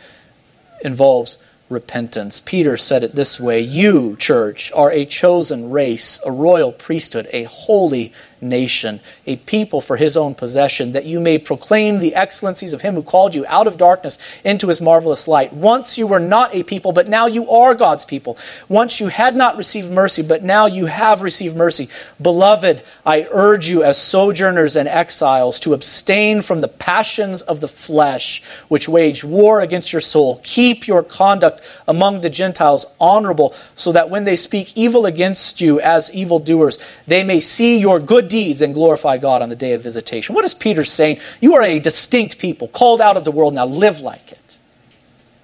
involves 0.81 1.37
repentance. 1.69 2.39
Peter 2.39 2.77
said 2.77 3.03
it 3.03 3.13
this 3.13 3.39
way 3.39 3.59
You, 3.59 4.15
church, 4.17 4.71
are 4.73 4.91
a 4.91 5.05
chosen 5.05 5.69
race, 5.71 6.19
a 6.25 6.31
royal 6.31 6.71
priesthood, 6.71 7.27
a 7.33 7.43
holy 7.43 8.13
nation, 8.41 8.99
a 9.25 9.35
people 9.37 9.81
for 9.81 9.97
his 9.97 10.15
own 10.17 10.35
possession, 10.35 10.91
that 10.91 11.05
you 11.05 11.19
may 11.19 11.37
proclaim 11.37 11.99
the 11.99 12.15
excellencies 12.15 12.73
of 12.73 12.81
him 12.81 12.95
who 12.95 13.03
called 13.03 13.35
you 13.35 13.45
out 13.47 13.67
of 13.67 13.77
darkness 13.77 14.19
into 14.43 14.67
his 14.67 14.81
marvelous 14.81 15.27
light. 15.27 15.53
Once 15.53 15.97
you 15.97 16.07
were 16.07 16.19
not 16.19 16.53
a 16.53 16.63
people, 16.63 16.91
but 16.91 17.07
now 17.07 17.25
you 17.25 17.49
are 17.49 17.75
God's 17.75 18.05
people. 18.05 18.37
Once 18.69 18.99
you 18.99 19.07
had 19.07 19.35
not 19.35 19.57
received 19.57 19.91
mercy, 19.91 20.21
but 20.21 20.43
now 20.43 20.65
you 20.65 20.85
have 20.85 21.21
received 21.21 21.55
mercy. 21.55 21.89
Beloved, 22.21 22.83
I 23.05 23.27
urge 23.31 23.67
you 23.67 23.83
as 23.83 23.97
sojourners 23.97 24.75
and 24.75 24.87
exiles 24.87 25.59
to 25.61 25.73
abstain 25.73 26.41
from 26.41 26.61
the 26.61 26.67
passions 26.67 27.41
of 27.41 27.59
the 27.59 27.67
flesh, 27.67 28.43
which 28.67 28.89
wage 28.89 29.23
war 29.23 29.61
against 29.61 29.91
your 29.91 30.01
soul. 30.01 30.39
Keep 30.43 30.87
your 30.87 31.03
conduct 31.03 31.61
among 31.87 32.21
the 32.21 32.29
Gentiles 32.29 32.85
honorable, 32.99 33.53
so 33.75 33.91
that 33.91 34.09
when 34.09 34.25
they 34.25 34.35
speak 34.35 34.75
evil 34.75 35.05
against 35.05 35.61
you 35.61 35.79
as 35.79 36.13
evildoers, 36.13 36.79
they 37.07 37.23
may 37.23 37.39
see 37.39 37.77
your 37.77 37.99
good 37.99 38.24
deeds 38.27 38.61
and 38.61 38.73
glorify 38.73 39.17
God 39.17 39.41
on 39.41 39.49
the 39.49 39.55
day 39.55 39.73
of 39.73 39.81
visitation. 39.81 40.35
What 40.35 40.45
is 40.45 40.53
Peter 40.53 40.83
saying? 40.83 41.19
You 41.41 41.55
are 41.55 41.61
a 41.61 41.79
distinct 41.79 42.37
people, 42.39 42.67
called 42.67 43.01
out 43.01 43.17
of 43.17 43.23
the 43.23 43.31
world. 43.31 43.53
Now 43.53 43.65
live 43.65 44.01
like 44.01 44.31
it. 44.31 44.57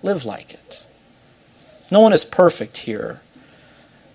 Live 0.04 0.26
like 0.26 0.54
it. 0.54 0.86
No 1.90 2.00
one 2.00 2.14
is 2.14 2.26
perfect 2.26 2.78
here. 2.78 3.22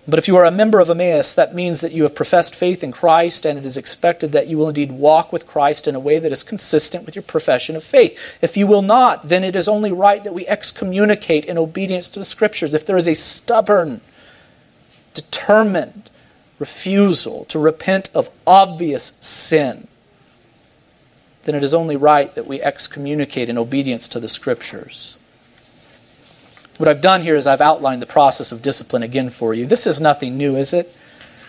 But 0.09 0.19
if 0.19 0.27
you 0.29 0.37
are 0.37 0.45
a 0.45 0.51
member 0.51 0.79
of 0.79 0.89
Emmaus, 0.89 1.35
that 1.35 1.53
means 1.53 1.81
that 1.81 1.91
you 1.91 2.03
have 2.03 2.15
professed 2.15 2.55
faith 2.55 2.81
in 2.81 2.93
Christ, 2.93 3.45
and 3.45 3.59
it 3.59 3.65
is 3.65 3.75
expected 3.75 4.31
that 4.31 4.47
you 4.47 4.57
will 4.57 4.69
indeed 4.69 4.93
walk 4.93 5.33
with 5.33 5.45
Christ 5.45 5.85
in 5.85 5.95
a 5.95 5.99
way 5.99 6.17
that 6.17 6.31
is 6.31 6.43
consistent 6.43 7.05
with 7.05 7.15
your 7.15 7.23
profession 7.23 7.75
of 7.75 7.83
faith. 7.83 8.37
If 8.41 8.55
you 8.55 8.67
will 8.67 8.81
not, 8.81 9.27
then 9.27 9.43
it 9.43 9.53
is 9.53 9.67
only 9.67 9.91
right 9.91 10.23
that 10.23 10.33
we 10.33 10.47
excommunicate 10.47 11.43
in 11.43 11.57
obedience 11.57 12.07
to 12.11 12.19
the 12.19 12.25
Scriptures. 12.25 12.73
If 12.73 12.85
there 12.85 12.97
is 12.97 13.07
a 13.07 13.15
stubborn, 13.15 13.99
determined, 15.13 16.09
refusal 16.59 17.45
to 17.45 17.59
repent 17.59 18.09
of 18.13 18.29
obvious 18.45 19.17
sin, 19.21 19.87
then 21.43 21.55
it 21.55 21.63
is 21.63 21.73
only 21.73 21.95
right 21.95 22.33
that 22.35 22.47
we 22.47 22.61
excommunicate 22.61 23.49
in 23.49 23.57
obedience 23.57 24.07
to 24.09 24.19
the 24.19 24.27
Scriptures. 24.27 25.17
What 26.77 26.89
I've 26.89 27.01
done 27.01 27.21
here 27.21 27.35
is 27.35 27.47
I've 27.47 27.61
outlined 27.61 28.01
the 28.01 28.07
process 28.07 28.51
of 28.51 28.61
discipline 28.61 29.01
again 29.01 29.29
for 29.29 29.53
you. 29.53 29.65
This 29.65 29.87
is 29.87 29.99
nothing 30.01 30.37
new, 30.37 30.55
is 30.55 30.73
it? 30.73 30.93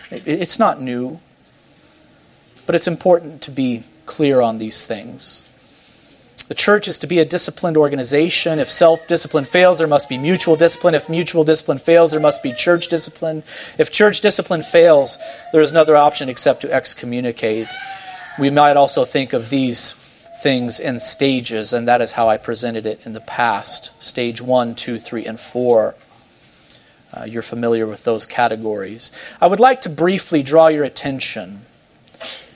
It's 0.09 0.57
not 0.57 0.81
new. 0.81 1.19
But 2.65 2.75
it's 2.75 2.87
important 2.87 3.41
to 3.43 3.51
be 3.51 3.83
clear 4.05 4.41
on 4.41 4.57
these 4.57 4.85
things. 4.85 5.43
The 6.49 6.55
church 6.55 6.87
is 6.87 6.97
to 6.97 7.07
be 7.07 7.19
a 7.19 7.25
disciplined 7.25 7.77
organization. 7.77 8.57
If 8.57 8.71
self 8.71 9.07
discipline 9.07 9.45
fails, 9.45 9.77
there 9.77 9.87
must 9.87 10.09
be 10.09 10.17
mutual 10.17 10.55
discipline. 10.55 10.95
If 10.95 11.07
mutual 11.07 11.43
discipline 11.43 11.77
fails, 11.77 12.09
there 12.11 12.19
must 12.19 12.41
be 12.41 12.53
church 12.53 12.87
discipline. 12.87 13.43
If 13.77 13.91
church 13.91 14.19
discipline 14.19 14.63
fails, 14.63 15.19
there 15.53 15.61
is 15.61 15.69
another 15.69 15.95
option 15.95 16.27
except 16.27 16.61
to 16.61 16.73
excommunicate. 16.73 17.67
We 18.39 18.49
might 18.49 18.77
also 18.77 19.05
think 19.05 19.31
of 19.31 19.51
these 19.51 19.93
things 20.41 20.79
in 20.79 20.99
stages, 20.99 21.71
and 21.71 21.87
that 21.87 22.01
is 22.01 22.13
how 22.13 22.27
I 22.27 22.37
presented 22.37 22.87
it 22.87 23.05
in 23.05 23.13
the 23.13 23.21
past 23.21 23.91
stage 24.01 24.41
one, 24.41 24.73
two, 24.73 24.97
three, 24.97 25.27
and 25.27 25.39
four. 25.39 25.93
Uh, 27.13 27.25
you're 27.25 27.43
familiar 27.43 27.85
with 27.85 28.05
those 28.05 28.25
categories. 28.25 29.11
I 29.39 29.45
would 29.45 29.59
like 29.59 29.81
to 29.81 29.89
briefly 29.89 30.41
draw 30.41 30.67
your 30.67 30.83
attention 30.83 31.67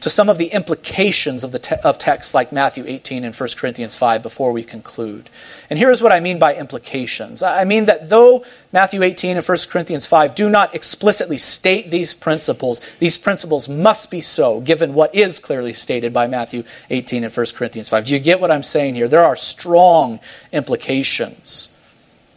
to 0.04 0.10
some 0.10 0.28
of 0.28 0.38
the 0.38 0.48
implications 0.48 1.46
of, 1.46 1.54
the 1.54 1.60
te- 1.60 1.76
of 1.84 1.98
texts 1.98 2.34
like 2.34 2.52
Matthew 2.52 2.84
18 2.86 3.24
and 3.24 3.34
1 3.34 3.50
Corinthians 3.58 3.96
5 3.96 4.22
before 4.22 4.52
we 4.52 4.62
conclude. 4.62 5.30
And 5.70 5.80
here's 5.80 6.02
what 6.02 6.12
I 6.12 6.20
mean 6.20 6.40
by 6.40 6.56
implications 6.56 7.42
I 7.42 7.64
mean 7.64 7.86
that 7.86 8.10
though 8.10 8.44
Matthew 8.74 9.02
18 9.02 9.38
and 9.38 9.46
1 9.46 9.58
Corinthians 9.70 10.06
5 10.06 10.36
do 10.36 10.50
not 10.50 10.76
explicitly 10.76 11.38
state 11.38 11.90
these 11.90 12.14
principles, 12.14 12.82
these 13.00 13.18
principles 13.18 13.70
must 13.70 14.12
be 14.12 14.20
so, 14.20 14.60
given 14.60 14.94
what 14.94 15.16
is 15.16 15.40
clearly 15.40 15.74
stated 15.74 16.12
by 16.12 16.28
Matthew 16.28 16.64
18 16.90 17.24
and 17.24 17.36
1 17.36 17.46
Corinthians 17.56 17.90
5. 17.90 18.06
Do 18.06 18.14
you 18.14 18.20
get 18.20 18.42
what 18.42 18.52
I'm 18.52 18.64
saying 18.64 18.96
here? 18.96 19.08
There 19.08 19.24
are 19.24 19.36
strong 19.36 20.20
implications 20.52 21.70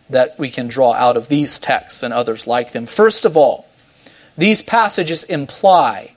that 0.09 0.39
we 0.39 0.51
can 0.51 0.69
draw 0.69 0.93
out 0.93 1.17
of 1.17 1.29
these 1.29 1.59
texts 1.59 2.03
and 2.03 2.15
others 2.15 2.47
like 2.47 2.73
them. 2.73 2.87
First 2.87 3.25
of 3.25 3.37
all, 3.37 3.67
these 4.39 4.63
passages 4.63 5.25
imply 5.25 6.13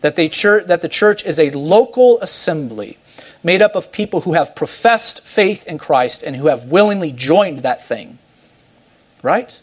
that, 0.00 0.16
they 0.16 0.28
church, 0.28 0.66
that 0.66 0.80
the 0.80 0.88
church 0.88 1.24
is 1.24 1.38
a 1.38 1.50
local 1.50 2.20
assembly 2.20 2.98
made 3.42 3.62
up 3.62 3.74
of 3.74 3.92
people 3.92 4.22
who 4.22 4.34
have 4.34 4.54
professed 4.54 5.26
faith 5.26 5.66
in 5.66 5.78
Christ 5.78 6.22
and 6.22 6.36
who 6.36 6.48
have 6.48 6.68
willingly 6.68 7.12
joined 7.12 7.60
that 7.60 7.82
thing. 7.82 8.18
Right? 9.22 9.60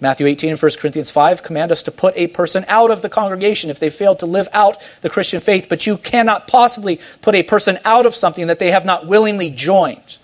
Matthew 0.00 0.26
18 0.26 0.50
and 0.50 0.60
1 0.60 0.70
Corinthians 0.78 1.10
5 1.10 1.42
command 1.42 1.72
us 1.72 1.82
to 1.84 1.90
put 1.90 2.16
a 2.16 2.26
person 2.26 2.64
out 2.68 2.90
of 2.90 3.00
the 3.00 3.08
congregation 3.08 3.70
if 3.70 3.78
they 3.78 3.90
fail 3.90 4.14
to 4.16 4.26
live 4.26 4.48
out 4.52 4.76
the 5.00 5.10
Christian 5.10 5.40
faith, 5.40 5.66
but 5.68 5.86
you 5.86 5.96
cannot 5.96 6.46
possibly 6.46 7.00
put 7.22 7.34
a 7.34 7.42
person 7.42 7.78
out 7.84 8.04
of 8.04 8.14
something 8.14 8.48
that 8.48 8.58
they 8.58 8.70
have 8.70 8.84
not 8.84 9.06
willingly 9.06 9.50
joined. 9.50 10.18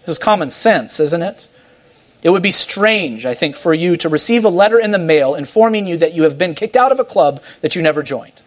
This 0.00 0.16
is 0.16 0.18
common 0.18 0.50
sense, 0.50 0.98
isn't 1.00 1.22
it? 1.22 1.48
It 2.22 2.30
would 2.30 2.42
be 2.42 2.52
strange, 2.52 3.26
I 3.26 3.34
think, 3.34 3.56
for 3.56 3.74
you 3.74 3.96
to 3.96 4.08
receive 4.08 4.44
a 4.44 4.48
letter 4.48 4.78
in 4.78 4.92
the 4.92 4.98
mail 4.98 5.34
informing 5.34 5.86
you 5.86 5.96
that 5.98 6.12
you 6.12 6.22
have 6.22 6.38
been 6.38 6.54
kicked 6.54 6.76
out 6.76 6.92
of 6.92 7.00
a 7.00 7.04
club 7.04 7.42
that 7.60 7.74
you 7.74 7.82
never 7.82 8.02
joined. 8.02 8.42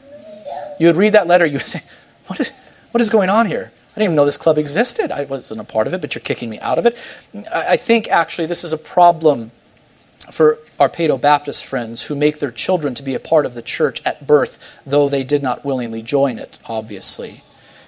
You 0.79 0.87
would 0.87 0.95
read 0.95 1.13
that 1.13 1.27
letter, 1.27 1.45
you 1.45 1.57
would 1.57 1.67
say, 1.67 1.81
What 2.27 2.39
is, 2.39 2.51
what 2.91 3.01
is 3.01 3.09
going 3.09 3.29
on 3.29 3.47
here? 3.47 3.71
I 3.95 3.99
didn't 3.99 4.03
even 4.03 4.15
know 4.15 4.25
this 4.25 4.37
club 4.37 4.57
existed. 4.57 5.11
I 5.11 5.23
wasn't 5.23 5.61
a 5.61 5.63
part 5.63 5.87
of 5.87 5.93
it, 5.93 6.01
but 6.01 6.15
you're 6.15 6.21
kicking 6.21 6.49
me 6.49 6.59
out 6.59 6.79
of 6.79 6.85
it. 6.85 6.97
I 7.53 7.77
think 7.77 8.09
actually 8.09 8.47
this 8.47 8.63
is 8.63 8.73
a 8.73 8.77
problem 8.77 9.51
for 10.31 10.59
our 10.79 10.89
Paedo 10.89 11.19
Baptist 11.19 11.65
friends 11.65 12.03
who 12.03 12.15
make 12.15 12.39
their 12.39 12.51
children 12.51 12.93
to 12.95 13.03
be 13.03 13.13
a 13.13 13.19
part 13.19 13.45
of 13.45 13.53
the 13.53 13.61
church 13.61 14.01
at 14.05 14.27
birth, 14.27 14.81
though 14.85 15.07
they 15.07 15.23
did 15.23 15.41
not 15.41 15.63
willingly 15.63 16.01
join 16.01 16.39
it, 16.39 16.59
obviously. 16.65 17.41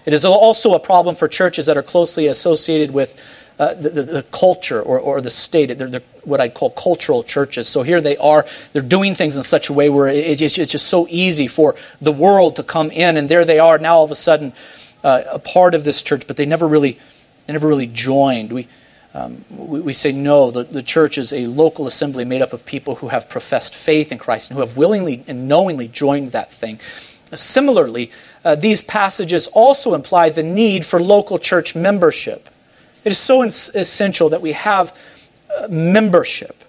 It 0.06 0.14
is 0.14 0.24
also 0.24 0.74
a 0.74 0.80
problem 0.80 1.16
for 1.16 1.28
churches 1.28 1.66
that 1.66 1.76
are 1.76 1.84
closely 1.84 2.28
associated 2.28 2.92
with 2.92 3.22
uh, 3.60 3.74
the, 3.74 3.90
the, 3.90 4.02
the, 4.04 4.24
culture 4.24 4.82
or, 4.82 5.00
or 5.00 5.20
the 5.20 5.32
state. 5.32 5.76
They're, 5.78 5.90
they're, 5.90 6.02
what 6.24 6.40
I'd 6.40 6.54
call 6.54 6.70
cultural 6.70 7.24
churches. 7.24 7.68
So 7.68 7.82
here 7.82 8.02
they 8.02 8.16
are, 8.18 8.46
they're 8.74 8.82
doing 8.82 9.16
things 9.16 9.36
in 9.36 9.44
such 9.44 9.70
a 9.70 9.74
way 9.74 9.90
where 9.90 10.08
it, 10.08 10.42
it's, 10.42 10.58
it's, 10.58 10.72
just 10.72 10.88
so 10.88 11.08
easy 11.10 11.48
for 11.48 11.76
the 12.00 12.12
world 12.12 12.56
to 12.58 12.64
come 12.64 12.92
in, 12.92 13.18
and 13.18 13.30
there 13.30 13.46
they 13.46 13.60
are 13.60 13.80
now 13.80 13.98
all 13.98 14.04
of 14.04 14.12
a 14.12 14.16
sudden 14.16 14.54
uh, 15.04 15.24
a 15.32 15.40
part 15.40 15.74
of 15.74 15.84
this 15.84 16.02
church, 16.02 16.28
but 16.28 16.38
they 16.38 16.46
never 16.46 16.68
really, 16.68 17.00
they 17.46 17.54
never 17.54 17.68
really 17.68 17.88
joined. 17.88 18.52
We, 18.52 18.68
um, 19.14 19.44
we, 19.50 19.80
we, 19.80 19.94
say 19.94 20.12
no, 20.12 20.52
the, 20.52 20.64
the 20.64 20.84
church 20.84 21.18
is 21.18 21.34
a 21.34 21.48
local 21.48 21.88
assembly 21.88 22.26
made 22.26 22.44
up 22.44 22.54
of 22.54 22.66
people 22.66 22.96
who 22.96 23.08
have 23.08 23.28
professed 23.28 23.74
faith 23.74 24.12
in 24.12 24.20
Christ 24.20 24.52
and 24.52 24.56
who 24.56 24.62
have 24.62 24.78
willingly 24.78 25.24
and 25.28 25.48
knowingly 25.48 25.88
joined 25.88 26.34
that 26.34 26.52
thing. 26.52 26.80
Similarly, 27.34 28.12
uh, 28.46 28.56
these 28.56 28.82
passages 28.82 29.48
also 29.48 29.94
imply 29.94 30.30
the 30.30 30.44
need 30.44 30.86
for 30.86 31.02
local 31.02 31.40
church 31.40 31.76
membership. 31.76 32.50
It 33.08 33.12
is 33.12 33.20
so 33.20 33.42
essential 33.42 34.28
that 34.32 34.42
we 34.42 34.52
have 34.52 34.94
uh, 35.50 35.70
membership. 35.70 36.62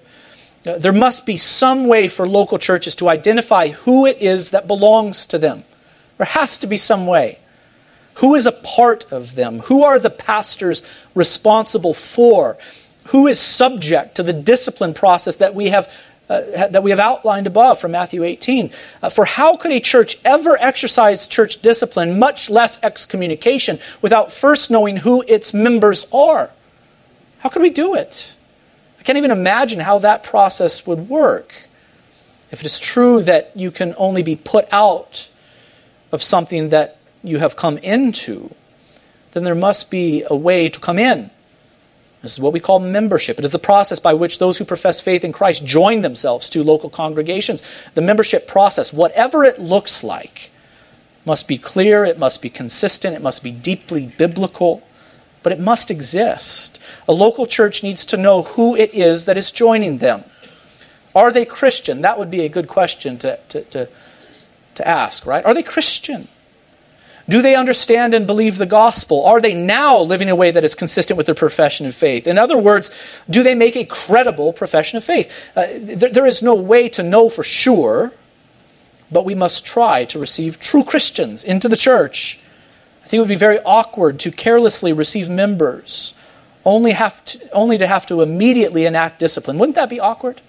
Uh, 0.64 0.78
there 0.78 0.92
must 0.92 1.26
be 1.26 1.36
some 1.36 1.88
way 1.88 2.06
for 2.06 2.28
local 2.28 2.58
churches 2.58 2.94
to 2.94 3.08
identify 3.08 3.70
who 3.70 4.06
it 4.06 4.18
is 4.18 4.50
that 4.50 4.68
belongs 4.68 5.26
to 5.26 5.38
them. 5.38 5.64
There 6.16 6.26
has 6.26 6.56
to 6.58 6.68
be 6.68 6.76
some 6.76 7.08
way. 7.08 7.40
Who 8.18 8.36
is 8.36 8.46
a 8.46 8.52
part 8.52 9.10
of 9.10 9.34
them? 9.34 9.58
Who 9.64 9.82
are 9.82 9.98
the 9.98 10.10
pastors 10.10 10.84
responsible 11.12 11.92
for? 11.92 12.56
Who 13.06 13.26
is 13.26 13.40
subject 13.40 14.14
to 14.14 14.22
the 14.22 14.32
discipline 14.32 14.94
process 14.94 15.34
that 15.36 15.56
we 15.56 15.70
have 15.70 15.92
uh, 16.28 16.68
that 16.68 16.82
we 16.82 16.90
have 16.90 16.98
outlined 16.98 17.46
above 17.46 17.80
from 17.80 17.92
Matthew 17.92 18.22
18. 18.22 18.70
Uh, 19.02 19.08
for 19.08 19.24
how 19.24 19.56
could 19.56 19.72
a 19.72 19.80
church 19.80 20.18
ever 20.24 20.56
exercise 20.60 21.26
church 21.26 21.62
discipline, 21.62 22.18
much 22.18 22.50
less 22.50 22.78
excommunication, 22.82 23.78
without 24.02 24.30
first 24.30 24.70
knowing 24.70 24.98
who 24.98 25.24
its 25.26 25.54
members 25.54 26.06
are? 26.12 26.50
How 27.38 27.48
could 27.48 27.62
we 27.62 27.70
do 27.70 27.94
it? 27.94 28.34
I 29.00 29.02
can't 29.04 29.18
even 29.18 29.30
imagine 29.30 29.80
how 29.80 29.98
that 30.00 30.22
process 30.22 30.86
would 30.86 31.08
work. 31.08 31.52
If 32.50 32.60
it 32.60 32.66
is 32.66 32.78
true 32.78 33.22
that 33.22 33.50
you 33.54 33.70
can 33.70 33.94
only 33.96 34.22
be 34.22 34.36
put 34.36 34.66
out 34.72 35.28
of 36.12 36.22
something 36.22 36.70
that 36.70 36.98
you 37.22 37.38
have 37.38 37.56
come 37.56 37.78
into, 37.78 38.54
then 39.32 39.44
there 39.44 39.54
must 39.54 39.90
be 39.90 40.24
a 40.28 40.36
way 40.36 40.68
to 40.68 40.80
come 40.80 40.98
in. 40.98 41.30
This 42.28 42.34
is 42.34 42.42
what 42.42 42.52
we 42.52 42.60
call 42.60 42.78
membership. 42.78 43.38
It 43.38 43.44
is 43.46 43.52
the 43.52 43.58
process 43.58 44.00
by 44.00 44.12
which 44.12 44.38
those 44.38 44.58
who 44.58 44.66
profess 44.66 45.00
faith 45.00 45.24
in 45.24 45.32
Christ 45.32 45.64
join 45.64 46.02
themselves 46.02 46.50
to 46.50 46.62
local 46.62 46.90
congregations. 46.90 47.62
The 47.94 48.02
membership 48.02 48.46
process, 48.46 48.92
whatever 48.92 49.44
it 49.44 49.58
looks 49.58 50.04
like, 50.04 50.50
must 51.24 51.48
be 51.48 51.56
clear, 51.56 52.04
it 52.04 52.18
must 52.18 52.42
be 52.42 52.50
consistent, 52.50 53.16
it 53.16 53.22
must 53.22 53.42
be 53.42 53.50
deeply 53.50 54.12
biblical, 54.18 54.86
but 55.42 55.52
it 55.52 55.58
must 55.58 55.90
exist. 55.90 56.78
A 57.08 57.14
local 57.14 57.46
church 57.46 57.82
needs 57.82 58.04
to 58.04 58.18
know 58.18 58.42
who 58.42 58.76
it 58.76 58.92
is 58.92 59.24
that 59.24 59.38
is 59.38 59.50
joining 59.50 59.96
them. 59.96 60.22
Are 61.14 61.32
they 61.32 61.46
Christian? 61.46 62.02
That 62.02 62.18
would 62.18 62.30
be 62.30 62.42
a 62.42 62.50
good 62.50 62.68
question 62.68 63.16
to, 63.20 63.38
to, 63.48 63.62
to, 63.62 63.88
to 64.74 64.86
ask, 64.86 65.24
right? 65.24 65.46
Are 65.46 65.54
they 65.54 65.62
Christian? 65.62 66.28
Do 67.28 67.42
they 67.42 67.54
understand 67.54 68.14
and 68.14 68.26
believe 68.26 68.56
the 68.56 68.66
gospel? 68.66 69.24
Are 69.26 69.40
they 69.40 69.52
now 69.52 70.00
living 70.00 70.30
a 70.30 70.36
way 70.36 70.50
that 70.50 70.64
is 70.64 70.74
consistent 70.74 71.18
with 71.18 71.26
their 71.26 71.34
profession 71.34 71.86
of 71.86 71.94
faith? 71.94 72.26
In 72.26 72.38
other 72.38 72.56
words, 72.56 72.90
do 73.28 73.42
they 73.42 73.54
make 73.54 73.76
a 73.76 73.84
credible 73.84 74.52
profession 74.52 74.96
of 74.96 75.04
faith? 75.04 75.30
Uh, 75.54 75.66
there, 75.74 76.10
there 76.10 76.26
is 76.26 76.42
no 76.42 76.54
way 76.54 76.88
to 76.88 77.02
know 77.02 77.28
for 77.28 77.42
sure, 77.42 78.12
but 79.12 79.26
we 79.26 79.34
must 79.34 79.66
try 79.66 80.06
to 80.06 80.18
receive 80.18 80.58
true 80.58 80.82
Christians 80.82 81.44
into 81.44 81.68
the 81.68 81.76
church. 81.76 82.40
I 83.04 83.08
think 83.08 83.18
it 83.18 83.20
would 83.20 83.28
be 83.28 83.36
very 83.36 83.60
awkward 83.60 84.18
to 84.20 84.30
carelessly 84.30 84.94
receive 84.94 85.28
members, 85.28 86.14
only, 86.64 86.92
have 86.92 87.22
to, 87.26 87.50
only 87.52 87.76
to 87.76 87.86
have 87.86 88.06
to 88.06 88.22
immediately 88.22 88.86
enact 88.86 89.18
discipline. 89.18 89.58
Wouldn't 89.58 89.76
that 89.76 89.90
be 89.90 90.00
awkward? 90.00 90.40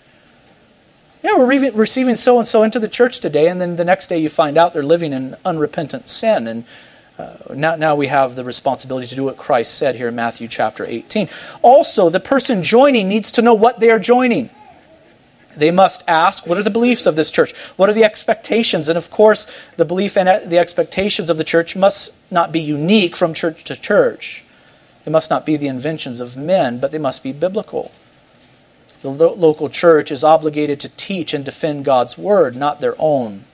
Yeah, 1.21 1.37
we're 1.37 1.71
receiving 1.71 2.15
so 2.15 2.37
and 2.37 2.47
so 2.47 2.63
into 2.63 2.79
the 2.79 2.87
church 2.87 3.19
today, 3.19 3.49
and 3.49 3.59
then 3.59 3.75
the 3.75 3.83
next 3.83 4.07
day 4.07 4.19
you 4.19 4.29
find 4.29 4.57
out 4.57 4.73
they're 4.73 4.83
living 4.83 5.11
in 5.11 5.35
unrepentant 5.43 6.07
sin. 6.07 6.47
And 6.47 6.63
uh, 7.17 7.35
now, 7.53 7.75
now 7.75 7.95
we 7.95 8.07
have 8.07 8.35
the 8.35 8.45
responsibility 8.45 9.05
to 9.07 9.15
do 9.15 9.25
what 9.25 9.35
Christ 9.35 9.75
said 9.75 9.95
here 9.95 10.07
in 10.07 10.15
Matthew 10.15 10.47
chapter 10.47 10.85
18. 10.85 11.27
Also, 11.61 12.09
the 12.09 12.21
person 12.21 12.63
joining 12.63 13.09
needs 13.09 13.31
to 13.31 13.41
know 13.41 13.53
what 13.53 13.81
they 13.81 13.89
are 13.89 13.99
joining. 13.99 14.49
They 15.57 15.71
must 15.71 16.05
ask, 16.07 16.47
what 16.47 16.57
are 16.57 16.63
the 16.63 16.69
beliefs 16.69 17.05
of 17.05 17.17
this 17.17 17.31
church? 17.31 17.53
What 17.75 17.89
are 17.89 17.93
the 17.93 18.05
expectations? 18.05 18.87
And 18.87 18.97
of 18.97 19.11
course, 19.11 19.51
the 19.75 19.83
belief 19.83 20.15
and 20.15 20.49
the 20.49 20.57
expectations 20.57 21.29
of 21.29 21.35
the 21.35 21.43
church 21.43 21.75
must 21.75 22.15
not 22.31 22.53
be 22.53 22.61
unique 22.61 23.17
from 23.17 23.33
church 23.33 23.65
to 23.65 23.75
church. 23.75 24.45
They 25.03 25.11
must 25.11 25.29
not 25.29 25.45
be 25.45 25.57
the 25.57 25.67
inventions 25.67 26.21
of 26.21 26.37
men, 26.37 26.79
but 26.79 26.93
they 26.93 26.97
must 26.97 27.23
be 27.23 27.33
biblical. 27.33 27.91
The 29.01 29.09
lo- 29.09 29.33
local 29.33 29.69
church 29.69 30.11
is 30.11 30.23
obligated 30.23 30.79
to 30.81 30.89
teach 30.89 31.33
and 31.33 31.45
defend 31.45 31.85
God's 31.85 32.17
word, 32.17 32.55
not 32.55 32.81
their 32.81 32.95
own. 32.99 33.45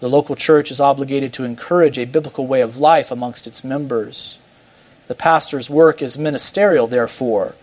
The 0.00 0.10
local 0.10 0.36
church 0.36 0.70
is 0.70 0.80
obligated 0.80 1.32
to 1.34 1.44
encourage 1.44 1.98
a 1.98 2.04
biblical 2.04 2.46
way 2.46 2.60
of 2.60 2.76
life 2.76 3.10
amongst 3.10 3.46
its 3.46 3.64
members. 3.64 4.38
The 5.08 5.14
pastor's 5.14 5.70
work 5.70 6.02
is 6.02 6.18
ministerial, 6.18 6.86
therefore. 6.86 7.54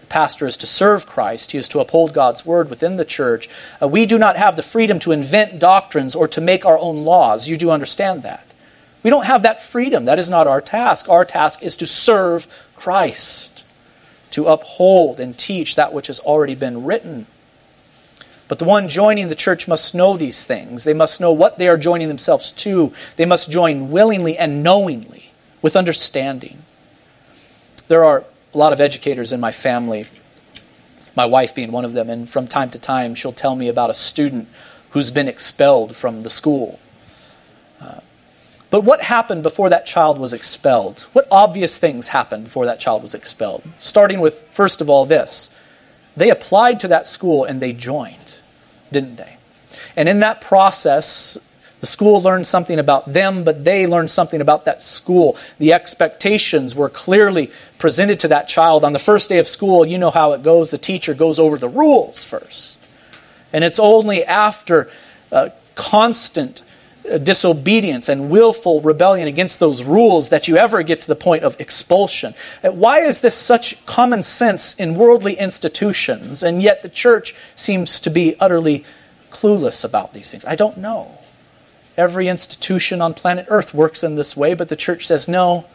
The 0.00 0.06
pastor 0.06 0.46
is 0.46 0.56
to 0.58 0.66
serve 0.66 1.06
Christ, 1.06 1.50
he 1.50 1.58
is 1.58 1.66
to 1.68 1.80
uphold 1.80 2.14
God's 2.14 2.46
word 2.46 2.70
within 2.70 2.96
the 2.96 3.04
church. 3.04 3.48
Uh, 3.82 3.88
we 3.88 4.06
do 4.06 4.18
not 4.18 4.36
have 4.36 4.54
the 4.54 4.62
freedom 4.62 5.00
to 5.00 5.10
invent 5.10 5.58
doctrines 5.58 6.14
or 6.14 6.28
to 6.28 6.40
make 6.40 6.64
our 6.64 6.78
own 6.78 7.04
laws. 7.04 7.48
You 7.48 7.56
do 7.56 7.70
understand 7.70 8.22
that. 8.22 8.46
We 9.02 9.10
don't 9.10 9.26
have 9.26 9.42
that 9.42 9.60
freedom. 9.60 10.04
That 10.04 10.20
is 10.20 10.30
not 10.30 10.46
our 10.46 10.60
task. 10.60 11.08
Our 11.08 11.24
task 11.24 11.60
is 11.60 11.74
to 11.76 11.88
serve 11.88 12.46
Christ 12.76 13.64
to 14.32 14.46
uphold 14.46 15.20
and 15.20 15.38
teach 15.38 15.76
that 15.76 15.92
which 15.92 16.08
has 16.08 16.20
already 16.20 16.54
been 16.54 16.84
written. 16.84 17.26
But 18.48 18.58
the 18.58 18.64
one 18.64 18.88
joining 18.88 19.28
the 19.28 19.34
church 19.34 19.66
must 19.66 19.94
know 19.94 20.16
these 20.16 20.44
things. 20.44 20.84
They 20.84 20.92
must 20.92 21.20
know 21.20 21.32
what 21.32 21.58
they 21.58 21.68
are 21.68 21.78
joining 21.78 22.08
themselves 22.08 22.50
to. 22.50 22.92
They 23.16 23.24
must 23.24 23.50
join 23.50 23.90
willingly 23.90 24.36
and 24.36 24.62
knowingly, 24.62 25.30
with 25.62 25.76
understanding. 25.76 26.58
There 27.88 28.04
are 28.04 28.24
a 28.52 28.58
lot 28.58 28.72
of 28.72 28.80
educators 28.80 29.32
in 29.32 29.40
my 29.40 29.52
family, 29.52 30.06
my 31.16 31.24
wife 31.24 31.54
being 31.54 31.72
one 31.72 31.84
of 31.84 31.94
them, 31.94 32.10
and 32.10 32.28
from 32.28 32.46
time 32.46 32.70
to 32.70 32.78
time 32.78 33.14
she'll 33.14 33.32
tell 33.32 33.56
me 33.56 33.68
about 33.68 33.90
a 33.90 33.94
student 33.94 34.48
who's 34.90 35.10
been 35.10 35.28
expelled 35.28 35.96
from 35.96 36.22
the 36.22 36.30
school. 36.30 36.78
Uh, 37.80 38.00
but 38.72 38.82
what 38.82 39.02
happened 39.02 39.44
before 39.44 39.68
that 39.68 39.86
child 39.86 40.18
was 40.18 40.32
expelled? 40.32 41.02
What 41.12 41.28
obvious 41.30 41.78
things 41.78 42.08
happened 42.08 42.44
before 42.44 42.66
that 42.66 42.80
child 42.80 43.02
was 43.02 43.14
expelled? 43.14 43.62
Starting 43.78 44.18
with, 44.18 44.48
first 44.50 44.80
of 44.80 44.90
all, 44.90 45.04
this 45.04 45.50
they 46.16 46.30
applied 46.30 46.80
to 46.80 46.88
that 46.88 47.06
school 47.06 47.44
and 47.44 47.60
they 47.60 47.72
joined, 47.72 48.40
didn't 48.90 49.16
they? 49.16 49.36
And 49.96 50.08
in 50.08 50.20
that 50.20 50.40
process, 50.40 51.38
The 51.82 51.86
school 51.86 52.22
learned 52.22 52.46
something 52.46 52.78
about 52.78 53.12
them, 53.12 53.42
but 53.42 53.64
they 53.64 53.88
learned 53.88 54.08
something 54.08 54.40
about 54.40 54.66
that 54.66 54.80
school. 54.80 55.36
The 55.58 55.72
expectations 55.72 56.76
were 56.76 56.88
clearly 56.88 57.50
presented 57.78 58.20
to 58.20 58.28
that 58.28 58.46
child. 58.46 58.84
On 58.84 58.92
the 58.92 59.00
first 59.00 59.28
day 59.28 59.38
of 59.38 59.48
school, 59.48 59.84
you 59.84 59.98
know 59.98 60.12
how 60.12 60.30
it 60.30 60.44
goes. 60.44 60.70
The 60.70 60.78
teacher 60.78 61.12
goes 61.12 61.40
over 61.40 61.58
the 61.58 61.68
rules 61.68 62.22
first. 62.22 62.78
And 63.52 63.64
it's 63.64 63.80
only 63.80 64.24
after 64.24 64.88
constant 65.74 66.62
disobedience 67.22 68.08
and 68.08 68.30
willful 68.30 68.80
rebellion 68.80 69.26
against 69.26 69.58
those 69.58 69.84
rules 69.84 70.28
that 70.28 70.46
you 70.46 70.56
ever 70.56 70.82
get 70.82 71.02
to 71.02 71.08
the 71.08 71.16
point 71.16 71.42
of 71.42 71.60
expulsion. 71.60 72.34
Uh, 72.62 72.70
why 72.70 73.00
is 73.00 73.20
this 73.20 73.34
such 73.34 73.84
common 73.86 74.22
sense 74.22 74.74
in 74.76 74.94
worldly 74.94 75.34
institutions, 75.34 76.42
and 76.42 76.62
yet 76.62 76.82
the 76.82 76.88
church 76.88 77.34
seems 77.54 77.98
to 78.00 78.10
be 78.10 78.36
utterly 78.38 78.84
clueless 79.30 79.84
about 79.84 80.12
these 80.12 80.30
things? 80.30 80.44
I 80.44 80.54
don't 80.54 80.78
know. 80.78 81.18
Every 81.96 82.28
institution 82.28 83.02
on 83.02 83.14
planet 83.14 83.46
Earth 83.48 83.74
works 83.74 84.02
in 84.02 84.14
this 84.14 84.36
way, 84.36 84.54
but 84.54 84.68
the 84.68 84.76
church 84.76 85.06
says, 85.06 85.28
no, 85.28 85.66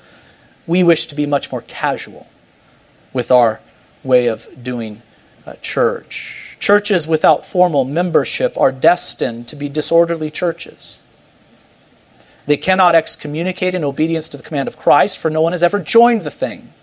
we 0.65 0.81
wish 0.81 1.07
to 1.07 1.15
be 1.15 1.25
much 1.25 1.51
more 1.51 1.61
casual 1.61 2.27
with 3.13 3.31
our 3.31 3.59
way 4.03 4.27
of 4.27 4.47
doing 4.63 5.01
uh, 5.45 5.53
church. 5.61 6.57
Churches 6.59 7.07
without 7.07 7.45
formal 7.45 7.85
membership 7.85 8.57
are 8.57 8.71
destined 8.71 9.47
to 9.49 9.55
be 9.55 9.69
disorderly 9.69 10.31
churches. 10.31 11.03
They 12.47 12.57
cannot 12.57 12.95
excommunicate 12.95 13.75
in 13.75 13.83
obedience 13.83 14.27
to 14.29 14.37
the 14.37 14.43
command 14.43 14.67
of 14.67 14.77
Christ, 14.77 15.17
for 15.17 15.29
no 15.29 15.41
one 15.41 15.53
has 15.53 15.61
ever 15.61 15.79
joined 15.79 16.23
the 16.23 16.31
thing. 16.31 16.73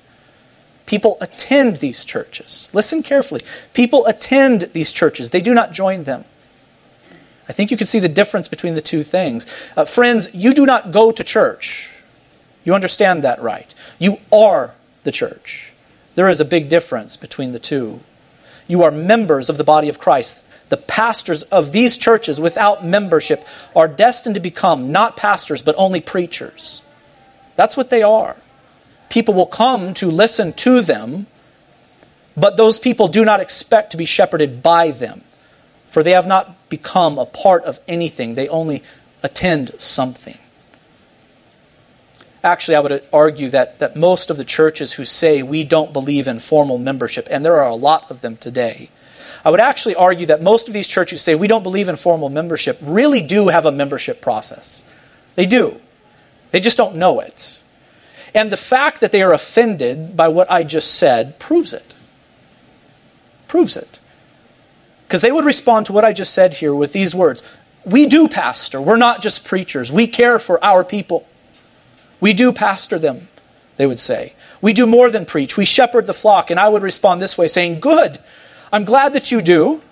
People 0.87 1.17
attend 1.21 1.79
these 1.79 2.05
churches. 2.05 2.71
Listen 2.73 3.03
carefully. 3.03 3.41
People 3.73 4.07
attend 4.07 4.63
these 4.73 4.93
churches, 4.93 5.31
they 5.31 5.41
do 5.41 5.55
not 5.55 5.73
join 5.73 6.05
them. 6.05 6.25
I 7.49 7.53
think 7.53 7.71
you 7.71 7.77
can 7.77 7.87
see 7.87 7.99
the 7.99 8.09
difference 8.09 8.49
between 8.49 8.75
the 8.75 8.81
two 8.81 9.03
things. 9.03 9.47
Uh, 9.77 9.85
friends, 9.85 10.35
you 10.35 10.53
do 10.53 10.65
not 10.65 10.93
go 10.93 11.13
to 11.13 11.25
church. 11.25 11.93
You 12.65 12.75
understand 12.75 13.23
that 13.23 13.43
right. 13.43 13.75
You 13.99 14.19
are 14.33 14.75
the 15.03 15.13
church. 15.13 15.73
There 16.15 16.29
is 16.29 16.41
a 16.41 16.45
big 16.45 16.69
difference 16.69 17.17
between 17.17 17.53
the 17.53 17.59
two. 17.59 18.01
You 18.67 18.83
are 18.83 18.91
members 18.91 19.51
of 19.51 19.59
the 19.59 19.65
body 19.65 19.89
of 19.89 19.99
Christ. 19.99 20.44
The 20.69 20.77
pastors 20.77 21.43
of 21.45 21.73
these 21.73 21.99
churches 21.99 22.41
without 22.41 22.85
membership 22.85 23.47
are 23.77 23.89
destined 23.89 24.35
to 24.35 24.41
become 24.41 24.91
not 24.91 25.17
pastors, 25.17 25.63
but 25.63 25.75
only 25.79 26.01
preachers. 26.01 26.83
That's 27.57 27.77
what 27.77 27.91
they 27.91 28.03
are. 28.03 28.37
People 29.11 29.35
will 29.35 29.47
come 29.47 29.95
to 29.95 30.11
listen 30.11 30.53
to 30.55 30.81
them, 30.81 31.27
but 32.37 32.57
those 32.57 32.79
people 32.79 33.09
do 33.09 33.25
not 33.25 33.41
expect 33.41 33.91
to 33.93 33.97
be 33.97 34.05
shepherded 34.05 34.63
by 34.63 34.91
them 34.91 35.23
for 35.95 36.03
they 36.03 36.11
have 36.11 36.27
not 36.27 36.69
become 36.69 37.19
a 37.19 37.25
part 37.25 37.63
of 37.63 37.79
anything, 37.87 38.35
they 38.35 38.49
only 38.49 38.83
attend 39.23 39.71
something. 39.81 40.37
Actually, 42.43 42.75
I 42.75 42.81
would 42.81 43.05
argue 43.13 43.49
that, 43.51 43.79
that 43.79 43.95
most 43.95 44.29
of 44.29 44.37
the 44.37 44.45
churches 44.45 44.95
who 44.95 45.05
say 45.05 45.41
we 45.41 45.63
don't 45.63 45.93
believe 45.93 46.27
in 46.27 46.41
formal 46.41 46.79
membership, 46.79 47.29
and 47.31 47.45
there 47.45 47.55
are 47.55 47.69
a 47.69 47.77
lot 47.77 48.11
of 48.11 48.23
them 48.23 48.37
today, 48.37 48.91
I 49.45 49.51
would 49.51 49.61
actually 49.61 49.95
argue 49.95 50.27
that 50.27 50.43
most 50.43 50.69
of 50.69 50.75
these 50.75 50.89
churches 50.89 51.21
say 51.21 51.35
we 51.35 51.49
don't 51.49 51.63
believe 51.63 51.89
in 51.89 51.97
formal 51.97 52.31
membership 52.31 52.79
really 52.81 53.21
do 53.21 53.49
have 53.49 53.67
a 53.67 53.73
membership 53.73 54.23
process. 54.23 54.85
They 55.35 55.47
do. 55.47 55.81
They 56.51 56.61
just 56.61 56.79
don't 56.79 56.97
know 56.97 57.21
it. 57.21 57.63
And 58.35 58.51
the 58.51 58.57
fact 58.57 59.01
that 59.01 59.13
they 59.13 59.23
are 59.23 59.33
offended 59.33 60.17
by 60.17 60.29
what 60.29 60.51
I 60.51 60.63
just 60.63 60.95
said 60.95 61.39
proves 61.39 61.73
it. 61.73 61.95
Proves 63.47 63.77
it. 63.77 64.01
Because 65.07 65.21
they 65.21 65.31
would 65.31 65.45
respond 65.45 65.87
to 65.87 65.93
what 65.93 66.05
I 66.05 66.13
just 66.13 66.33
said 66.33 66.55
here 66.55 66.75
with 66.75 66.93
these 66.93 67.15
words 67.15 67.43
We 67.85 68.07
do 68.07 68.29
pastor. 68.29 68.81
We're 68.81 68.97
not 68.97 69.21
just 69.21 69.45
preachers. 69.45 69.93
We 69.93 70.07
care 70.07 70.39
for 70.39 70.63
our 70.65 70.83
people. 70.85 71.29
We 72.21 72.33
do 72.33 72.53
pastor 72.53 72.99
them, 72.99 73.29
they 73.77 73.87
would 73.87 74.01
say. 74.01 74.33
We 74.63 74.73
do 74.73 74.87
more 74.87 75.11
than 75.11 75.27
preach. 75.27 75.59
We 75.59 75.67
shepherd 75.67 76.07
the 76.07 76.15
flock. 76.15 76.51
And 76.51 76.59
I 76.59 76.71
would 76.71 76.83
respond 76.83 77.21
this 77.21 77.37
way, 77.37 77.49
saying, 77.49 77.81
Good. 77.81 78.19
I'm 78.75 78.85
glad 78.85 79.13
that 79.13 79.31
you 79.31 79.41
do. 79.41 79.83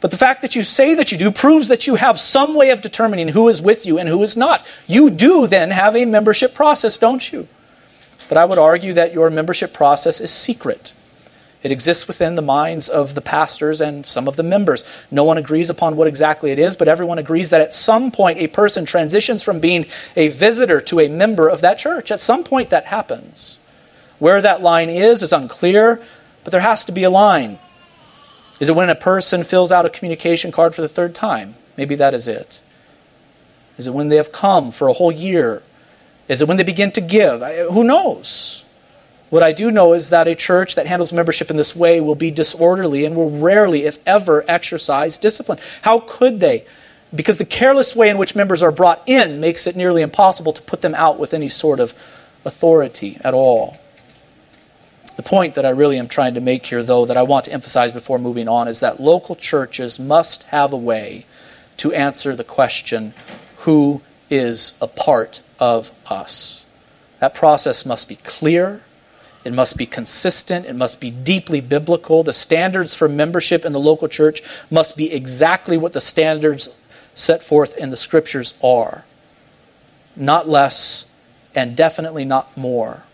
But 0.00 0.12
the 0.12 0.16
fact 0.16 0.42
that 0.42 0.54
you 0.54 0.62
say 0.62 0.94
that 0.94 1.10
you 1.10 1.18
do 1.18 1.32
proves 1.32 1.66
that 1.66 1.88
you 1.88 1.96
have 1.96 2.20
some 2.20 2.54
way 2.54 2.70
of 2.70 2.80
determining 2.80 3.28
who 3.28 3.48
is 3.48 3.60
with 3.60 3.84
you 3.84 3.98
and 3.98 4.08
who 4.08 4.22
is 4.22 4.36
not. 4.36 4.64
You 4.86 5.10
do 5.10 5.48
then 5.48 5.72
have 5.72 5.96
a 5.96 6.04
membership 6.04 6.54
process, 6.54 6.98
don't 6.98 7.32
you? 7.32 7.48
But 8.28 8.38
I 8.38 8.44
would 8.44 8.58
argue 8.58 8.92
that 8.92 9.12
your 9.12 9.28
membership 9.28 9.72
process 9.72 10.20
is 10.20 10.30
secret. 10.32 10.92
It 11.64 11.72
exists 11.72 12.06
within 12.06 12.36
the 12.36 12.42
minds 12.42 12.88
of 12.88 13.16
the 13.16 13.20
pastors 13.20 13.80
and 13.80 14.06
some 14.06 14.28
of 14.28 14.36
the 14.36 14.44
members. 14.44 14.84
No 15.10 15.24
one 15.24 15.38
agrees 15.38 15.68
upon 15.68 15.96
what 15.96 16.06
exactly 16.06 16.52
it 16.52 16.60
is, 16.60 16.76
but 16.76 16.86
everyone 16.86 17.18
agrees 17.18 17.50
that 17.50 17.60
at 17.60 17.74
some 17.74 18.12
point 18.12 18.38
a 18.38 18.46
person 18.46 18.84
transitions 18.84 19.42
from 19.42 19.58
being 19.58 19.86
a 20.14 20.28
visitor 20.28 20.80
to 20.82 21.00
a 21.00 21.08
member 21.08 21.48
of 21.48 21.60
that 21.62 21.78
church. 21.78 22.12
At 22.12 22.20
some 22.20 22.44
point 22.44 22.70
that 22.70 22.86
happens. 22.86 23.58
Where 24.20 24.40
that 24.40 24.62
line 24.62 24.90
is 24.90 25.22
is 25.22 25.32
unclear, 25.32 26.00
but 26.44 26.52
there 26.52 26.60
has 26.60 26.84
to 26.84 26.92
be 26.92 27.02
a 27.02 27.10
line. 27.10 27.58
Is 28.62 28.68
it 28.68 28.76
when 28.76 28.90
a 28.90 28.94
person 28.94 29.42
fills 29.42 29.72
out 29.72 29.86
a 29.86 29.90
communication 29.90 30.52
card 30.52 30.72
for 30.72 30.82
the 30.82 30.88
third 30.88 31.16
time? 31.16 31.56
Maybe 31.76 31.96
that 31.96 32.14
is 32.14 32.28
it. 32.28 32.60
Is 33.76 33.88
it 33.88 33.92
when 33.92 34.06
they 34.06 34.14
have 34.14 34.30
come 34.30 34.70
for 34.70 34.86
a 34.86 34.92
whole 34.92 35.10
year? 35.10 35.64
Is 36.28 36.40
it 36.40 36.46
when 36.46 36.58
they 36.58 36.62
begin 36.62 36.92
to 36.92 37.00
give? 37.00 37.42
Who 37.72 37.82
knows? 37.82 38.64
What 39.30 39.42
I 39.42 39.50
do 39.50 39.72
know 39.72 39.94
is 39.94 40.10
that 40.10 40.28
a 40.28 40.36
church 40.36 40.76
that 40.76 40.86
handles 40.86 41.12
membership 41.12 41.50
in 41.50 41.56
this 41.56 41.74
way 41.74 42.00
will 42.00 42.14
be 42.14 42.30
disorderly 42.30 43.04
and 43.04 43.16
will 43.16 43.30
rarely, 43.30 43.82
if 43.82 43.98
ever, 44.06 44.44
exercise 44.46 45.18
discipline. 45.18 45.58
How 45.82 45.98
could 45.98 46.38
they? 46.38 46.64
Because 47.12 47.38
the 47.38 47.44
careless 47.44 47.96
way 47.96 48.10
in 48.10 48.16
which 48.16 48.36
members 48.36 48.62
are 48.62 48.70
brought 48.70 49.02
in 49.06 49.40
makes 49.40 49.66
it 49.66 49.74
nearly 49.74 50.02
impossible 50.02 50.52
to 50.52 50.62
put 50.62 50.82
them 50.82 50.94
out 50.94 51.18
with 51.18 51.34
any 51.34 51.48
sort 51.48 51.80
of 51.80 51.94
authority 52.44 53.18
at 53.24 53.34
all. 53.34 53.76
The 55.16 55.22
point 55.22 55.54
that 55.54 55.66
I 55.66 55.70
really 55.70 55.98
am 55.98 56.08
trying 56.08 56.34
to 56.34 56.40
make 56.40 56.66
here, 56.66 56.82
though, 56.82 57.04
that 57.06 57.16
I 57.16 57.22
want 57.22 57.44
to 57.46 57.52
emphasize 57.52 57.92
before 57.92 58.18
moving 58.18 58.48
on, 58.48 58.68
is 58.68 58.80
that 58.80 59.00
local 59.00 59.34
churches 59.34 59.98
must 59.98 60.44
have 60.44 60.72
a 60.72 60.76
way 60.76 61.26
to 61.78 61.92
answer 61.92 62.34
the 62.34 62.44
question 62.44 63.14
who 63.58 64.02
is 64.30 64.76
a 64.80 64.86
part 64.86 65.42
of 65.58 65.92
us? 66.06 66.64
That 67.18 67.34
process 67.34 67.84
must 67.84 68.08
be 68.08 68.16
clear 68.16 68.82
it 69.44 69.52
must 69.52 69.76
be 69.76 69.86
consistent. 69.86 70.66
It 70.66 70.76
must 70.76 71.00
be 71.00 71.10
deeply 71.10 71.60
biblical. 71.60 72.22
The 72.22 72.32
standards 72.32 72.94
for 72.94 73.08
membership 73.08 73.64
in 73.64 73.72
the 73.72 73.80
local 73.80 74.08
church 74.08 74.42
must 74.70 74.96
be 74.96 75.12
exactly 75.12 75.76
what 75.76 75.92
the 75.92 76.00
standards 76.00 76.68
set 77.14 77.42
forth 77.42 77.76
in 77.76 77.90
the 77.90 77.96
scriptures 77.96 78.54
are. 78.62 79.04
Not 80.14 80.48
less, 80.48 81.06
and 81.54 81.76
definitely 81.76 82.24
not 82.24 82.56
more. 82.56 83.04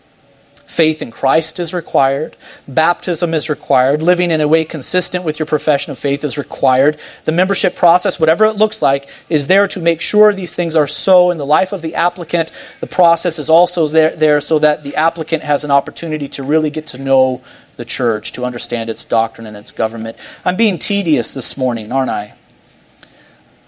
Faith 0.69 1.01
in 1.01 1.09
Christ 1.09 1.59
is 1.59 1.73
required. 1.73 2.37
Baptism 2.67 3.33
is 3.33 3.49
required. 3.49 4.03
Living 4.03 4.29
in 4.29 4.39
a 4.39 4.47
way 4.47 4.63
consistent 4.63 5.25
with 5.25 5.39
your 5.39 5.47
profession 5.47 5.91
of 5.91 5.97
faith 5.97 6.23
is 6.23 6.37
required. 6.37 6.95
The 7.25 7.31
membership 7.31 7.75
process, 7.75 8.19
whatever 8.19 8.45
it 8.45 8.55
looks 8.55 8.79
like, 8.79 9.09
is 9.29 9.47
there 9.47 9.67
to 9.67 9.79
make 9.79 9.99
sure 9.99 10.31
these 10.31 10.53
things 10.53 10.75
are 10.75 10.85
so 10.85 11.31
in 11.31 11.37
the 11.37 11.45
life 11.45 11.73
of 11.73 11.81
the 11.81 11.95
applicant. 11.95 12.51
The 12.81 12.87
process 12.87 13.39
is 13.39 13.49
also 13.49 13.87
there, 13.87 14.15
there 14.15 14.39
so 14.39 14.59
that 14.59 14.83
the 14.83 14.95
applicant 14.95 15.41
has 15.41 15.63
an 15.63 15.71
opportunity 15.71 16.27
to 16.27 16.43
really 16.43 16.69
get 16.69 16.85
to 16.87 16.99
know 16.99 17.41
the 17.77 17.83
church, 17.83 18.31
to 18.33 18.45
understand 18.45 18.91
its 18.91 19.03
doctrine 19.03 19.47
and 19.47 19.57
its 19.57 19.71
government. 19.71 20.17
I'm 20.45 20.55
being 20.55 20.77
tedious 20.77 21.33
this 21.33 21.57
morning, 21.57 21.91
aren't 21.91 22.11
I? 22.11 22.35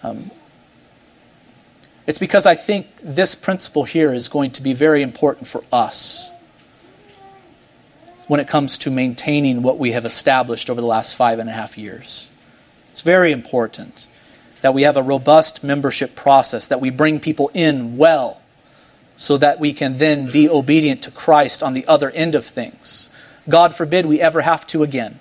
Um, 0.03 0.29
it's 2.05 2.19
because 2.19 2.45
I 2.45 2.53
think 2.53 2.95
this 3.01 3.33
principle 3.33 3.85
here 3.85 4.13
is 4.13 4.27
going 4.27 4.51
to 4.51 4.61
be 4.61 4.73
very 4.73 5.01
important 5.01 5.47
for 5.47 5.63
us 5.71 6.29
when 8.27 8.39
it 8.39 8.47
comes 8.47 8.77
to 8.79 8.91
maintaining 8.91 9.61
what 9.61 9.77
we 9.77 9.91
have 9.91 10.05
established 10.05 10.69
over 10.69 10.81
the 10.81 10.87
last 10.87 11.15
five 11.15 11.39
and 11.39 11.49
a 11.49 11.53
half 11.53 11.77
years. 11.77 12.31
It's 12.91 13.01
very 13.01 13.31
important 13.31 14.07
that 14.61 14.73
we 14.73 14.83
have 14.83 14.97
a 14.97 15.03
robust 15.03 15.63
membership 15.63 16.15
process, 16.15 16.67
that 16.67 16.81
we 16.81 16.89
bring 16.89 17.19
people 17.19 17.49
in 17.53 17.97
well, 17.97 18.41
so 19.17 19.37
that 19.37 19.59
we 19.59 19.73
can 19.73 19.97
then 19.97 20.29
be 20.29 20.49
obedient 20.49 21.01
to 21.03 21.11
Christ 21.11 21.63
on 21.63 21.73
the 21.73 21.85
other 21.87 22.11
end 22.11 22.35
of 22.35 22.45
things. 22.45 23.09
God 23.47 23.73
forbid 23.73 24.05
we 24.05 24.21
ever 24.21 24.41
have 24.41 24.67
to 24.67 24.83
again. 24.83 25.19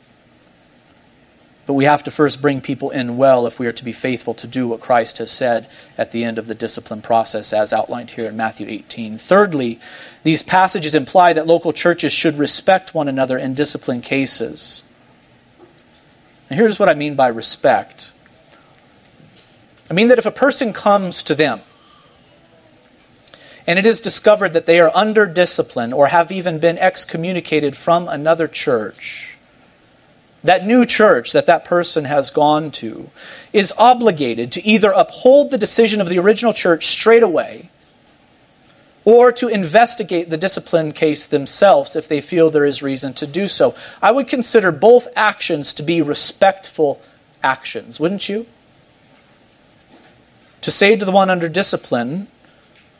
But 1.71 1.75
we 1.75 1.85
have 1.85 2.03
to 2.03 2.11
first 2.11 2.43
bring 2.43 2.61
people 2.61 2.91
in 2.91 3.17
well 3.17 3.47
if 3.47 3.61
we 3.61 3.69
are 3.69 3.73
to 3.73 3.85
be 3.85 3.93
faithful 3.93 4.35
to 4.35 4.49
do 4.49 4.67
what 4.67 4.81
Christ 4.81 5.19
has 5.19 5.31
said 5.31 5.69
at 5.97 6.11
the 6.11 6.25
end 6.25 6.37
of 6.37 6.49
the 6.49 6.55
discipline 6.57 7.01
process, 7.01 7.53
as 7.53 7.73
outlined 7.73 8.11
here 8.11 8.29
in 8.29 8.37
Matthew 8.37 8.67
18. 8.69 9.19
Thirdly, 9.19 9.79
these 10.25 10.43
passages 10.43 10.97
imply 10.97 11.33
that 11.33 11.47
local 11.47 11.73
churches 11.73 12.13
should 12.13 12.39
respect 12.39 12.93
one 12.93 13.07
another 13.07 13.39
in 13.39 13.55
discipline 13.55 14.01
cases. 14.01 14.83
And 16.51 16.59
here's 16.59 16.81
what 16.81 16.89
I 16.89 16.95
mean 16.95 17.15
by 17.15 17.29
respect 17.29 18.11
I 19.89 19.95
mean 19.95 20.09
that 20.09 20.19
if 20.19 20.27
a 20.27 20.33
person 20.33 20.73
comes 20.73 21.23
to 21.23 21.37
them, 21.37 21.61
and 23.65 23.79
it 23.79 23.87
is 23.87 24.01
discovered 24.01 24.55
that 24.55 24.67
they 24.67 24.81
are 24.81 24.91
under 24.93 25.25
discipline 25.25 25.93
or 25.93 26.09
have 26.09 26.33
even 26.33 26.59
been 26.59 26.79
excommunicated 26.79 27.77
from 27.77 28.09
another 28.09 28.49
church, 28.49 29.30
that 30.43 30.67
new 30.67 30.87
church 30.87 31.33
that 31.33 31.47
that 31.47 31.65
person 31.65 32.05
has 32.05 32.31
gone 32.31 32.71
to 32.71 33.11
is 33.53 33.75
obligated 33.77 34.53
to 34.53 34.67
either 34.67 34.91
uphold 34.93 35.51
the 35.51 35.59
decision 35.59 36.01
of 36.01 36.09
the 36.09 36.19
original 36.19 36.53
church 36.53 36.87
straight 36.87 37.23
away 37.23 37.71
or 39.05 39.33
to 39.33 39.49
investigate 39.49 40.31
the 40.31 40.37
discipline 40.37 40.93
case 40.93 41.27
themselves 41.27 41.97
if 41.97 42.07
they 42.07 42.21
feel 42.21 42.51
there 42.51 42.67
is 42.67 42.83
reason 42.83 43.15
to 43.15 43.27
do 43.27 43.49
so. 43.49 43.75
I 44.03 44.13
would 44.13 44.29
consider 44.29 44.71
both 44.73 45.09
actions 45.17 45.73
to 45.75 45.83
be 45.83 46.03
respectful 46.03 47.01
actions, 47.43 47.99
wouldn't 47.99 48.29
you? 48.29 48.47
To 50.63 50.71
say 50.71 50.97
to 50.97 51.05
the 51.05 51.13
one 51.13 51.31
under 51.31 51.49
discipline, 51.49 52.29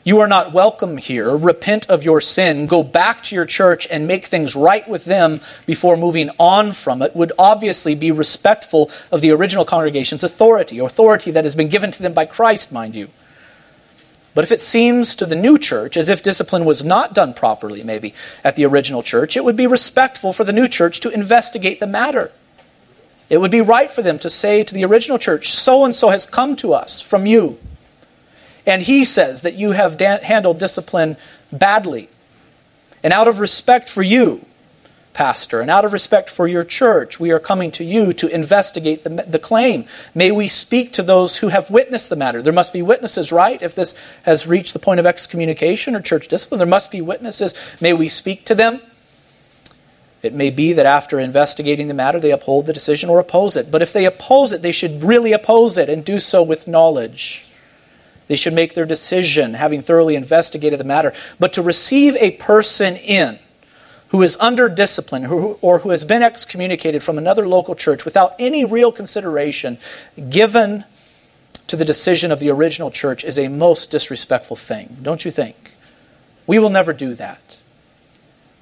you 0.03 0.19
are 0.19 0.27
not 0.27 0.51
welcome 0.51 0.97
here. 0.97 1.35
Repent 1.35 1.89
of 1.89 2.03
your 2.03 2.21
sin. 2.21 2.65
Go 2.65 2.81
back 2.81 3.21
to 3.23 3.35
your 3.35 3.45
church 3.45 3.87
and 3.91 4.07
make 4.07 4.25
things 4.25 4.55
right 4.55 4.87
with 4.87 5.05
them 5.05 5.39
before 5.65 5.95
moving 5.95 6.31
on 6.39 6.73
from 6.73 7.01
it 7.01 7.15
would 7.15 7.31
obviously 7.37 7.93
be 7.93 8.11
respectful 8.11 8.89
of 9.11 9.21
the 9.21 9.31
original 9.31 9.63
congregation's 9.63 10.23
authority, 10.23 10.79
authority 10.79 11.29
that 11.31 11.43
has 11.43 11.55
been 11.55 11.69
given 11.69 11.91
to 11.91 12.01
them 12.01 12.13
by 12.13 12.25
Christ, 12.25 12.71
mind 12.71 12.95
you. 12.95 13.09
But 14.33 14.43
if 14.43 14.51
it 14.51 14.61
seems 14.61 15.15
to 15.17 15.25
the 15.25 15.35
new 15.35 15.59
church 15.59 15.97
as 15.97 16.09
if 16.09 16.23
discipline 16.23 16.65
was 16.65 16.83
not 16.83 17.13
done 17.13 17.33
properly, 17.33 17.83
maybe, 17.83 18.13
at 18.43 18.55
the 18.55 18.65
original 18.65 19.03
church, 19.03 19.35
it 19.35 19.43
would 19.43 19.57
be 19.57 19.67
respectful 19.67 20.31
for 20.33 20.45
the 20.45 20.53
new 20.53 20.67
church 20.67 21.01
to 21.01 21.09
investigate 21.09 21.79
the 21.79 21.87
matter. 21.87 22.31
It 23.29 23.39
would 23.39 23.51
be 23.51 23.61
right 23.61 23.91
for 23.91 24.01
them 24.01 24.17
to 24.19 24.29
say 24.29 24.63
to 24.63 24.73
the 24.73 24.85
original 24.85 25.17
church, 25.17 25.49
so 25.49 25.85
and 25.85 25.93
so 25.93 26.09
has 26.09 26.25
come 26.25 26.55
to 26.57 26.73
us 26.73 27.01
from 27.01 27.25
you. 27.25 27.59
And 28.65 28.83
he 28.83 29.03
says 29.03 29.41
that 29.41 29.55
you 29.55 29.71
have 29.71 29.97
da- 29.97 30.23
handled 30.23 30.59
discipline 30.59 31.17
badly. 31.51 32.09
And 33.03 33.11
out 33.13 33.27
of 33.27 33.39
respect 33.39 33.89
for 33.89 34.03
you, 34.03 34.45
pastor, 35.13 35.59
and 35.59 35.69
out 35.69 35.83
of 35.83 35.93
respect 35.93 36.29
for 36.29 36.47
your 36.47 36.63
church, 36.63 37.19
we 37.19 37.31
are 37.31 37.39
coming 37.39 37.71
to 37.71 37.83
you 37.83 38.13
to 38.13 38.27
investigate 38.27 39.03
the, 39.03 39.09
the 39.09 39.39
claim. 39.39 39.85
May 40.15 40.31
we 40.31 40.47
speak 40.47 40.93
to 40.93 41.03
those 41.03 41.39
who 41.39 41.49
have 41.49 41.71
witnessed 41.71 42.09
the 42.09 42.15
matter. 42.15 42.41
There 42.41 42.53
must 42.53 42.71
be 42.71 42.81
witnesses, 42.81 43.31
right? 43.31 43.61
If 43.61 43.75
this 43.75 43.95
has 44.23 44.47
reached 44.47 44.73
the 44.73 44.79
point 44.79 44.99
of 44.99 45.05
excommunication 45.05 45.95
or 45.95 46.01
church 46.01 46.27
discipline, 46.27 46.59
there 46.59 46.67
must 46.67 46.91
be 46.91 47.01
witnesses. 47.01 47.53
May 47.81 47.93
we 47.93 48.07
speak 48.07 48.45
to 48.45 48.55
them. 48.55 48.81
It 50.21 50.33
may 50.33 50.51
be 50.51 50.73
that 50.73 50.85
after 50.85 51.19
investigating 51.19 51.87
the 51.87 51.95
matter, 51.95 52.19
they 52.19 52.31
uphold 52.31 52.67
the 52.67 52.73
decision 52.73 53.09
or 53.09 53.19
oppose 53.19 53.55
it. 53.55 53.71
But 53.71 53.81
if 53.81 53.91
they 53.91 54.05
oppose 54.05 54.53
it, 54.53 54.61
they 54.61 54.71
should 54.71 55.03
really 55.03 55.33
oppose 55.33 55.79
it 55.79 55.89
and 55.89 56.05
do 56.05 56.19
so 56.19 56.43
with 56.43 56.67
knowledge. 56.67 57.43
They 58.31 58.37
should 58.37 58.53
make 58.53 58.75
their 58.75 58.85
decision 58.85 59.55
having 59.55 59.81
thoroughly 59.81 60.15
investigated 60.15 60.79
the 60.79 60.85
matter. 60.85 61.11
But 61.37 61.51
to 61.51 61.61
receive 61.61 62.15
a 62.15 62.31
person 62.31 62.95
in 62.95 63.39
who 64.11 64.21
is 64.21 64.37
under 64.39 64.69
discipline 64.69 65.25
or 65.25 65.79
who 65.79 65.89
has 65.89 66.05
been 66.05 66.23
excommunicated 66.23 67.03
from 67.03 67.17
another 67.17 67.45
local 67.45 67.75
church 67.75 68.05
without 68.05 68.33
any 68.39 68.63
real 68.63 68.93
consideration 68.93 69.77
given 70.29 70.85
to 71.67 71.75
the 71.75 71.83
decision 71.83 72.31
of 72.31 72.39
the 72.39 72.49
original 72.49 72.89
church 72.89 73.25
is 73.25 73.37
a 73.37 73.49
most 73.49 73.91
disrespectful 73.91 74.55
thing, 74.55 74.95
don't 75.01 75.25
you 75.25 75.31
think? 75.31 75.73
We 76.47 76.57
will 76.57 76.69
never 76.69 76.93
do 76.93 77.13
that. 77.15 77.57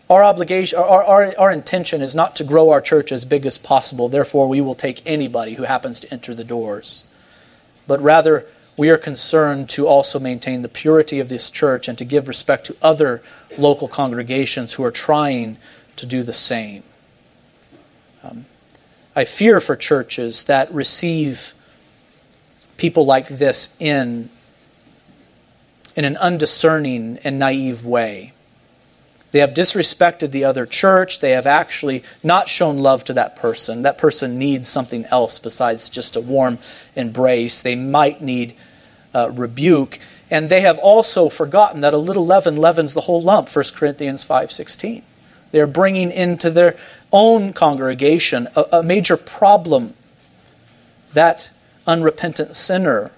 Our 0.09 0.23
obligation, 0.23 0.79
our, 0.79 1.03
our, 1.03 1.37
our 1.37 1.51
intention 1.51 2.01
is 2.01 2.15
not 2.15 2.35
to 2.37 2.43
grow 2.43 2.71
our 2.71 2.81
church 2.81 3.11
as 3.11 3.23
big 3.23 3.45
as 3.45 3.59
possible, 3.59 4.09
therefore, 4.09 4.49
we 4.49 4.61
will 4.61 4.73
take 4.73 5.03
anybody 5.05 5.53
who 5.53 5.63
happens 5.65 5.99
to 5.99 6.11
enter 6.11 6.33
the 6.33 6.43
doors. 6.43 7.03
But 7.85 8.01
rather, 8.01 8.47
we 8.79 8.89
are 8.89 8.97
concerned 8.97 9.69
to 9.69 9.85
also 9.85 10.21
maintain 10.21 10.61
the 10.61 10.69
purity 10.69 11.19
of 11.19 11.27
this 11.27 11.51
church 11.51 11.89
and 11.89 11.97
to 11.97 12.05
give 12.05 12.29
respect 12.29 12.65
to 12.65 12.77
other 12.81 13.21
local 13.57 13.89
congregations 13.89 14.71
who 14.73 14.85
are 14.85 14.91
trying 14.91 15.57
to 15.97 16.05
do 16.05 16.23
the 16.23 16.31
same. 16.31 16.81
Um, 18.23 18.45
I 19.17 19.25
fear 19.25 19.59
for 19.59 19.75
churches 19.75 20.45
that 20.45 20.73
receive 20.73 21.53
people 22.77 23.05
like 23.05 23.27
this 23.27 23.75
in, 23.81 24.29
in 25.97 26.05
an 26.05 26.15
undiscerning 26.15 27.19
and 27.25 27.37
naive 27.37 27.83
way. 27.83 28.31
They 29.33 29.39
have 29.39 29.53
disrespected 29.53 30.31
the 30.31 30.45
other 30.45 30.65
church. 30.65 31.19
They 31.19 31.31
have 31.31 31.45
actually 31.45 32.01
not 32.23 32.47
shown 32.47 32.77
love 32.77 33.03
to 33.03 33.13
that 33.13 33.35
person. 33.35 33.81
That 33.81 33.97
person 33.97 34.39
needs 34.39 34.69
something 34.69 35.03
else 35.07 35.37
besides 35.37 35.89
just 35.89 36.15
a 36.15 36.21
warm 36.21 36.59
embrace. 36.95 37.61
They 37.61 37.75
might 37.75 38.21
need 38.21 38.55
uh, 39.13 39.31
rebuke. 39.31 39.99
And 40.31 40.49
they 40.49 40.61
have 40.61 40.77
also 40.77 41.29
forgotten 41.29 41.81
that 41.81 41.93
a 41.93 41.97
little 41.97 42.25
leaven 42.25 42.55
leavens 42.55 42.93
the 42.93 43.01
whole 43.01 43.21
lump, 43.21 43.53
1 43.53 43.65
Corinthians 43.75 44.23
5.16. 44.23 45.01
They're 45.51 45.67
bringing 45.67 46.11
into 46.11 46.49
their 46.49 46.77
own 47.11 47.53
congregation 47.53 48.47
a, 48.55 48.65
a 48.73 48.83
major 48.83 49.17
problem. 49.17 49.95
That 51.13 51.49
unrepentant 51.87 52.55
sinner 52.55 53.11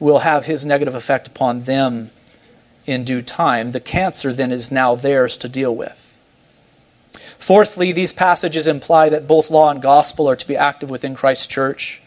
will 0.00 0.20
have 0.20 0.46
his 0.46 0.66
negative 0.66 0.94
effect 0.94 1.28
upon 1.28 1.60
them 1.60 2.10
in 2.86 3.04
due 3.04 3.22
time. 3.22 3.70
The 3.70 3.80
cancer 3.80 4.32
then 4.32 4.52
is 4.52 4.72
now 4.72 4.94
theirs 4.94 5.36
to 5.38 5.48
deal 5.48 5.74
with. 5.74 6.02
Fourthly, 7.38 7.92
these 7.92 8.12
passages 8.12 8.66
imply 8.66 9.08
that 9.08 9.28
both 9.28 9.50
law 9.50 9.70
and 9.70 9.80
gospel 9.80 10.28
are 10.28 10.36
to 10.36 10.48
be 10.48 10.56
active 10.56 10.90
within 10.90 11.14
Christ's 11.14 11.46
church. 11.46 12.02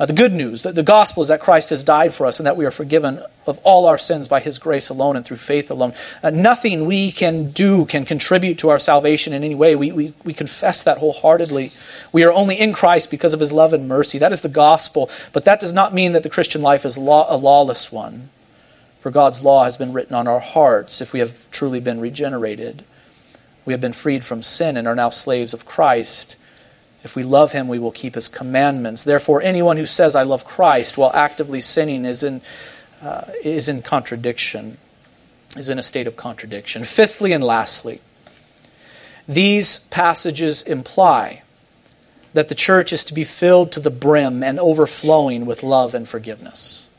Uh, 0.00 0.06
the 0.06 0.14
good 0.14 0.32
news, 0.32 0.62
the, 0.62 0.72
the 0.72 0.82
gospel 0.82 1.22
is 1.22 1.28
that 1.28 1.40
Christ 1.40 1.68
has 1.68 1.84
died 1.84 2.14
for 2.14 2.24
us 2.24 2.40
and 2.40 2.46
that 2.46 2.56
we 2.56 2.64
are 2.64 2.70
forgiven 2.70 3.22
of 3.46 3.58
all 3.64 3.84
our 3.84 3.98
sins 3.98 4.28
by 4.28 4.40
his 4.40 4.58
grace 4.58 4.88
alone 4.88 5.14
and 5.14 5.26
through 5.26 5.36
faith 5.36 5.70
alone. 5.70 5.92
Uh, 6.22 6.30
nothing 6.30 6.86
we 6.86 7.12
can 7.12 7.50
do 7.50 7.84
can 7.84 8.06
contribute 8.06 8.56
to 8.60 8.70
our 8.70 8.78
salvation 8.78 9.34
in 9.34 9.44
any 9.44 9.54
way. 9.54 9.76
We, 9.76 9.92
we, 9.92 10.14
we 10.24 10.32
confess 10.32 10.82
that 10.84 10.98
wholeheartedly. 10.98 11.72
We 12.12 12.24
are 12.24 12.32
only 12.32 12.58
in 12.58 12.72
Christ 12.72 13.10
because 13.10 13.34
of 13.34 13.40
his 13.40 13.52
love 13.52 13.74
and 13.74 13.86
mercy. 13.86 14.16
That 14.16 14.32
is 14.32 14.40
the 14.40 14.48
gospel. 14.48 15.10
But 15.34 15.44
that 15.44 15.60
does 15.60 15.74
not 15.74 15.92
mean 15.92 16.12
that 16.12 16.22
the 16.22 16.30
Christian 16.30 16.62
life 16.62 16.86
is 16.86 16.96
law, 16.96 17.26
a 17.28 17.36
lawless 17.36 17.92
one. 17.92 18.30
For 19.00 19.10
God's 19.10 19.44
law 19.44 19.64
has 19.64 19.76
been 19.76 19.92
written 19.92 20.14
on 20.14 20.26
our 20.26 20.40
hearts 20.40 21.02
if 21.02 21.12
we 21.12 21.20
have 21.20 21.50
truly 21.50 21.78
been 21.78 22.00
regenerated. 22.00 22.84
We 23.66 23.74
have 23.74 23.82
been 23.82 23.92
freed 23.92 24.24
from 24.24 24.42
sin 24.42 24.78
and 24.78 24.88
are 24.88 24.96
now 24.96 25.10
slaves 25.10 25.52
of 25.52 25.66
Christ. 25.66 26.36
If 27.02 27.16
we 27.16 27.22
love 27.22 27.52
him, 27.52 27.68
we 27.68 27.78
will 27.78 27.92
keep 27.92 28.14
his 28.14 28.28
commandments. 28.28 29.04
Therefore, 29.04 29.40
anyone 29.40 29.78
who 29.78 29.86
says, 29.86 30.14
I 30.14 30.22
love 30.22 30.44
Christ, 30.44 30.98
while 30.98 31.12
actively 31.14 31.60
sinning 31.60 32.04
is 32.04 32.22
in, 32.22 32.42
uh, 33.02 33.24
is 33.42 33.68
in 33.68 33.82
contradiction, 33.82 34.76
is 35.56 35.68
in 35.70 35.78
a 35.78 35.82
state 35.82 36.06
of 36.06 36.16
contradiction. 36.16 36.84
Fifthly 36.84 37.32
and 37.32 37.42
lastly, 37.42 38.00
these 39.26 39.78
passages 39.78 40.62
imply 40.62 41.42
that 42.34 42.48
the 42.48 42.54
church 42.54 42.92
is 42.92 43.04
to 43.06 43.14
be 43.14 43.24
filled 43.24 43.72
to 43.72 43.80
the 43.80 43.90
brim 43.90 44.42
and 44.42 44.60
overflowing 44.60 45.46
with 45.46 45.62
love 45.62 45.94
and 45.94 46.08
forgiveness. 46.08 46.89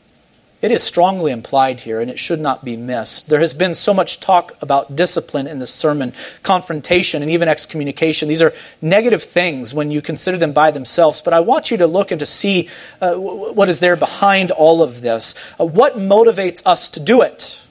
It 0.62 0.70
is 0.70 0.80
strongly 0.80 1.32
implied 1.32 1.80
here, 1.80 2.00
and 2.00 2.08
it 2.08 2.20
should 2.20 2.38
not 2.38 2.64
be 2.64 2.76
missed. 2.76 3.28
There 3.28 3.40
has 3.40 3.52
been 3.52 3.74
so 3.74 3.92
much 3.92 4.20
talk 4.20 4.56
about 4.62 4.94
discipline 4.94 5.48
in 5.48 5.58
this 5.58 5.74
sermon, 5.74 6.12
confrontation, 6.44 7.20
and 7.20 7.28
even 7.32 7.48
excommunication. 7.48 8.28
These 8.28 8.42
are 8.42 8.54
negative 8.80 9.24
things 9.24 9.74
when 9.74 9.90
you 9.90 10.00
consider 10.00 10.38
them 10.38 10.52
by 10.52 10.70
themselves, 10.70 11.20
but 11.20 11.34
I 11.34 11.40
want 11.40 11.72
you 11.72 11.78
to 11.78 11.88
look 11.88 12.12
and 12.12 12.20
to 12.20 12.26
see 12.26 12.68
uh, 13.00 13.14
what 13.14 13.68
is 13.68 13.80
there 13.80 13.96
behind 13.96 14.52
all 14.52 14.84
of 14.84 15.00
this. 15.00 15.34
Uh, 15.58 15.66
what 15.66 15.96
motivates 15.96 16.62
us 16.64 16.88
to 16.90 17.00
do 17.00 17.22
it? 17.22 17.66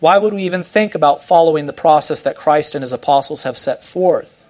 Why 0.00 0.18
would 0.18 0.34
we 0.34 0.42
even 0.42 0.64
think 0.64 0.96
about 0.96 1.22
following 1.22 1.66
the 1.66 1.72
process 1.72 2.22
that 2.22 2.36
Christ 2.36 2.74
and 2.74 2.82
his 2.82 2.92
apostles 2.92 3.44
have 3.44 3.56
set 3.56 3.84
forth? 3.84 4.44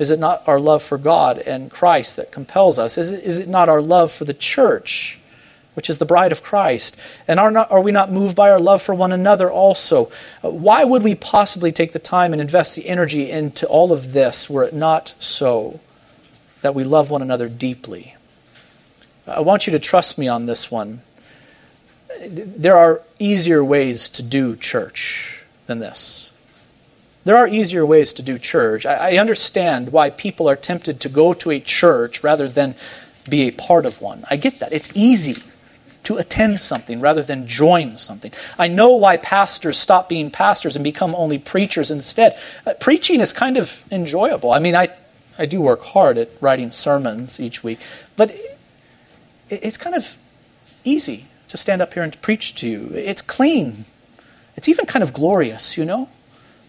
Is 0.00 0.10
it 0.10 0.18
not 0.18 0.42
our 0.48 0.58
love 0.58 0.82
for 0.82 0.98
God 0.98 1.38
and 1.38 1.70
Christ 1.70 2.16
that 2.16 2.32
compels 2.32 2.80
us? 2.80 2.98
Is 2.98 3.12
it, 3.12 3.22
is 3.22 3.38
it 3.38 3.48
not 3.48 3.68
our 3.68 3.82
love 3.82 4.10
for 4.10 4.24
the 4.24 4.34
church? 4.34 5.19
Which 5.74 5.88
is 5.88 5.98
the 5.98 6.04
bride 6.04 6.32
of 6.32 6.42
Christ? 6.42 6.98
And 7.28 7.38
are, 7.38 7.50
not, 7.50 7.70
are 7.70 7.80
we 7.80 7.92
not 7.92 8.10
moved 8.10 8.36
by 8.36 8.50
our 8.50 8.60
love 8.60 8.82
for 8.82 8.94
one 8.94 9.12
another 9.12 9.50
also? 9.50 10.10
Uh, 10.44 10.50
why 10.50 10.84
would 10.84 11.02
we 11.02 11.14
possibly 11.14 11.72
take 11.72 11.92
the 11.92 11.98
time 11.98 12.32
and 12.32 12.40
invest 12.40 12.74
the 12.74 12.88
energy 12.88 13.30
into 13.30 13.66
all 13.66 13.92
of 13.92 14.12
this 14.12 14.50
were 14.50 14.64
it 14.64 14.74
not 14.74 15.14
so 15.18 15.80
that 16.62 16.74
we 16.74 16.84
love 16.84 17.10
one 17.10 17.22
another 17.22 17.48
deeply? 17.48 18.16
I 19.26 19.40
want 19.40 19.66
you 19.66 19.70
to 19.72 19.78
trust 19.78 20.18
me 20.18 20.28
on 20.28 20.46
this 20.46 20.70
one. 20.70 21.02
There 22.26 22.76
are 22.76 23.02
easier 23.18 23.64
ways 23.64 24.08
to 24.10 24.22
do 24.22 24.56
church 24.56 25.44
than 25.66 25.78
this. 25.78 26.32
There 27.24 27.36
are 27.36 27.46
easier 27.46 27.84
ways 27.86 28.12
to 28.14 28.22
do 28.22 28.38
church. 28.38 28.84
I, 28.86 29.12
I 29.12 29.18
understand 29.18 29.92
why 29.92 30.10
people 30.10 30.48
are 30.48 30.56
tempted 30.56 31.00
to 31.00 31.08
go 31.08 31.32
to 31.34 31.50
a 31.50 31.60
church 31.60 32.24
rather 32.24 32.48
than 32.48 32.74
be 33.28 33.42
a 33.42 33.50
part 33.50 33.86
of 33.86 34.00
one. 34.00 34.24
I 34.30 34.36
get 34.36 34.58
that. 34.58 34.72
It's 34.72 34.90
easy 34.94 35.42
to 36.04 36.16
attend 36.16 36.60
something 36.60 37.00
rather 37.00 37.22
than 37.22 37.46
join 37.46 37.98
something. 37.98 38.32
I 38.58 38.68
know 38.68 38.96
why 38.96 39.16
pastors 39.16 39.78
stop 39.78 40.08
being 40.08 40.30
pastors 40.30 40.76
and 40.76 40.82
become 40.82 41.14
only 41.14 41.38
preachers 41.38 41.90
instead. 41.90 42.38
Uh, 42.66 42.74
preaching 42.74 43.20
is 43.20 43.32
kind 43.32 43.56
of 43.56 43.84
enjoyable. 43.90 44.50
I 44.52 44.58
mean, 44.58 44.74
I, 44.74 44.88
I 45.38 45.46
do 45.46 45.60
work 45.60 45.82
hard 45.82 46.18
at 46.18 46.30
writing 46.40 46.70
sermons 46.70 47.38
each 47.38 47.62
week, 47.62 47.80
but 48.16 48.30
it, 48.30 48.58
it's 49.48 49.76
kind 49.76 49.94
of 49.94 50.16
easy 50.84 51.26
to 51.48 51.56
stand 51.56 51.82
up 51.82 51.94
here 51.94 52.02
and 52.02 52.20
preach 52.22 52.54
to 52.56 52.68
you. 52.68 52.90
It's 52.94 53.22
clean. 53.22 53.84
It's 54.56 54.68
even 54.68 54.86
kind 54.86 55.02
of 55.02 55.12
glorious, 55.12 55.76
you 55.76 55.84
know? 55.84 56.08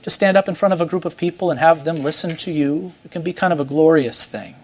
To 0.03 0.09
stand 0.09 0.35
up 0.35 0.49
in 0.49 0.55
front 0.55 0.73
of 0.73 0.81
a 0.81 0.85
group 0.85 1.05
of 1.05 1.15
people 1.15 1.51
and 1.51 1.59
have 1.59 1.83
them 1.83 1.97
listen 1.97 2.35
to 2.37 2.51
you. 2.51 2.93
It 3.05 3.11
can 3.11 3.21
be 3.21 3.33
kind 3.33 3.53
of 3.53 3.59
a 3.59 3.65
glorious 3.65 4.25
thing. 4.25 4.55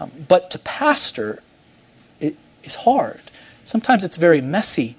Um, 0.00 0.10
but 0.26 0.50
to 0.52 0.58
pastor 0.58 1.42
it 2.20 2.36
is 2.62 2.76
hard. 2.76 3.20
Sometimes 3.64 4.04
it's 4.04 4.16
very 4.16 4.40
messy. 4.40 4.96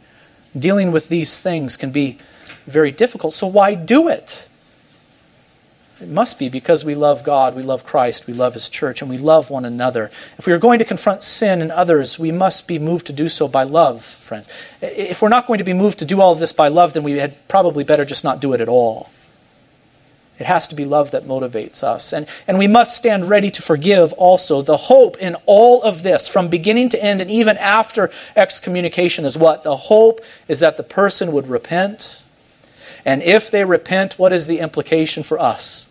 Dealing 0.58 0.92
with 0.92 1.10
these 1.10 1.40
things 1.40 1.78
can 1.78 1.92
be 1.92 2.18
very 2.66 2.92
difficult. 2.92 3.34
So 3.34 3.48
why 3.48 3.76
do 3.76 4.08
it? 4.08 4.50
It 6.02 6.10
must 6.10 6.38
be 6.38 6.50
because 6.50 6.84
we 6.84 6.94
love 6.94 7.24
God, 7.24 7.56
we 7.56 7.62
love 7.62 7.86
Christ, 7.86 8.28
we 8.28 8.34
love 8.34 8.54
His 8.54 8.68
church, 8.68 9.02
and 9.02 9.10
we 9.10 9.18
love 9.18 9.50
one 9.50 9.64
another. 9.64 10.12
If 10.38 10.46
we 10.46 10.52
are 10.52 10.58
going 10.58 10.80
to 10.80 10.86
confront 10.86 11.24
sin 11.24 11.62
in 11.62 11.72
others, 11.72 12.20
we 12.20 12.34
must 12.34 12.68
be 12.68 12.78
moved 12.78 13.06
to 13.08 13.14
do 13.14 13.30
so 13.30 13.48
by 13.48 13.64
love, 13.64 14.04
friends. 14.04 14.50
If 14.82 15.22
we're 15.22 15.30
not 15.30 15.48
going 15.48 15.60
to 15.60 15.64
be 15.64 15.74
moved 15.74 16.00
to 16.00 16.06
do 16.06 16.20
all 16.20 16.34
of 16.34 16.40
this 16.40 16.52
by 16.52 16.68
love, 16.68 16.92
then 16.92 17.04
we 17.04 17.14
had 17.14 17.48
probably 17.48 17.86
better 17.86 18.04
just 18.04 18.26
not 18.26 18.42
do 18.42 18.52
it 18.52 18.60
at 18.60 18.68
all. 18.68 19.10
It 20.38 20.46
has 20.46 20.68
to 20.68 20.76
be 20.76 20.84
love 20.84 21.12
that 21.12 21.24
motivates 21.24 21.84
us. 21.84 22.12
And, 22.12 22.28
and 22.48 22.58
we 22.58 22.68
must 22.68 22.98
stand 22.98 23.30
ready 23.30 23.50
to 23.52 23.62
forgive 23.62 24.12
also. 24.14 24.62
The 24.62 24.78
hope 24.78 25.18
in 25.18 25.36
all 25.46 25.82
of 25.82 26.04
this, 26.04 26.28
from 26.28 26.50
beginning 26.50 26.90
to 26.90 27.04
end, 27.04 27.22
and 27.22 27.32
even 27.32 27.58
after 27.58 28.12
excommunication, 28.36 29.26
is 29.26 29.38
what? 29.38 29.64
The 29.64 29.78
hope 29.78 30.20
is 30.48 30.60
that 30.60 30.76
the 30.76 30.84
person 30.84 31.32
would 31.32 31.48
repent. 31.48 32.24
And 33.06 33.24
if 33.24 33.50
they 33.50 33.64
repent, 33.64 34.20
what 34.20 34.34
is 34.34 34.48
the 34.48 34.60
implication 34.60 35.24
for 35.24 35.40
us? 35.40 35.88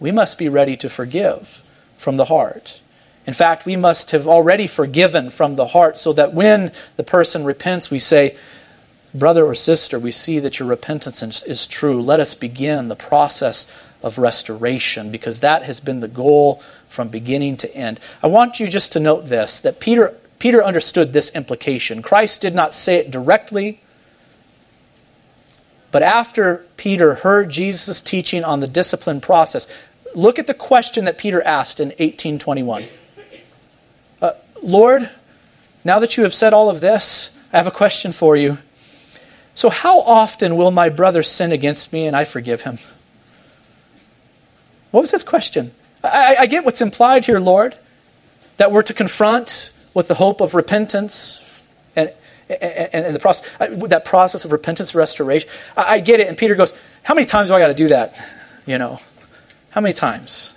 We 0.00 0.10
must 0.10 0.38
be 0.38 0.48
ready 0.48 0.76
to 0.78 0.88
forgive 0.88 1.62
from 1.96 2.16
the 2.16 2.24
heart. 2.24 2.80
In 3.26 3.34
fact, 3.34 3.66
we 3.66 3.76
must 3.76 4.10
have 4.10 4.26
already 4.26 4.66
forgiven 4.66 5.30
from 5.30 5.54
the 5.54 5.68
heart 5.68 5.98
so 5.98 6.12
that 6.14 6.32
when 6.32 6.72
the 6.96 7.04
person 7.04 7.44
repents, 7.44 7.90
we 7.90 7.98
say, 7.98 8.34
Brother 9.14 9.44
or 9.44 9.54
sister, 9.54 9.98
we 9.98 10.12
see 10.12 10.38
that 10.38 10.58
your 10.58 10.68
repentance 10.68 11.42
is 11.42 11.66
true. 11.66 12.00
Let 12.00 12.20
us 12.20 12.34
begin 12.34 12.88
the 12.88 12.96
process 12.96 13.70
of 14.02 14.18
restoration 14.18 15.10
because 15.10 15.40
that 15.40 15.64
has 15.64 15.80
been 15.80 16.00
the 16.00 16.08
goal 16.08 16.56
from 16.88 17.08
beginning 17.08 17.56
to 17.58 17.74
end. 17.74 18.00
I 18.22 18.28
want 18.28 18.60
you 18.60 18.68
just 18.68 18.92
to 18.92 19.00
note 19.00 19.26
this 19.26 19.60
that 19.60 19.80
Peter, 19.80 20.16
Peter 20.38 20.62
understood 20.62 21.12
this 21.12 21.34
implication. 21.34 22.02
Christ 22.02 22.40
did 22.40 22.54
not 22.54 22.72
say 22.72 22.96
it 22.96 23.10
directly, 23.10 23.80
but 25.90 26.02
after 26.02 26.64
Peter 26.76 27.16
heard 27.16 27.50
Jesus' 27.50 28.00
teaching 28.00 28.44
on 28.44 28.60
the 28.60 28.68
discipline 28.68 29.20
process, 29.20 29.68
look 30.14 30.38
at 30.38 30.46
the 30.46 30.54
question 30.54 31.04
that 31.04 31.18
Peter 31.18 31.42
asked 31.42 31.80
in 31.80 31.88
1821. 31.88 32.84
Uh, 34.22 34.32
Lord, 34.62 35.10
now 35.84 35.98
that 35.98 36.16
you 36.16 36.22
have 36.22 36.34
said 36.34 36.54
all 36.54 36.70
of 36.70 36.80
this, 36.80 37.36
I 37.52 37.56
have 37.56 37.66
a 37.66 37.72
question 37.72 38.12
for 38.12 38.36
you. 38.36 38.58
So, 39.54 39.68
how 39.68 40.00
often 40.00 40.56
will 40.56 40.70
my 40.70 40.88
brother 40.88 41.22
sin 41.22 41.52
against 41.52 41.92
me 41.92 42.06
and 42.06 42.16
I 42.16 42.24
forgive 42.24 42.62
him? 42.62 42.78
What 44.90 45.02
was 45.02 45.10
his 45.10 45.22
question? 45.22 45.72
I, 46.02 46.36
I 46.40 46.46
get 46.46 46.64
what's 46.64 46.80
implied 46.80 47.26
here, 47.26 47.38
Lord, 47.38 47.76
that 48.56 48.72
we're 48.72 48.82
to 48.82 48.94
confront 48.94 49.72
with 49.94 50.08
the 50.08 50.14
hope 50.14 50.40
of 50.40 50.54
repentance 50.54 51.66
and, 51.96 52.12
and, 52.48 53.06
and 53.06 53.14
the 53.14 53.18
process, 53.18 53.48
uh, 53.60 53.66
that 53.86 54.04
process 54.04 54.44
of 54.44 54.52
repentance 54.52 54.94
restoration. 54.94 55.48
I, 55.76 55.94
I 55.94 56.00
get 56.00 56.20
it. 56.20 56.28
And 56.28 56.36
Peter 56.36 56.54
goes, 56.54 56.74
How 57.02 57.14
many 57.14 57.26
times 57.26 57.48
do 57.48 57.54
I 57.54 57.58
got 57.58 57.68
to 57.68 57.74
do 57.74 57.88
that? 57.88 58.18
You 58.66 58.78
know, 58.78 59.00
how 59.70 59.80
many 59.80 59.92
times? 59.92 60.56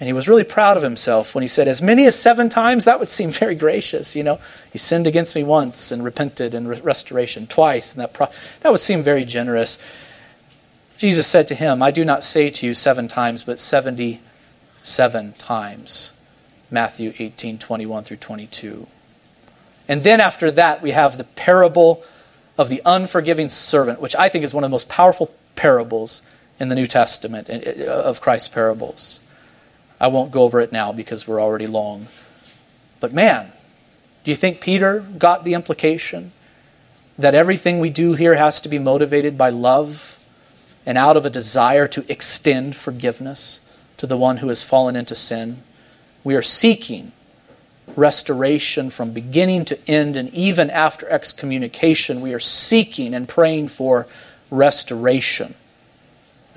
And 0.00 0.06
he 0.06 0.12
was 0.12 0.28
really 0.28 0.44
proud 0.44 0.76
of 0.76 0.82
himself 0.82 1.34
when 1.34 1.42
he 1.42 1.48
said, 1.48 1.66
As 1.66 1.82
many 1.82 2.06
as 2.06 2.18
seven 2.18 2.48
times, 2.48 2.84
that 2.84 3.00
would 3.00 3.08
seem 3.08 3.30
very 3.32 3.54
gracious. 3.54 4.14
You 4.14 4.22
know, 4.22 4.40
he 4.72 4.78
sinned 4.78 5.06
against 5.06 5.34
me 5.34 5.42
once 5.42 5.90
and 5.90 6.04
repented 6.04 6.54
and 6.54 6.68
re- 6.68 6.80
restoration 6.80 7.46
twice. 7.46 7.94
And 7.94 8.02
that, 8.02 8.12
pro- 8.12 8.30
that 8.60 8.70
would 8.70 8.80
seem 8.80 9.02
very 9.02 9.24
generous. 9.24 9.82
Jesus 10.98 11.26
said 11.26 11.48
to 11.48 11.54
him, 11.54 11.82
I 11.82 11.90
do 11.90 12.04
not 12.04 12.24
say 12.24 12.50
to 12.50 12.66
you 12.66 12.74
seven 12.74 13.08
times, 13.08 13.44
but 13.44 13.58
77 13.58 15.32
times. 15.34 16.12
Matthew 16.70 17.14
18, 17.18 17.58
21 17.58 18.04
through 18.04 18.16
22. 18.18 18.86
And 19.88 20.02
then 20.02 20.20
after 20.20 20.50
that, 20.50 20.82
we 20.82 20.90
have 20.90 21.16
the 21.16 21.24
parable 21.24 22.04
of 22.58 22.68
the 22.68 22.82
unforgiving 22.84 23.48
servant, 23.48 24.00
which 24.00 24.14
I 24.16 24.28
think 24.28 24.44
is 24.44 24.52
one 24.52 24.64
of 24.64 24.70
the 24.70 24.74
most 24.74 24.88
powerful 24.88 25.32
parables 25.56 26.22
in 26.60 26.68
the 26.68 26.74
New 26.74 26.86
Testament 26.86 27.48
of 27.48 28.20
Christ's 28.20 28.48
parables. 28.48 29.20
I 30.00 30.08
won't 30.08 30.30
go 30.30 30.42
over 30.42 30.60
it 30.60 30.72
now 30.72 30.92
because 30.92 31.26
we're 31.26 31.40
already 31.40 31.66
long. 31.66 32.06
But 33.00 33.12
man, 33.12 33.52
do 34.24 34.30
you 34.30 34.36
think 34.36 34.60
Peter 34.60 35.00
got 35.00 35.44
the 35.44 35.54
implication 35.54 36.32
that 37.18 37.34
everything 37.34 37.78
we 37.78 37.90
do 37.90 38.14
here 38.14 38.36
has 38.36 38.60
to 38.60 38.68
be 38.68 38.78
motivated 38.78 39.36
by 39.36 39.50
love 39.50 40.18
and 40.86 40.96
out 40.96 41.16
of 41.16 41.26
a 41.26 41.30
desire 41.30 41.88
to 41.88 42.04
extend 42.10 42.76
forgiveness 42.76 43.60
to 43.96 44.06
the 44.06 44.16
one 44.16 44.38
who 44.38 44.48
has 44.48 44.62
fallen 44.62 44.96
into 44.96 45.14
sin? 45.14 45.58
We 46.22 46.34
are 46.34 46.42
seeking 46.42 47.12
restoration 47.96 48.90
from 48.90 49.12
beginning 49.12 49.64
to 49.66 49.90
end, 49.90 50.16
and 50.16 50.32
even 50.32 50.70
after 50.70 51.08
excommunication, 51.08 52.20
we 52.20 52.32
are 52.32 52.40
seeking 52.40 53.14
and 53.14 53.28
praying 53.28 53.68
for 53.68 54.06
restoration. 54.50 55.54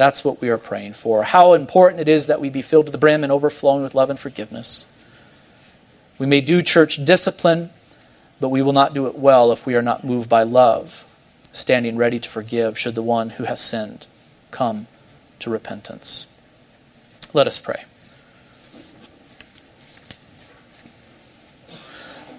That's 0.01 0.25
what 0.25 0.41
we 0.41 0.49
are 0.49 0.57
praying 0.57 0.93
for. 0.93 1.21
How 1.21 1.53
important 1.53 2.01
it 2.01 2.07
is 2.07 2.25
that 2.25 2.41
we 2.41 2.49
be 2.49 2.63
filled 2.63 2.87
to 2.87 2.91
the 2.91 2.97
brim 2.97 3.23
and 3.23 3.31
overflowing 3.31 3.83
with 3.83 3.93
love 3.93 4.09
and 4.09 4.19
forgiveness. 4.19 4.87
We 6.17 6.25
may 6.25 6.41
do 6.41 6.63
church 6.63 7.05
discipline, 7.05 7.69
but 8.39 8.49
we 8.49 8.63
will 8.63 8.73
not 8.73 8.95
do 8.95 9.05
it 9.05 9.13
well 9.13 9.51
if 9.51 9.67
we 9.67 9.75
are 9.75 9.81
not 9.83 10.03
moved 10.03 10.27
by 10.27 10.41
love, 10.41 11.05
standing 11.51 11.97
ready 11.97 12.19
to 12.19 12.27
forgive 12.27 12.79
should 12.79 12.95
the 12.95 13.03
one 13.03 13.29
who 13.29 13.43
has 13.43 13.61
sinned 13.61 14.07
come 14.49 14.87
to 15.37 15.51
repentance. 15.51 16.25
Let 17.31 17.45
us 17.45 17.59
pray. 17.59 17.83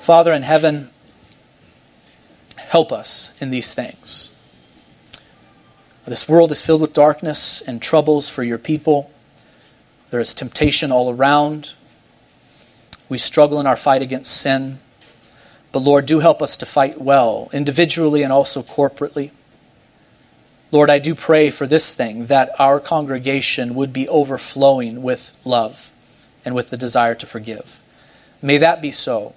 Father 0.00 0.32
in 0.32 0.42
heaven, 0.42 0.90
help 2.56 2.90
us 2.90 3.40
in 3.40 3.50
these 3.50 3.72
things. 3.72 4.32
This 6.05 6.28
world 6.28 6.50
is 6.50 6.61
filled 6.61 6.80
with 6.80 6.92
darkness 6.92 7.61
and 7.61 7.80
troubles 7.80 8.28
for 8.28 8.42
your 8.42 8.59
people. 8.59 9.11
There 10.11 10.20
is 10.20 10.34
temptation 10.34 10.90
all 10.90 11.11
around. 11.11 11.74
We 13.09 13.18
struggle 13.18 13.61
in 13.61 13.66
our 13.66 13.76
fight 13.76 14.03
against 14.03 14.36
sin. 14.36 14.80
But 15.70 15.80
Lord, 15.80 16.07
do 16.07 16.18
help 16.18 16.42
us 16.42 16.57
to 16.59 16.66
fight 16.66 17.00
well, 17.00 17.48
individually 17.53 18.22
and 18.22 18.32
also 18.32 18.62
corporately. 18.62 19.30
Lord, 20.72 20.90
I 20.90 20.98
do 20.98 21.14
pray 21.14 21.50
for 21.50 21.66
this 21.66 21.94
thing 21.94 22.26
that 22.26 22.50
our 22.59 22.80
congregation 22.80 23.74
would 23.74 23.92
be 23.92 24.09
overflowing 24.09 25.03
with 25.03 25.38
love 25.44 25.92
and 26.44 26.55
with 26.55 26.70
the 26.70 26.76
desire 26.76 27.14
to 27.14 27.26
forgive. 27.26 27.80
May 28.42 28.59
that 28.59 28.82
be 28.82 28.90
so. 28.90 29.34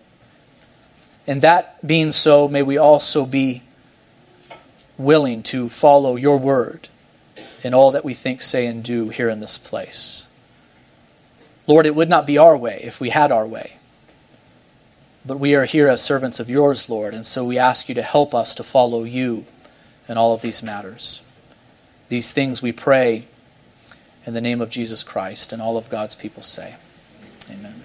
And 1.28 1.41
that 1.41 1.86
being 1.86 2.11
so, 2.11 2.47
may 2.47 2.63
we 2.63 2.78
also 2.78 3.26
be 3.26 3.61
willing 4.98 5.43
to 5.43 5.70
follow 5.70 6.16
your 6.16 6.38
word 6.38 6.88
in 7.64 7.74
all 7.74 7.91
that 7.91 8.06
we 8.06 8.14
think, 8.14 8.41
say, 8.41 8.66
and 8.68 8.84
do 8.84 9.10
here 9.10 9.30
in 9.30 9.39
this 9.39 9.58
place. 9.58 10.28
Lord, 11.68 11.86
it 11.86 11.96
would 11.96 12.10
not 12.10 12.28
be 12.28 12.38
our 12.38 12.56
way 12.56 12.80
if 12.84 13.02
we 13.02 13.10
had 13.10 13.32
our 13.32 13.46
way. 13.46 13.78
But 15.26 15.39
we 15.39 15.56
are 15.56 15.66
here 15.66 15.89
as 15.89 16.04
servants 16.04 16.39
of 16.39 16.50
yours, 16.50 16.89
Lord, 16.89 17.16
and 17.16 17.26
so 17.26 17.43
we 17.43 17.58
ask 17.58 17.89
you 17.89 17.96
to 17.96 18.04
help 18.04 18.36
us 18.36 18.54
to 18.56 18.64
follow 18.64 19.04
you 19.04 19.46
in 20.08 20.18
all 20.18 20.34
of 20.34 20.43
these 20.43 20.62
matters. 20.62 21.24
These 22.10 22.32
things 22.32 22.62
we 22.62 22.72
pray 22.72 23.26
in 24.26 24.34
the 24.34 24.41
name 24.41 24.62
of 24.62 24.70
Jesus 24.70 25.04
Christ, 25.04 25.52
and 25.52 25.62
all 25.62 25.78
of 25.78 25.89
God's 25.89 26.16
people 26.16 26.43
say, 26.43 26.76
Amen. 27.50 27.84